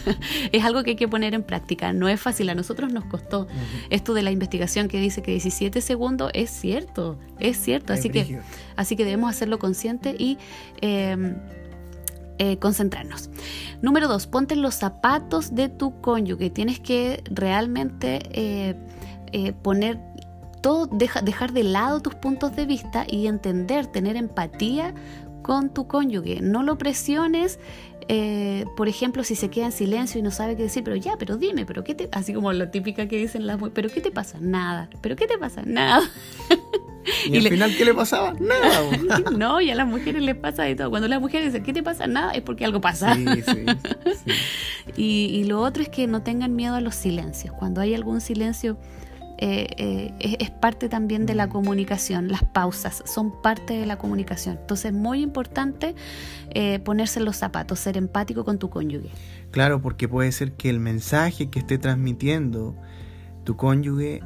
es 0.52 0.64
algo 0.64 0.82
que 0.82 0.90
hay 0.90 0.96
que 0.96 1.06
poner 1.06 1.32
en 1.34 1.44
práctica, 1.44 1.92
no 1.92 2.08
es 2.08 2.20
fácil, 2.20 2.50
a 2.50 2.56
nosotros 2.56 2.92
nos 2.92 3.04
costó. 3.04 3.46
Esto 3.88 4.14
de 4.14 4.22
la 4.22 4.32
investigación 4.32 4.88
que 4.88 4.98
dice 4.98 5.22
que 5.22 5.30
17 5.30 5.80
segundos 5.80 6.32
es 6.34 6.50
cierto, 6.50 7.20
es 7.38 7.56
cierto, 7.56 7.92
así 7.92 8.10
que, 8.10 8.40
así 8.74 8.96
que 8.96 9.04
debemos 9.04 9.30
hacerlo 9.30 9.60
consciente 9.60 10.16
y... 10.18 10.38
Em, 10.80 11.36
eh, 12.40 12.56
concentrarnos. 12.58 13.30
Número 13.82 14.06
dos, 14.06 14.28
ponte 14.28 14.54
los 14.54 14.76
zapatos 14.76 15.56
de 15.56 15.68
tu 15.68 16.00
cónyuge. 16.00 16.50
Tienes 16.50 16.78
que 16.78 17.24
realmente 17.28 18.20
eh, 18.30 18.76
eh, 19.32 19.52
poner 19.54 19.98
todo, 20.60 20.86
dejar 20.86 21.52
de 21.52 21.62
lado 21.62 22.00
tus 22.00 22.14
puntos 22.14 22.54
de 22.56 22.66
vista 22.66 23.06
y 23.08 23.26
entender, 23.26 23.86
tener 23.86 24.16
empatía 24.16 24.94
con 25.42 25.72
tu 25.72 25.86
cónyuge. 25.86 26.40
No 26.40 26.62
lo 26.62 26.78
presiones, 26.78 27.58
por 28.76 28.88
ejemplo, 28.88 29.24
si 29.24 29.34
se 29.34 29.50
queda 29.50 29.66
en 29.66 29.72
silencio 29.72 30.18
y 30.18 30.22
no 30.22 30.30
sabe 30.30 30.56
qué 30.56 30.64
decir, 30.64 30.82
pero 30.84 30.96
ya, 30.96 31.16
pero 31.18 31.36
dime, 31.36 31.66
pero 31.66 31.84
qué 31.84 31.94
te, 31.94 32.08
así 32.12 32.32
como 32.32 32.52
la 32.52 32.70
típica 32.70 33.08
que 33.08 33.16
dicen 33.16 33.46
las 33.46 33.58
pero 33.74 33.88
qué 33.88 34.00
te 34.00 34.10
pasa, 34.10 34.38
nada, 34.40 34.88
pero 35.00 35.16
qué 35.16 35.26
te 35.26 35.38
pasa, 35.38 35.62
nada. 35.64 36.08
¿Y, 37.26 37.36
al 37.36 37.48
final 37.48 37.74
qué 37.76 37.84
le 37.84 37.94
pasaba? 37.94 38.34
Nada. 38.34 39.30
no, 39.36 39.60
y 39.60 39.70
a 39.70 39.74
las 39.74 39.86
mujeres 39.86 40.22
les 40.22 40.36
pasa 40.36 40.64
de 40.64 40.74
todo. 40.74 40.90
Cuando 40.90 41.08
las 41.08 41.20
mujeres 41.20 41.52
dicen, 41.52 41.64
¿qué 41.64 41.72
te 41.72 41.82
pasa? 41.82 42.06
Nada, 42.06 42.32
es 42.32 42.42
porque 42.42 42.64
algo 42.64 42.80
pasa. 42.80 43.14
Sí, 43.14 43.24
sí, 43.24 44.32
y, 44.96 45.44
lo 45.44 45.60
otro 45.60 45.82
es 45.82 45.88
que 45.88 46.06
no 46.06 46.22
tengan 46.22 46.54
miedo 46.54 46.74
a 46.74 46.80
los 46.80 46.94
silencios. 46.94 47.54
Cuando 47.54 47.80
hay 47.80 47.94
algún 47.94 48.20
silencio, 48.20 48.78
eh, 49.40 50.12
eh, 50.18 50.36
es, 50.40 50.50
parte 50.50 50.88
también 50.88 51.24
de 51.24 51.34
la 51.34 51.46
mm. 51.46 51.50
comunicación. 51.50 52.28
Las 52.28 52.42
pausas 52.42 53.04
son 53.06 53.40
parte 53.40 53.74
de 53.74 53.86
la 53.86 53.96
comunicación. 53.96 54.58
Entonces 54.60 54.86
es 54.86 54.92
muy 54.92 55.22
importante 55.22 55.94
eh, 56.50 56.80
ponerse 56.80 57.20
los 57.20 57.36
zapatos, 57.36 57.78
ser 57.78 57.96
empático 57.96 58.44
con 58.44 58.58
tu 58.58 58.68
cónyuge. 58.68 59.10
Claro, 59.52 59.80
porque 59.80 60.08
puede 60.08 60.32
ser 60.32 60.52
que 60.52 60.68
el 60.68 60.80
mensaje 60.80 61.50
que 61.50 61.60
esté 61.60 61.78
transmitiendo 61.78 62.74
tu 63.44 63.56
cónyuge 63.56 64.22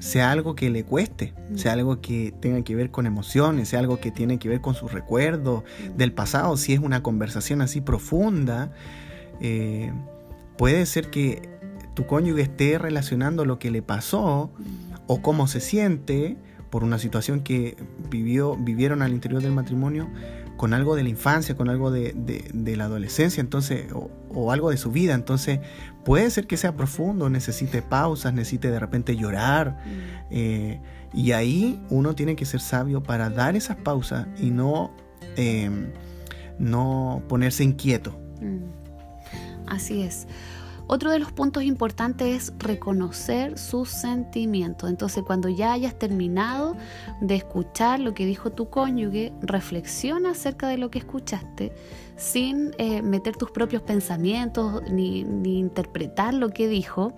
sea 0.00 0.30
algo 0.32 0.54
que 0.54 0.68
le 0.70 0.84
cueste, 0.84 1.32
mm. 1.50 1.56
sea 1.56 1.74
algo 1.74 2.00
que 2.00 2.34
tenga 2.40 2.62
que 2.62 2.74
ver 2.74 2.90
con 2.90 3.06
emociones, 3.06 3.68
sea 3.68 3.78
algo 3.78 4.00
que 4.00 4.10
tiene 4.10 4.38
que 4.38 4.48
ver 4.48 4.60
con 4.60 4.74
sus 4.74 4.92
recuerdos 4.92 5.62
mm. 5.62 5.96
del 5.96 6.12
pasado, 6.12 6.56
si 6.56 6.72
es 6.72 6.80
una 6.80 7.02
conversación 7.02 7.62
así 7.62 7.80
profunda, 7.80 8.72
puede 10.58 10.84
ser 10.84 11.10
que 11.10 11.57
tu 11.98 12.06
cónyuge 12.06 12.42
esté 12.42 12.78
relacionando 12.78 13.44
lo 13.44 13.58
que 13.58 13.72
le 13.72 13.82
pasó 13.82 14.52
o 15.08 15.20
cómo 15.20 15.48
se 15.48 15.58
siente 15.58 16.36
por 16.70 16.84
una 16.84 16.96
situación 16.96 17.40
que 17.40 17.76
vivió, 18.08 18.54
vivieron 18.54 19.02
al 19.02 19.12
interior 19.12 19.42
del 19.42 19.50
matrimonio 19.50 20.08
con 20.56 20.74
algo 20.74 20.94
de 20.94 21.02
la 21.02 21.08
infancia, 21.08 21.56
con 21.56 21.68
algo 21.68 21.90
de, 21.90 22.76
la 22.76 22.84
adolescencia, 22.84 23.40
entonces, 23.40 23.86
o, 23.92 24.52
algo 24.52 24.70
de 24.70 24.76
su 24.76 24.92
vida. 24.92 25.14
Entonces, 25.14 25.58
puede 26.04 26.30
ser 26.30 26.46
que 26.46 26.56
sea 26.56 26.76
profundo, 26.76 27.28
necesite 27.30 27.82
pausas, 27.82 28.32
necesite 28.32 28.70
de 28.70 28.78
repente 28.78 29.16
llorar. 29.16 29.82
Eh, 30.30 30.80
y 31.12 31.32
ahí 31.32 31.84
uno 31.90 32.14
tiene 32.14 32.36
que 32.36 32.44
ser 32.44 32.60
sabio 32.60 33.02
para 33.02 33.28
dar 33.28 33.56
esas 33.56 33.76
pausas 33.76 34.28
y 34.38 34.52
no, 34.52 34.94
em, 35.34 35.90
no 36.60 37.24
ponerse 37.28 37.64
inquieto. 37.64 38.16
Mm. 38.40 38.86
Así 39.66 40.02
es. 40.02 40.28
Otro 40.90 41.10
de 41.10 41.18
los 41.18 41.32
puntos 41.32 41.64
importantes 41.64 42.44
es 42.44 42.52
reconocer 42.58 43.58
sus 43.58 43.90
sentimientos. 43.90 44.88
Entonces, 44.88 45.22
cuando 45.22 45.50
ya 45.50 45.72
hayas 45.72 45.98
terminado 45.98 46.76
de 47.20 47.36
escuchar 47.36 48.00
lo 48.00 48.14
que 48.14 48.24
dijo 48.24 48.50
tu 48.50 48.70
cónyuge, 48.70 49.34
reflexiona 49.42 50.30
acerca 50.30 50.66
de 50.66 50.78
lo 50.78 50.90
que 50.90 51.00
escuchaste 51.00 51.72
sin 52.18 52.72
eh, 52.78 53.00
meter 53.00 53.36
tus 53.36 53.52
propios 53.52 53.80
pensamientos 53.80 54.82
ni, 54.90 55.20
interpretar 55.20 56.34
lo 56.34 56.50
que 56.50 56.68
dijo, 56.68 57.12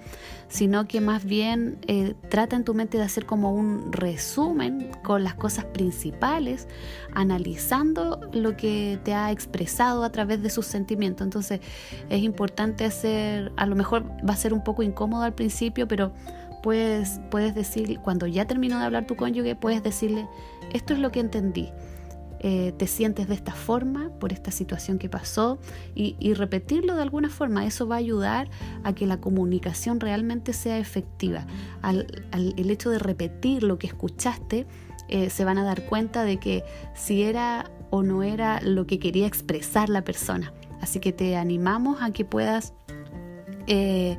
sino 0.48 0.86
que 0.86 1.00
más 1.00 1.24
bien 1.24 1.78
eh, 1.88 2.14
trata 2.28 2.54
en 2.54 2.64
tu 2.64 2.74
mente 2.74 2.98
de 2.98 3.04
hacer 3.04 3.24
como 3.24 3.52
un 3.52 3.92
resumen 3.92 4.90
con 5.02 5.24
las 5.24 5.34
cosas 5.34 5.64
principales, 5.64 6.68
analizando 7.14 8.20
lo 8.32 8.56
que 8.58 9.00
te 9.02 9.14
ha 9.14 9.30
expresado 9.30 10.04
a 10.04 10.12
través 10.12 10.42
de 10.42 10.50
sus 10.50 10.66
sentimientos. 10.66 11.24
Entonces 11.24 11.60
es 12.10 12.22
importante 12.22 12.84
hacer, 12.84 13.52
a 13.56 13.64
lo 13.64 13.76
mejor 13.76 14.04
va 14.06 14.34
a 14.34 14.36
ser 14.36 14.52
un 14.52 14.62
poco 14.62 14.82
incómodo 14.82 15.22
al 15.22 15.34
principio, 15.34 15.88
pero 15.88 16.12
puedes, 16.62 17.22
puedes 17.30 17.54
decir, 17.54 17.98
cuando 18.00 18.26
ya 18.26 18.44
terminó 18.44 18.78
de 18.78 18.84
hablar 18.84 19.06
tu 19.06 19.16
cónyuge, 19.16 19.56
puedes 19.56 19.82
decirle, 19.82 20.28
esto 20.74 20.92
es 20.92 20.98
lo 20.98 21.10
que 21.10 21.20
entendí 21.20 21.72
eh, 22.42 22.72
te 22.78 22.86
sientes 22.86 23.28
de 23.28 23.34
esta 23.34 23.52
forma 23.52 24.08
por 24.18 24.32
esta 24.32 24.50
situación 24.50 24.98
que 24.98 25.10
pasó 25.10 25.58
y, 25.94 26.32
repetirlo 26.32 26.94
de 26.94 27.02
alguna 27.02 27.28
forma. 27.28 27.66
Eso 27.66 27.86
va 27.86 27.96
a 27.96 27.98
ayudar 27.98 28.48
a 28.82 28.94
que 28.94 29.06
la 29.06 29.20
comunicación 29.20 30.00
realmente 30.00 30.54
sea 30.54 30.78
efectiva. 30.78 31.46
Al, 31.82 32.06
el 32.32 32.70
hecho 32.70 32.88
de 32.88 32.98
repetir 32.98 33.62
lo 33.62 33.78
que 33.78 33.88
escuchaste, 33.88 34.66
eh, 35.08 35.28
se 35.28 35.44
van 35.44 35.58
a 35.58 35.64
dar 35.64 35.84
cuenta 35.84 36.24
de 36.24 36.38
que 36.38 36.64
si 36.94 37.22
era 37.22 37.70
o 37.90 38.02
no 38.02 38.22
era 38.22 38.62
lo 38.62 38.86
que 38.86 38.98
quería 38.98 39.26
expresar 39.26 39.90
la 39.90 40.02
persona. 40.02 40.54
Así 40.80 40.98
que 40.98 41.12
te 41.12 41.36
animamos 41.36 42.00
a 42.00 42.10
que 42.10 42.24
puedas 42.24 42.72
eh, 43.66 44.16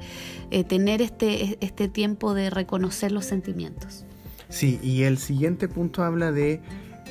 tener 0.67 1.01
este, 1.01 1.57
este 1.59 1.87
tiempo 1.87 2.35
de 2.35 2.51
reconocer 2.51 3.11
los 3.11 3.25
sentimientos. 3.25 4.05
Sí, 4.49 4.79
y 4.83 5.03
el 5.03 5.17
siguiente 5.17 5.67
punto 5.67 6.03
habla 6.03 6.31
de 6.31 6.61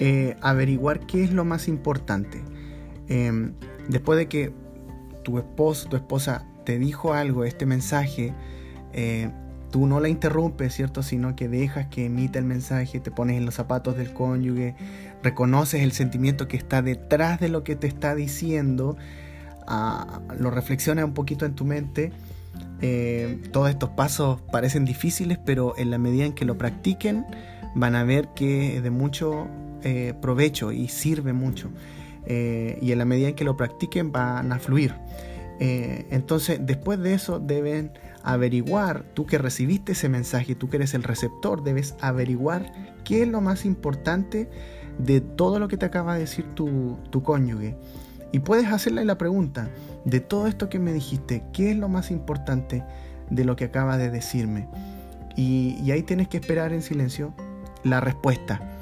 eh, 0.01 0.36
averiguar 0.40 1.07
qué 1.07 1.22
es 1.22 1.32
lo 1.32 1.44
más 1.44 1.68
importante. 1.68 2.42
Em, 3.09 3.53
después 3.88 4.18
de 4.18 4.28
que 4.28 4.53
tu 5.22 5.38
esposo, 5.38 5.88
tu 5.90 5.96
esposa 5.96 6.46
te 6.64 6.78
dijo 6.78 7.12
algo, 7.12 7.44
este 7.44 7.66
mensaje, 7.66 8.32
eh, 8.94 9.30
tú 9.70 9.86
no 9.86 10.01
la 10.01 10.09
interrumpes, 10.09 10.74
¿cierto? 10.74 11.03
Sino 11.03 11.36
que 11.36 11.48
dejas 11.48 11.88
que 11.88 12.07
emita 12.07 12.38
el 12.38 12.46
mensaje, 12.46 12.98
te 12.98 13.11
pones 13.11 13.36
en 13.36 13.44
los 13.44 13.55
zapatos 13.55 13.96
del 13.96 14.14
cónyuge, 14.14 14.74
reconoces 15.22 15.82
el 15.82 15.92
sentimiento 15.92 16.48
que 16.48 16.57
está 16.57 16.80
detrás 16.80 17.38
de 17.38 17.51
lo 17.51 17.62
que 17.62 17.76
te 17.76 17.86
está 17.86 18.14
diciendo, 18.14 18.96
ah, 19.66 20.20
lo 20.38 20.51
reflexionas 20.51 21.05
un 21.05 21.14
poquito 21.14 21.44
en 21.44 21.55
tu 21.55 21.64
mente. 21.64 22.12
Eh, 22.80 23.38
todos 23.53 23.68
estos 23.68 23.90
pasos 23.90 24.40
parecen 24.51 24.86
difíciles, 24.86 25.38
pero 25.44 25.74
en 25.76 25.90
la 25.90 25.98
medida 25.98 26.24
en 26.24 26.32
que 26.32 26.46
lo 26.46 26.57
practiquen, 26.57 27.26
van 27.74 27.94
a 27.94 28.05
ver 28.05 28.28
que 28.34 28.80
de 28.80 28.90
mucho 28.90 29.46
eh, 29.85 30.14
provecho 30.20 30.72
y 30.72 30.89
sirve 30.89 31.33
mucho. 31.33 31.70
Eh, 32.26 32.78
y 32.81 32.93
en 32.93 32.99
la 32.99 33.05
medida 33.05 33.28
en 33.28 33.35
que 33.35 33.45
lo 33.45 33.57
practiquen 33.57 34.12
van 34.12 34.53
a 34.53 34.59
fluir. 34.59 34.95
Eh, 35.59 36.07
entonces, 36.11 36.61
después 36.62 36.99
de 36.99 37.14
eso 37.14 37.39
deben 37.39 37.93
averiguar, 38.22 39.05
tú 39.14 39.26
que 39.26 39.39
recibiste 39.39 39.93
ese 39.93 40.09
mensaje, 40.09 40.55
tú 40.55 40.68
que 40.68 40.76
eres 40.76 40.95
el 40.95 41.03
receptor, 41.03 41.62
debes 41.62 41.95
averiguar 42.01 42.72
qué 43.05 43.22
es 43.22 43.28
lo 43.28 43.41
más 43.41 43.64
importante 43.64 44.49
de 44.99 45.20
todo 45.20 45.59
lo 45.59 45.68
que 45.68 45.76
te 45.76 45.87
acaba 45.87 46.14
de 46.14 46.20
decir 46.20 46.47
tu, 46.55 46.99
tu 47.11 47.22
cónyuge. 47.22 47.76
Y 48.33 48.41
puedes 48.41 48.66
hacerle 48.66 49.05
la 49.05 49.18
pregunta, 49.18 49.70
de 50.05 50.20
todo 50.20 50.47
esto 50.47 50.68
que 50.68 50.78
me 50.78 50.93
dijiste, 50.93 51.43
¿qué 51.53 51.72
es 51.72 51.76
lo 51.76 51.89
más 51.89 52.11
importante 52.11 52.85
de 53.28 53.45
lo 53.45 53.57
que 53.57 53.64
acaba 53.64 53.99
de 53.99 54.11
decirme? 54.11 54.68
Y, 55.37 55.76
y 55.83 55.91
ahí 55.91 56.03
tienes 56.03 56.28
que 56.28 56.39
esperar 56.39 56.72
en 56.72 56.83
silencio 56.83 57.35
la 57.83 58.01
respuesta. 58.01 58.80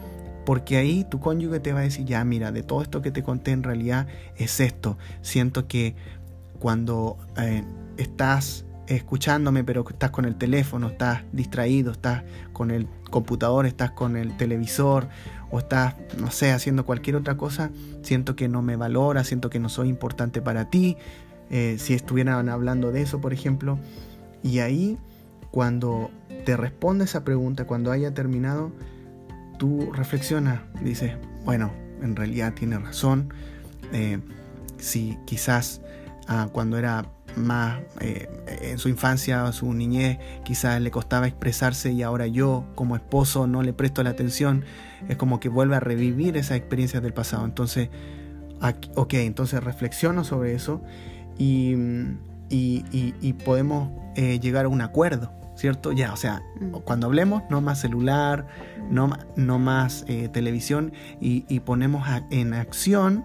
Porque 0.48 0.78
ahí 0.78 1.04
tu 1.04 1.20
cónyuge 1.20 1.60
te 1.60 1.74
va 1.74 1.80
a 1.80 1.82
decir, 1.82 2.06
ya 2.06 2.24
mira, 2.24 2.52
de 2.52 2.62
todo 2.62 2.80
esto 2.80 3.02
que 3.02 3.10
te 3.10 3.22
conté 3.22 3.50
en 3.50 3.62
realidad 3.62 4.06
es 4.34 4.60
esto. 4.60 4.96
Siento 5.20 5.68
que 5.68 5.94
cuando 6.58 7.18
eh, 7.36 7.62
estás 7.98 8.64
escuchándome, 8.86 9.62
pero 9.62 9.84
estás 9.86 10.10
con 10.10 10.24
el 10.24 10.36
teléfono, 10.36 10.86
estás 10.86 11.20
distraído, 11.32 11.92
estás 11.92 12.22
con 12.54 12.70
el 12.70 12.88
computador, 13.10 13.66
estás 13.66 13.90
con 13.90 14.16
el 14.16 14.38
televisor 14.38 15.10
o 15.50 15.58
estás, 15.58 15.96
no 16.16 16.30
sé, 16.30 16.50
haciendo 16.50 16.86
cualquier 16.86 17.16
otra 17.16 17.36
cosa, 17.36 17.70
siento 18.00 18.34
que 18.34 18.48
no 18.48 18.62
me 18.62 18.76
valora, 18.76 19.24
siento 19.24 19.50
que 19.50 19.58
no 19.58 19.68
soy 19.68 19.90
importante 19.90 20.40
para 20.40 20.70
ti. 20.70 20.96
Eh, 21.50 21.76
si 21.78 21.92
estuvieran 21.92 22.48
hablando 22.48 22.90
de 22.90 23.02
eso, 23.02 23.20
por 23.20 23.34
ejemplo. 23.34 23.78
Y 24.42 24.60
ahí, 24.60 24.96
cuando 25.50 26.10
te 26.46 26.56
responde 26.56 27.04
esa 27.04 27.22
pregunta, 27.22 27.66
cuando 27.66 27.92
haya 27.92 28.14
terminado, 28.14 28.72
tú 29.58 29.92
reflexionas, 29.92 30.60
dices, 30.82 31.12
bueno, 31.44 31.72
en 32.02 32.16
realidad 32.16 32.54
tiene 32.54 32.78
razón. 32.78 33.32
Eh, 33.92 34.18
si 34.78 35.18
quizás 35.26 35.80
ah, 36.28 36.48
cuando 36.52 36.78
era 36.78 37.04
más 37.36 37.80
eh, 38.00 38.28
en 38.62 38.78
su 38.78 38.88
infancia 38.88 39.44
o 39.44 39.52
su 39.52 39.72
niñez 39.72 40.18
quizás 40.44 40.80
le 40.80 40.90
costaba 40.90 41.26
expresarse 41.28 41.92
y 41.92 42.02
ahora 42.02 42.26
yo 42.26 42.64
como 42.74 42.96
esposo 42.96 43.46
no 43.46 43.62
le 43.62 43.72
presto 43.72 44.02
la 44.02 44.10
atención, 44.10 44.64
es 45.08 45.16
como 45.16 45.40
que 45.40 45.48
vuelve 45.48 45.76
a 45.76 45.80
revivir 45.80 46.36
esas 46.36 46.56
experiencias 46.56 47.02
del 47.02 47.12
pasado. 47.12 47.44
Entonces, 47.44 47.90
ok, 48.94 49.14
entonces 49.14 49.62
reflexiono 49.62 50.24
sobre 50.24 50.54
eso 50.54 50.82
y, 51.38 51.74
y, 52.50 53.32
podemos 53.44 53.90
eh, 54.16 54.40
llegar 54.40 54.64
a 54.64 54.68
un 54.68 54.80
acuerdo, 54.80 55.30
¿cierto? 55.58 55.90
Ya, 55.90 56.12
o 56.12 56.16
sea, 56.16 56.42
cuando 56.84 57.08
hablemos, 57.08 57.42
no 57.50 57.60
más 57.60 57.80
celular, 57.80 58.46
no, 58.90 59.10
no 59.34 59.58
más 59.58 60.04
eh, 60.06 60.28
televisión 60.28 60.92
y, 61.20 61.42
ponemos 61.60 62.08
en 62.30 62.54
acción 62.54 63.24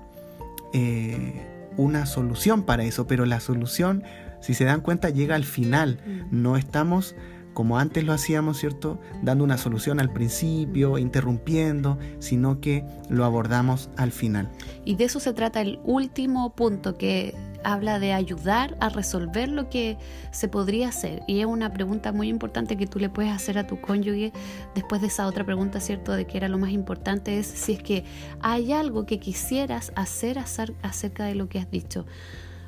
eh, 0.73 1.45
una 1.77 2.07
solución 2.07 2.63
para 2.63 2.83
eso, 2.83 3.05
pero 3.05 3.25
la 3.25 3.39
solución, 3.39 4.03
si 4.41 4.55
se 4.55 4.65
dan 4.65 4.81
cuenta, 4.81 5.11
llega 5.11 5.35
al 5.35 5.45
final. 5.45 5.99
No 6.31 6.57
estamos 6.57 7.15
como 7.53 7.77
antes 7.77 8.03
lo 8.03 8.13
hacíamos, 8.13 8.57
¿cierto? 8.57 8.99
Dando 9.21 9.43
una 9.43 9.59
solución 9.59 9.99
al 9.99 10.11
principio, 10.11 10.97
interrumpiendo, 10.97 11.99
sino 12.17 12.59
que 12.59 12.83
lo 13.09 13.25
abordamos 13.25 13.91
al 13.95 14.11
final. 14.11 14.49
Y 14.85 14.95
de 14.95 15.03
eso 15.03 15.19
se 15.19 15.33
trata 15.33 15.61
el 15.61 15.79
último 15.83 16.55
punto 16.55 16.97
que 16.97 17.35
habla 17.63 17.99
de 17.99 18.13
ayudar 18.13 18.77
a 18.79 18.89
resolver 18.89 19.49
lo 19.49 19.69
que 19.69 19.97
se 20.31 20.47
podría 20.47 20.89
hacer. 20.89 21.23
Y 21.27 21.39
es 21.39 21.45
una 21.45 21.71
pregunta 21.71 22.11
muy 22.11 22.29
importante 22.29 22.77
que 22.77 22.87
tú 22.87 22.99
le 22.99 23.09
puedes 23.09 23.31
hacer 23.31 23.57
a 23.57 23.67
tu 23.67 23.79
cónyuge 23.81 24.33
después 24.75 25.01
de 25.01 25.07
esa 25.07 25.27
otra 25.27 25.45
pregunta, 25.45 25.79
¿cierto? 25.79 26.13
De 26.13 26.25
que 26.25 26.37
era 26.37 26.47
lo 26.47 26.57
más 26.57 26.71
importante, 26.71 27.39
es 27.39 27.47
si 27.47 27.73
es 27.73 27.83
que 27.83 28.05
hay 28.41 28.71
algo 28.71 29.05
que 29.05 29.19
quisieras 29.19 29.91
hacer 29.95 30.39
acerca 30.39 31.25
de 31.25 31.35
lo 31.35 31.49
que 31.49 31.59
has 31.59 31.69
dicho. 31.69 32.05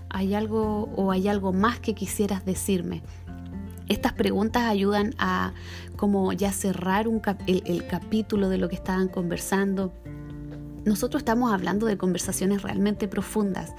Hay 0.10 0.34
algo 0.34 0.90
o 0.96 1.12
hay 1.12 1.28
algo 1.28 1.52
más 1.54 1.80
que 1.80 1.94
quisieras 1.94 2.46
decirme. 2.46 3.02
Estas 3.88 4.14
preguntas 4.14 4.64
ayudan 4.64 5.14
a 5.20 5.54
como 5.96 6.34
ya 6.34 6.52
cerrar 6.52 7.08
un 7.08 7.22
el, 7.46 7.86
capítulo 7.88 8.50
de 8.50 8.58
lo 8.58 8.68
que 8.68 8.76
estaban 8.76 9.08
conversando. 9.08 9.94
Nosotros 10.86 11.22
estamos 11.22 11.54
hablando 11.54 11.86
de 11.86 11.98
conversaciones 11.98 12.64
realmente 12.64 13.08
profundas. 13.08 13.74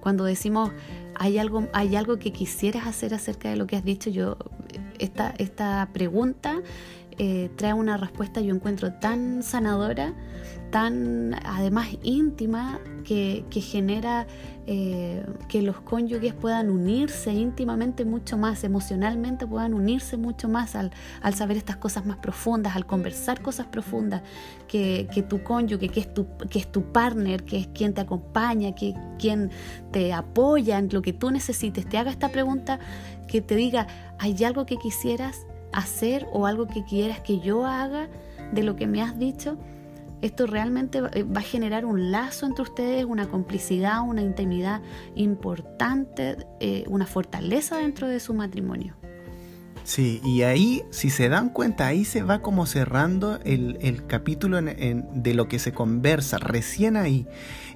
Cuando 0.00 0.24
decimos 0.24 0.70
hay 1.14 1.38
algo, 1.38 1.68
hay 1.72 1.96
algo 1.96 2.18
que 2.18 2.32
quisieras 2.32 2.86
hacer 2.86 3.14
acerca 3.14 3.50
de 3.50 3.56
lo 3.56 3.66
que 3.66 3.76
has 3.76 3.84
dicho, 3.84 4.10
yo 4.10 4.36
esta, 4.98 5.34
esta 5.38 5.88
pregunta 5.92 6.62
eh, 7.22 7.50
trae 7.54 7.74
una 7.74 7.98
respuesta 7.98 8.40
yo 8.40 8.54
encuentro 8.54 8.94
tan 8.94 9.42
sanadora, 9.42 10.14
tan 10.70 11.34
además 11.44 11.88
íntima, 12.02 12.80
que, 13.04 13.44
genera 13.60 14.26
eh, 14.66 15.22
que 15.46 15.60
los 15.60 15.82
cónyuges 15.82 16.32
puedan 16.32 16.70
unirse 16.70 17.34
íntimamente 17.34 18.06
mucho 18.06 18.38
más, 18.38 18.64
emocionalmente 18.64 19.46
puedan 19.46 19.74
unirse 19.74 20.16
mucho 20.16 20.48
más 20.48 20.74
al, 20.74 20.92
saber 21.34 21.58
estas 21.58 21.76
cosas 21.76 22.06
más 22.06 22.16
profundas, 22.16 22.74
al 22.74 22.86
conversar 22.86 23.42
cosas 23.42 23.66
profundas, 23.66 24.22
que, 24.66 25.06
tu 25.28 25.42
cónyuge, 25.42 25.90
que 25.90 26.00
es 26.00 26.14
tu, 26.14 26.26
que 26.48 26.58
es 26.58 26.72
tu 26.72 26.90
partner, 26.90 27.44
que 27.44 27.58
es 27.58 27.66
quien 27.66 27.92
te 27.92 28.00
acompaña, 28.00 28.74
que 28.74 28.94
quien 29.18 29.50
te 29.92 30.14
apoya 30.14 30.78
en 30.78 30.88
lo 30.90 31.02
que 31.02 31.12
tú 31.12 31.30
necesites, 31.30 31.86
te 31.86 31.98
haga 31.98 32.10
esta 32.10 32.30
pregunta, 32.30 32.80
que 33.28 33.42
te 33.42 33.56
diga, 33.56 33.88
¿hay 34.18 34.42
algo 34.42 34.64
que 34.64 34.78
quisieras 34.78 35.46
hacer 35.72 36.26
o 36.32 36.46
algo 36.46 36.66
que 36.66 36.84
quieras 36.84 37.20
que 37.20 37.40
yo 37.40 37.66
haga 37.66 38.08
de 38.52 38.62
lo 38.62 38.76
que 38.76 38.86
me 38.86 39.02
has 39.02 39.18
dicho? 39.18 39.58
Esto 40.22 40.46
realmente 40.46 41.00
va 41.00 41.40
a 41.40 41.42
generar 41.42 41.86
un 41.86 42.10
lazo 42.10 42.44
entre 42.44 42.62
ustedes, 42.62 43.04
una 43.06 43.28
complicidad, 43.28 44.02
una 44.02 44.20
intimidad 44.20 44.82
importante, 45.14 46.36
eh, 46.60 46.84
una 46.88 47.06
fortaleza 47.06 47.78
dentro 47.78 48.06
de 48.06 48.20
su 48.20 48.34
matrimonio. 48.34 48.96
Sí, 49.84 50.20
y 50.22 50.42
ahí, 50.42 50.82
si 50.90 51.08
se 51.08 51.28
dan 51.28 51.48
cuenta, 51.48 51.86
ahí 51.86 52.04
se 52.04 52.22
va 52.22 52.40
como 52.40 52.66
cerrando 52.66 53.40
el, 53.44 54.04
capítulo 54.06 54.60
de 54.60 55.34
lo 55.34 55.48
que 55.48 55.58
se 55.58 55.72
conversa, 55.72 56.38
recién 56.38 56.96
ahí, 56.96 57.26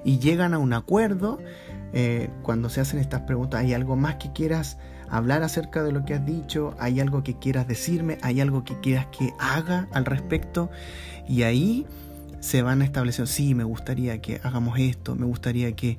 y 0.03 0.19
llegan 0.19 0.53
a 0.53 0.59
un 0.59 0.73
acuerdo. 0.73 1.39
Eh, 1.93 2.29
cuando 2.43 2.69
se 2.69 2.79
hacen 2.79 2.99
estas 2.99 3.21
preguntas, 3.21 3.61
¿hay 3.61 3.73
algo 3.73 3.95
más 3.95 4.15
que 4.15 4.31
quieras 4.31 4.77
hablar 5.17 5.43
acerca 5.43 5.83
de 5.83 5.91
lo 5.91 6.05
que 6.05 6.13
has 6.13 6.25
dicho? 6.25 6.75
¿Hay 6.79 6.99
algo 6.99 7.23
que 7.23 7.37
quieras 7.37 7.67
decirme? 7.67 8.17
¿Hay 8.21 8.41
algo 8.41 8.63
que 8.63 8.79
quieras 8.79 9.07
que 9.07 9.33
haga 9.39 9.87
al 9.91 10.05
respecto? 10.05 10.69
Y 11.27 11.43
ahí 11.43 11.85
se 12.39 12.61
van 12.61 12.81
estableciendo, 12.81 13.31
sí, 13.31 13.55
me 13.55 13.63
gustaría 13.63 14.21
que 14.21 14.39
hagamos 14.43 14.77
esto, 14.77 15.15
me 15.15 15.25
gustaría 15.25 15.75
que, 15.75 15.97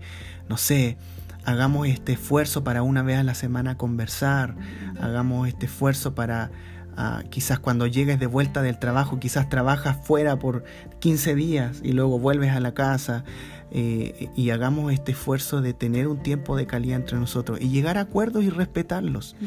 no 0.48 0.56
sé, 0.56 0.96
hagamos 1.44 1.88
este 1.88 2.12
esfuerzo 2.12 2.62
para 2.62 2.82
una 2.82 3.02
vez 3.02 3.18
a 3.18 3.24
la 3.24 3.34
semana 3.34 3.76
conversar, 3.76 4.54
hagamos 5.00 5.48
este 5.48 5.66
esfuerzo 5.66 6.14
para 6.14 6.50
ah, 6.96 7.22
quizás 7.30 7.58
cuando 7.58 7.86
llegues 7.88 8.20
de 8.20 8.26
vuelta 8.26 8.62
del 8.62 8.78
trabajo, 8.78 9.18
quizás 9.18 9.48
trabajas 9.48 9.96
fuera 10.04 10.38
por 10.38 10.62
15 11.00 11.34
días 11.34 11.80
y 11.82 11.92
luego 11.92 12.18
vuelves 12.20 12.52
a 12.52 12.60
la 12.60 12.74
casa 12.74 13.24
eh, 13.70 14.30
y 14.36 14.50
hagamos 14.50 14.92
este 14.92 15.12
esfuerzo 15.12 15.60
de 15.60 15.74
tener 15.74 16.08
un 16.08 16.22
tiempo 16.22 16.56
de 16.56 16.66
calidad 16.66 17.00
entre 17.00 17.18
nosotros 17.18 17.60
y 17.60 17.68
llegar 17.68 17.98
a 17.98 18.02
acuerdos 18.02 18.44
y 18.44 18.50
respetarlos. 18.50 19.36
Mm. 19.40 19.46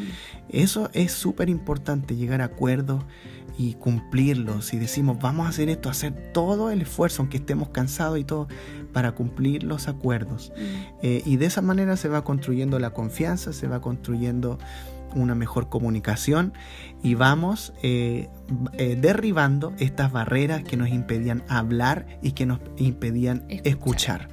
Eso 0.50 0.90
es 0.94 1.12
súper 1.12 1.50
importante, 1.50 2.16
llegar 2.16 2.42
a 2.42 2.46
acuerdos 2.46 3.04
y 3.58 3.74
cumplirlos. 3.74 4.66
Si 4.66 4.78
decimos, 4.78 5.20
vamos 5.20 5.46
a 5.46 5.50
hacer 5.50 5.70
esto, 5.70 5.90
hacer 5.90 6.32
todo 6.34 6.72
el 6.72 6.82
esfuerzo, 6.82 7.22
aunque 7.22 7.38
estemos 7.38 7.70
cansados 7.70 8.20
y 8.20 8.24
todo, 8.24 8.48
para 8.94 9.14
cumplir 9.14 9.64
los 9.64 9.88
acuerdos. 9.88 10.52
Mm. 10.56 10.62
Eh, 11.02 11.22
y 11.26 11.38
de 11.38 11.46
esa 11.46 11.62
manera 11.62 11.98
se 11.98 12.10
va 12.10 12.24
construyendo 12.24 12.80
la 12.80 12.92
confianza, 12.92 13.54
se 13.54 13.68
va 13.68 13.82
construyendo 13.82 14.60
una 15.16 15.36
mejor 15.36 15.70
comunicación 15.70 16.54
y 17.04 17.16
vamos 17.16 17.74
eh, 17.82 18.30
eh, 18.74 18.98
derribando 19.00 19.74
estas 19.80 20.12
barreras 20.12 20.64
que 20.64 20.78
nos 20.78 20.90
impedían 20.90 21.44
hablar 21.48 22.06
y 22.22 22.34
que 22.34 22.46
nos 22.46 22.60
impedían 22.78 23.46
escuchar. 23.50 24.30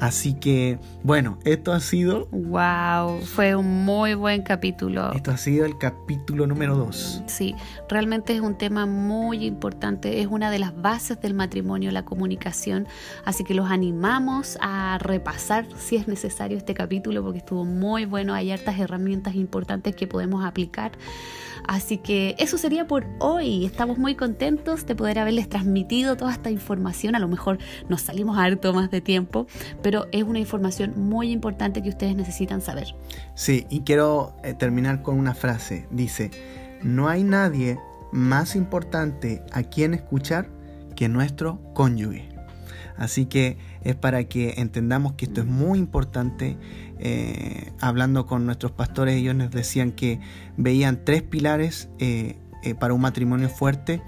Así 0.00 0.32
que, 0.32 0.78
bueno, 1.02 1.38
esto 1.44 1.72
ha 1.72 1.80
sido... 1.80 2.26
¡Wow! 2.32 3.20
Fue 3.20 3.54
un 3.54 3.84
muy 3.84 4.14
buen 4.14 4.42
capítulo. 4.42 5.12
Esto 5.12 5.30
ha 5.30 5.36
sido 5.36 5.66
el 5.66 5.76
capítulo 5.76 6.46
número 6.46 6.74
2. 6.74 7.24
Sí, 7.26 7.54
realmente 7.86 8.34
es 8.34 8.40
un 8.40 8.56
tema 8.56 8.86
muy 8.86 9.44
importante. 9.44 10.22
Es 10.22 10.26
una 10.26 10.50
de 10.50 10.58
las 10.58 10.74
bases 10.80 11.20
del 11.20 11.34
matrimonio, 11.34 11.90
la 11.90 12.06
comunicación. 12.06 12.88
Así 13.26 13.44
que 13.44 13.52
los 13.52 13.70
animamos 13.70 14.56
a 14.62 14.96
repasar 14.98 15.66
si 15.78 15.96
es 15.96 16.08
necesario 16.08 16.56
este 16.56 16.72
capítulo 16.72 17.22
porque 17.22 17.38
estuvo 17.38 17.66
muy 17.66 18.06
bueno. 18.06 18.32
Hay 18.32 18.50
hartas 18.50 18.78
herramientas 18.78 19.34
importantes 19.34 19.94
que 19.94 20.06
podemos 20.06 20.46
aplicar. 20.46 20.92
Así 21.66 21.98
que 21.98 22.34
eso 22.38 22.58
sería 22.58 22.86
por 22.86 23.06
hoy. 23.18 23.64
Estamos 23.64 23.98
muy 23.98 24.14
contentos 24.14 24.86
de 24.86 24.94
poder 24.94 25.18
haberles 25.18 25.48
transmitido 25.48 26.16
toda 26.16 26.32
esta 26.32 26.50
información. 26.50 27.14
A 27.14 27.18
lo 27.18 27.28
mejor 27.28 27.58
nos 27.88 28.02
salimos 28.02 28.38
harto 28.38 28.72
más 28.72 28.90
de 28.90 29.00
tiempo, 29.00 29.46
pero 29.82 29.89
es 30.12 30.24
una 30.24 30.38
información 30.38 30.94
muy 30.96 31.30
importante 31.30 31.82
que 31.82 31.88
ustedes 31.88 32.16
necesitan 32.16 32.60
saber. 32.60 32.94
Sí, 33.34 33.66
y 33.70 33.80
quiero 33.80 34.34
eh, 34.42 34.54
terminar 34.54 35.02
con 35.02 35.18
una 35.18 35.34
frase. 35.34 35.86
Dice, 35.90 36.30
no 36.82 37.08
hay 37.08 37.24
nadie 37.24 37.78
más 38.12 38.56
importante 38.56 39.42
a 39.52 39.62
quien 39.62 39.94
escuchar 39.94 40.48
que 40.96 41.08
nuestro 41.08 41.60
cónyuge. 41.74 42.28
Así 42.96 43.24
que 43.26 43.56
es 43.82 43.94
para 43.94 44.24
que 44.24 44.54
entendamos 44.58 45.14
que 45.14 45.24
esto 45.24 45.40
es 45.40 45.46
muy 45.46 45.78
importante. 45.78 46.58
Eh, 46.98 47.72
hablando 47.80 48.26
con 48.26 48.44
nuestros 48.44 48.72
pastores, 48.72 49.14
ellos 49.14 49.34
nos 49.34 49.50
decían 49.50 49.92
que 49.92 50.20
veían 50.58 51.04
tres 51.04 51.22
pilares 51.22 51.88
eh, 51.98 52.36
para 52.78 52.92
un 52.92 53.00
matrimonio 53.00 53.48
fuerte 53.48 54.02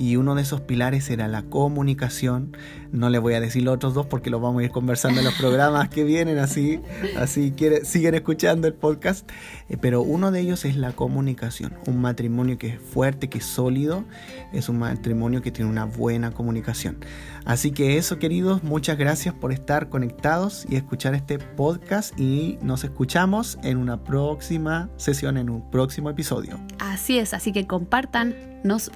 y 0.00 0.16
uno 0.16 0.34
de 0.34 0.40
esos 0.40 0.62
pilares 0.62 1.10
era 1.10 1.28
la 1.28 1.42
comunicación. 1.42 2.56
No 2.90 3.10
le 3.10 3.18
voy 3.18 3.34
a 3.34 3.40
decir 3.40 3.64
los 3.64 3.74
otros 3.74 3.92
dos 3.92 4.06
porque 4.06 4.30
los 4.30 4.40
vamos 4.40 4.62
a 4.62 4.64
ir 4.64 4.70
conversando 4.70 5.20
en 5.20 5.26
los 5.26 5.34
programas 5.34 5.90
que 5.90 6.04
vienen, 6.04 6.38
así, 6.38 6.80
así 7.18 7.52
quiere, 7.54 7.84
siguen 7.84 8.14
escuchando 8.14 8.66
el 8.66 8.72
podcast. 8.72 9.30
Eh, 9.68 9.76
pero 9.78 10.00
uno 10.00 10.30
de 10.30 10.40
ellos 10.40 10.64
es 10.64 10.76
la 10.76 10.92
comunicación. 10.92 11.74
Un 11.86 12.00
matrimonio 12.00 12.56
que 12.56 12.68
es 12.68 12.80
fuerte, 12.80 13.28
que 13.28 13.38
es 13.38 13.44
sólido, 13.44 14.06
es 14.54 14.70
un 14.70 14.78
matrimonio 14.78 15.42
que 15.42 15.50
tiene 15.50 15.70
una 15.70 15.84
buena 15.84 16.30
comunicación. 16.30 16.96
Así 17.44 17.70
que 17.70 17.98
eso, 17.98 18.18
queridos, 18.18 18.62
muchas 18.62 18.96
gracias 18.96 19.34
por 19.34 19.52
estar 19.52 19.90
conectados 19.90 20.64
y 20.66 20.76
escuchar 20.76 21.14
este 21.14 21.38
podcast 21.38 22.18
y 22.18 22.58
nos 22.62 22.84
escuchamos 22.84 23.58
en 23.62 23.76
una 23.76 24.02
próxima 24.02 24.88
sesión, 24.96 25.36
en 25.36 25.50
un 25.50 25.70
próximo 25.70 26.08
episodio. 26.08 26.58
Así 26.78 27.18
es, 27.18 27.34
así 27.34 27.52
que 27.52 27.66
compartan, 27.66 28.34
nos 28.64 28.90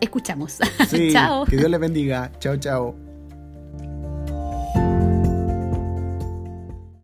escuchamos. 0.00 0.58
chao. 1.12 1.44
Que 1.44 1.56
Dios 1.56 1.70
les 1.70 1.80
bendiga. 1.80 2.30
Chao, 2.38 2.56
chao. 2.56 3.03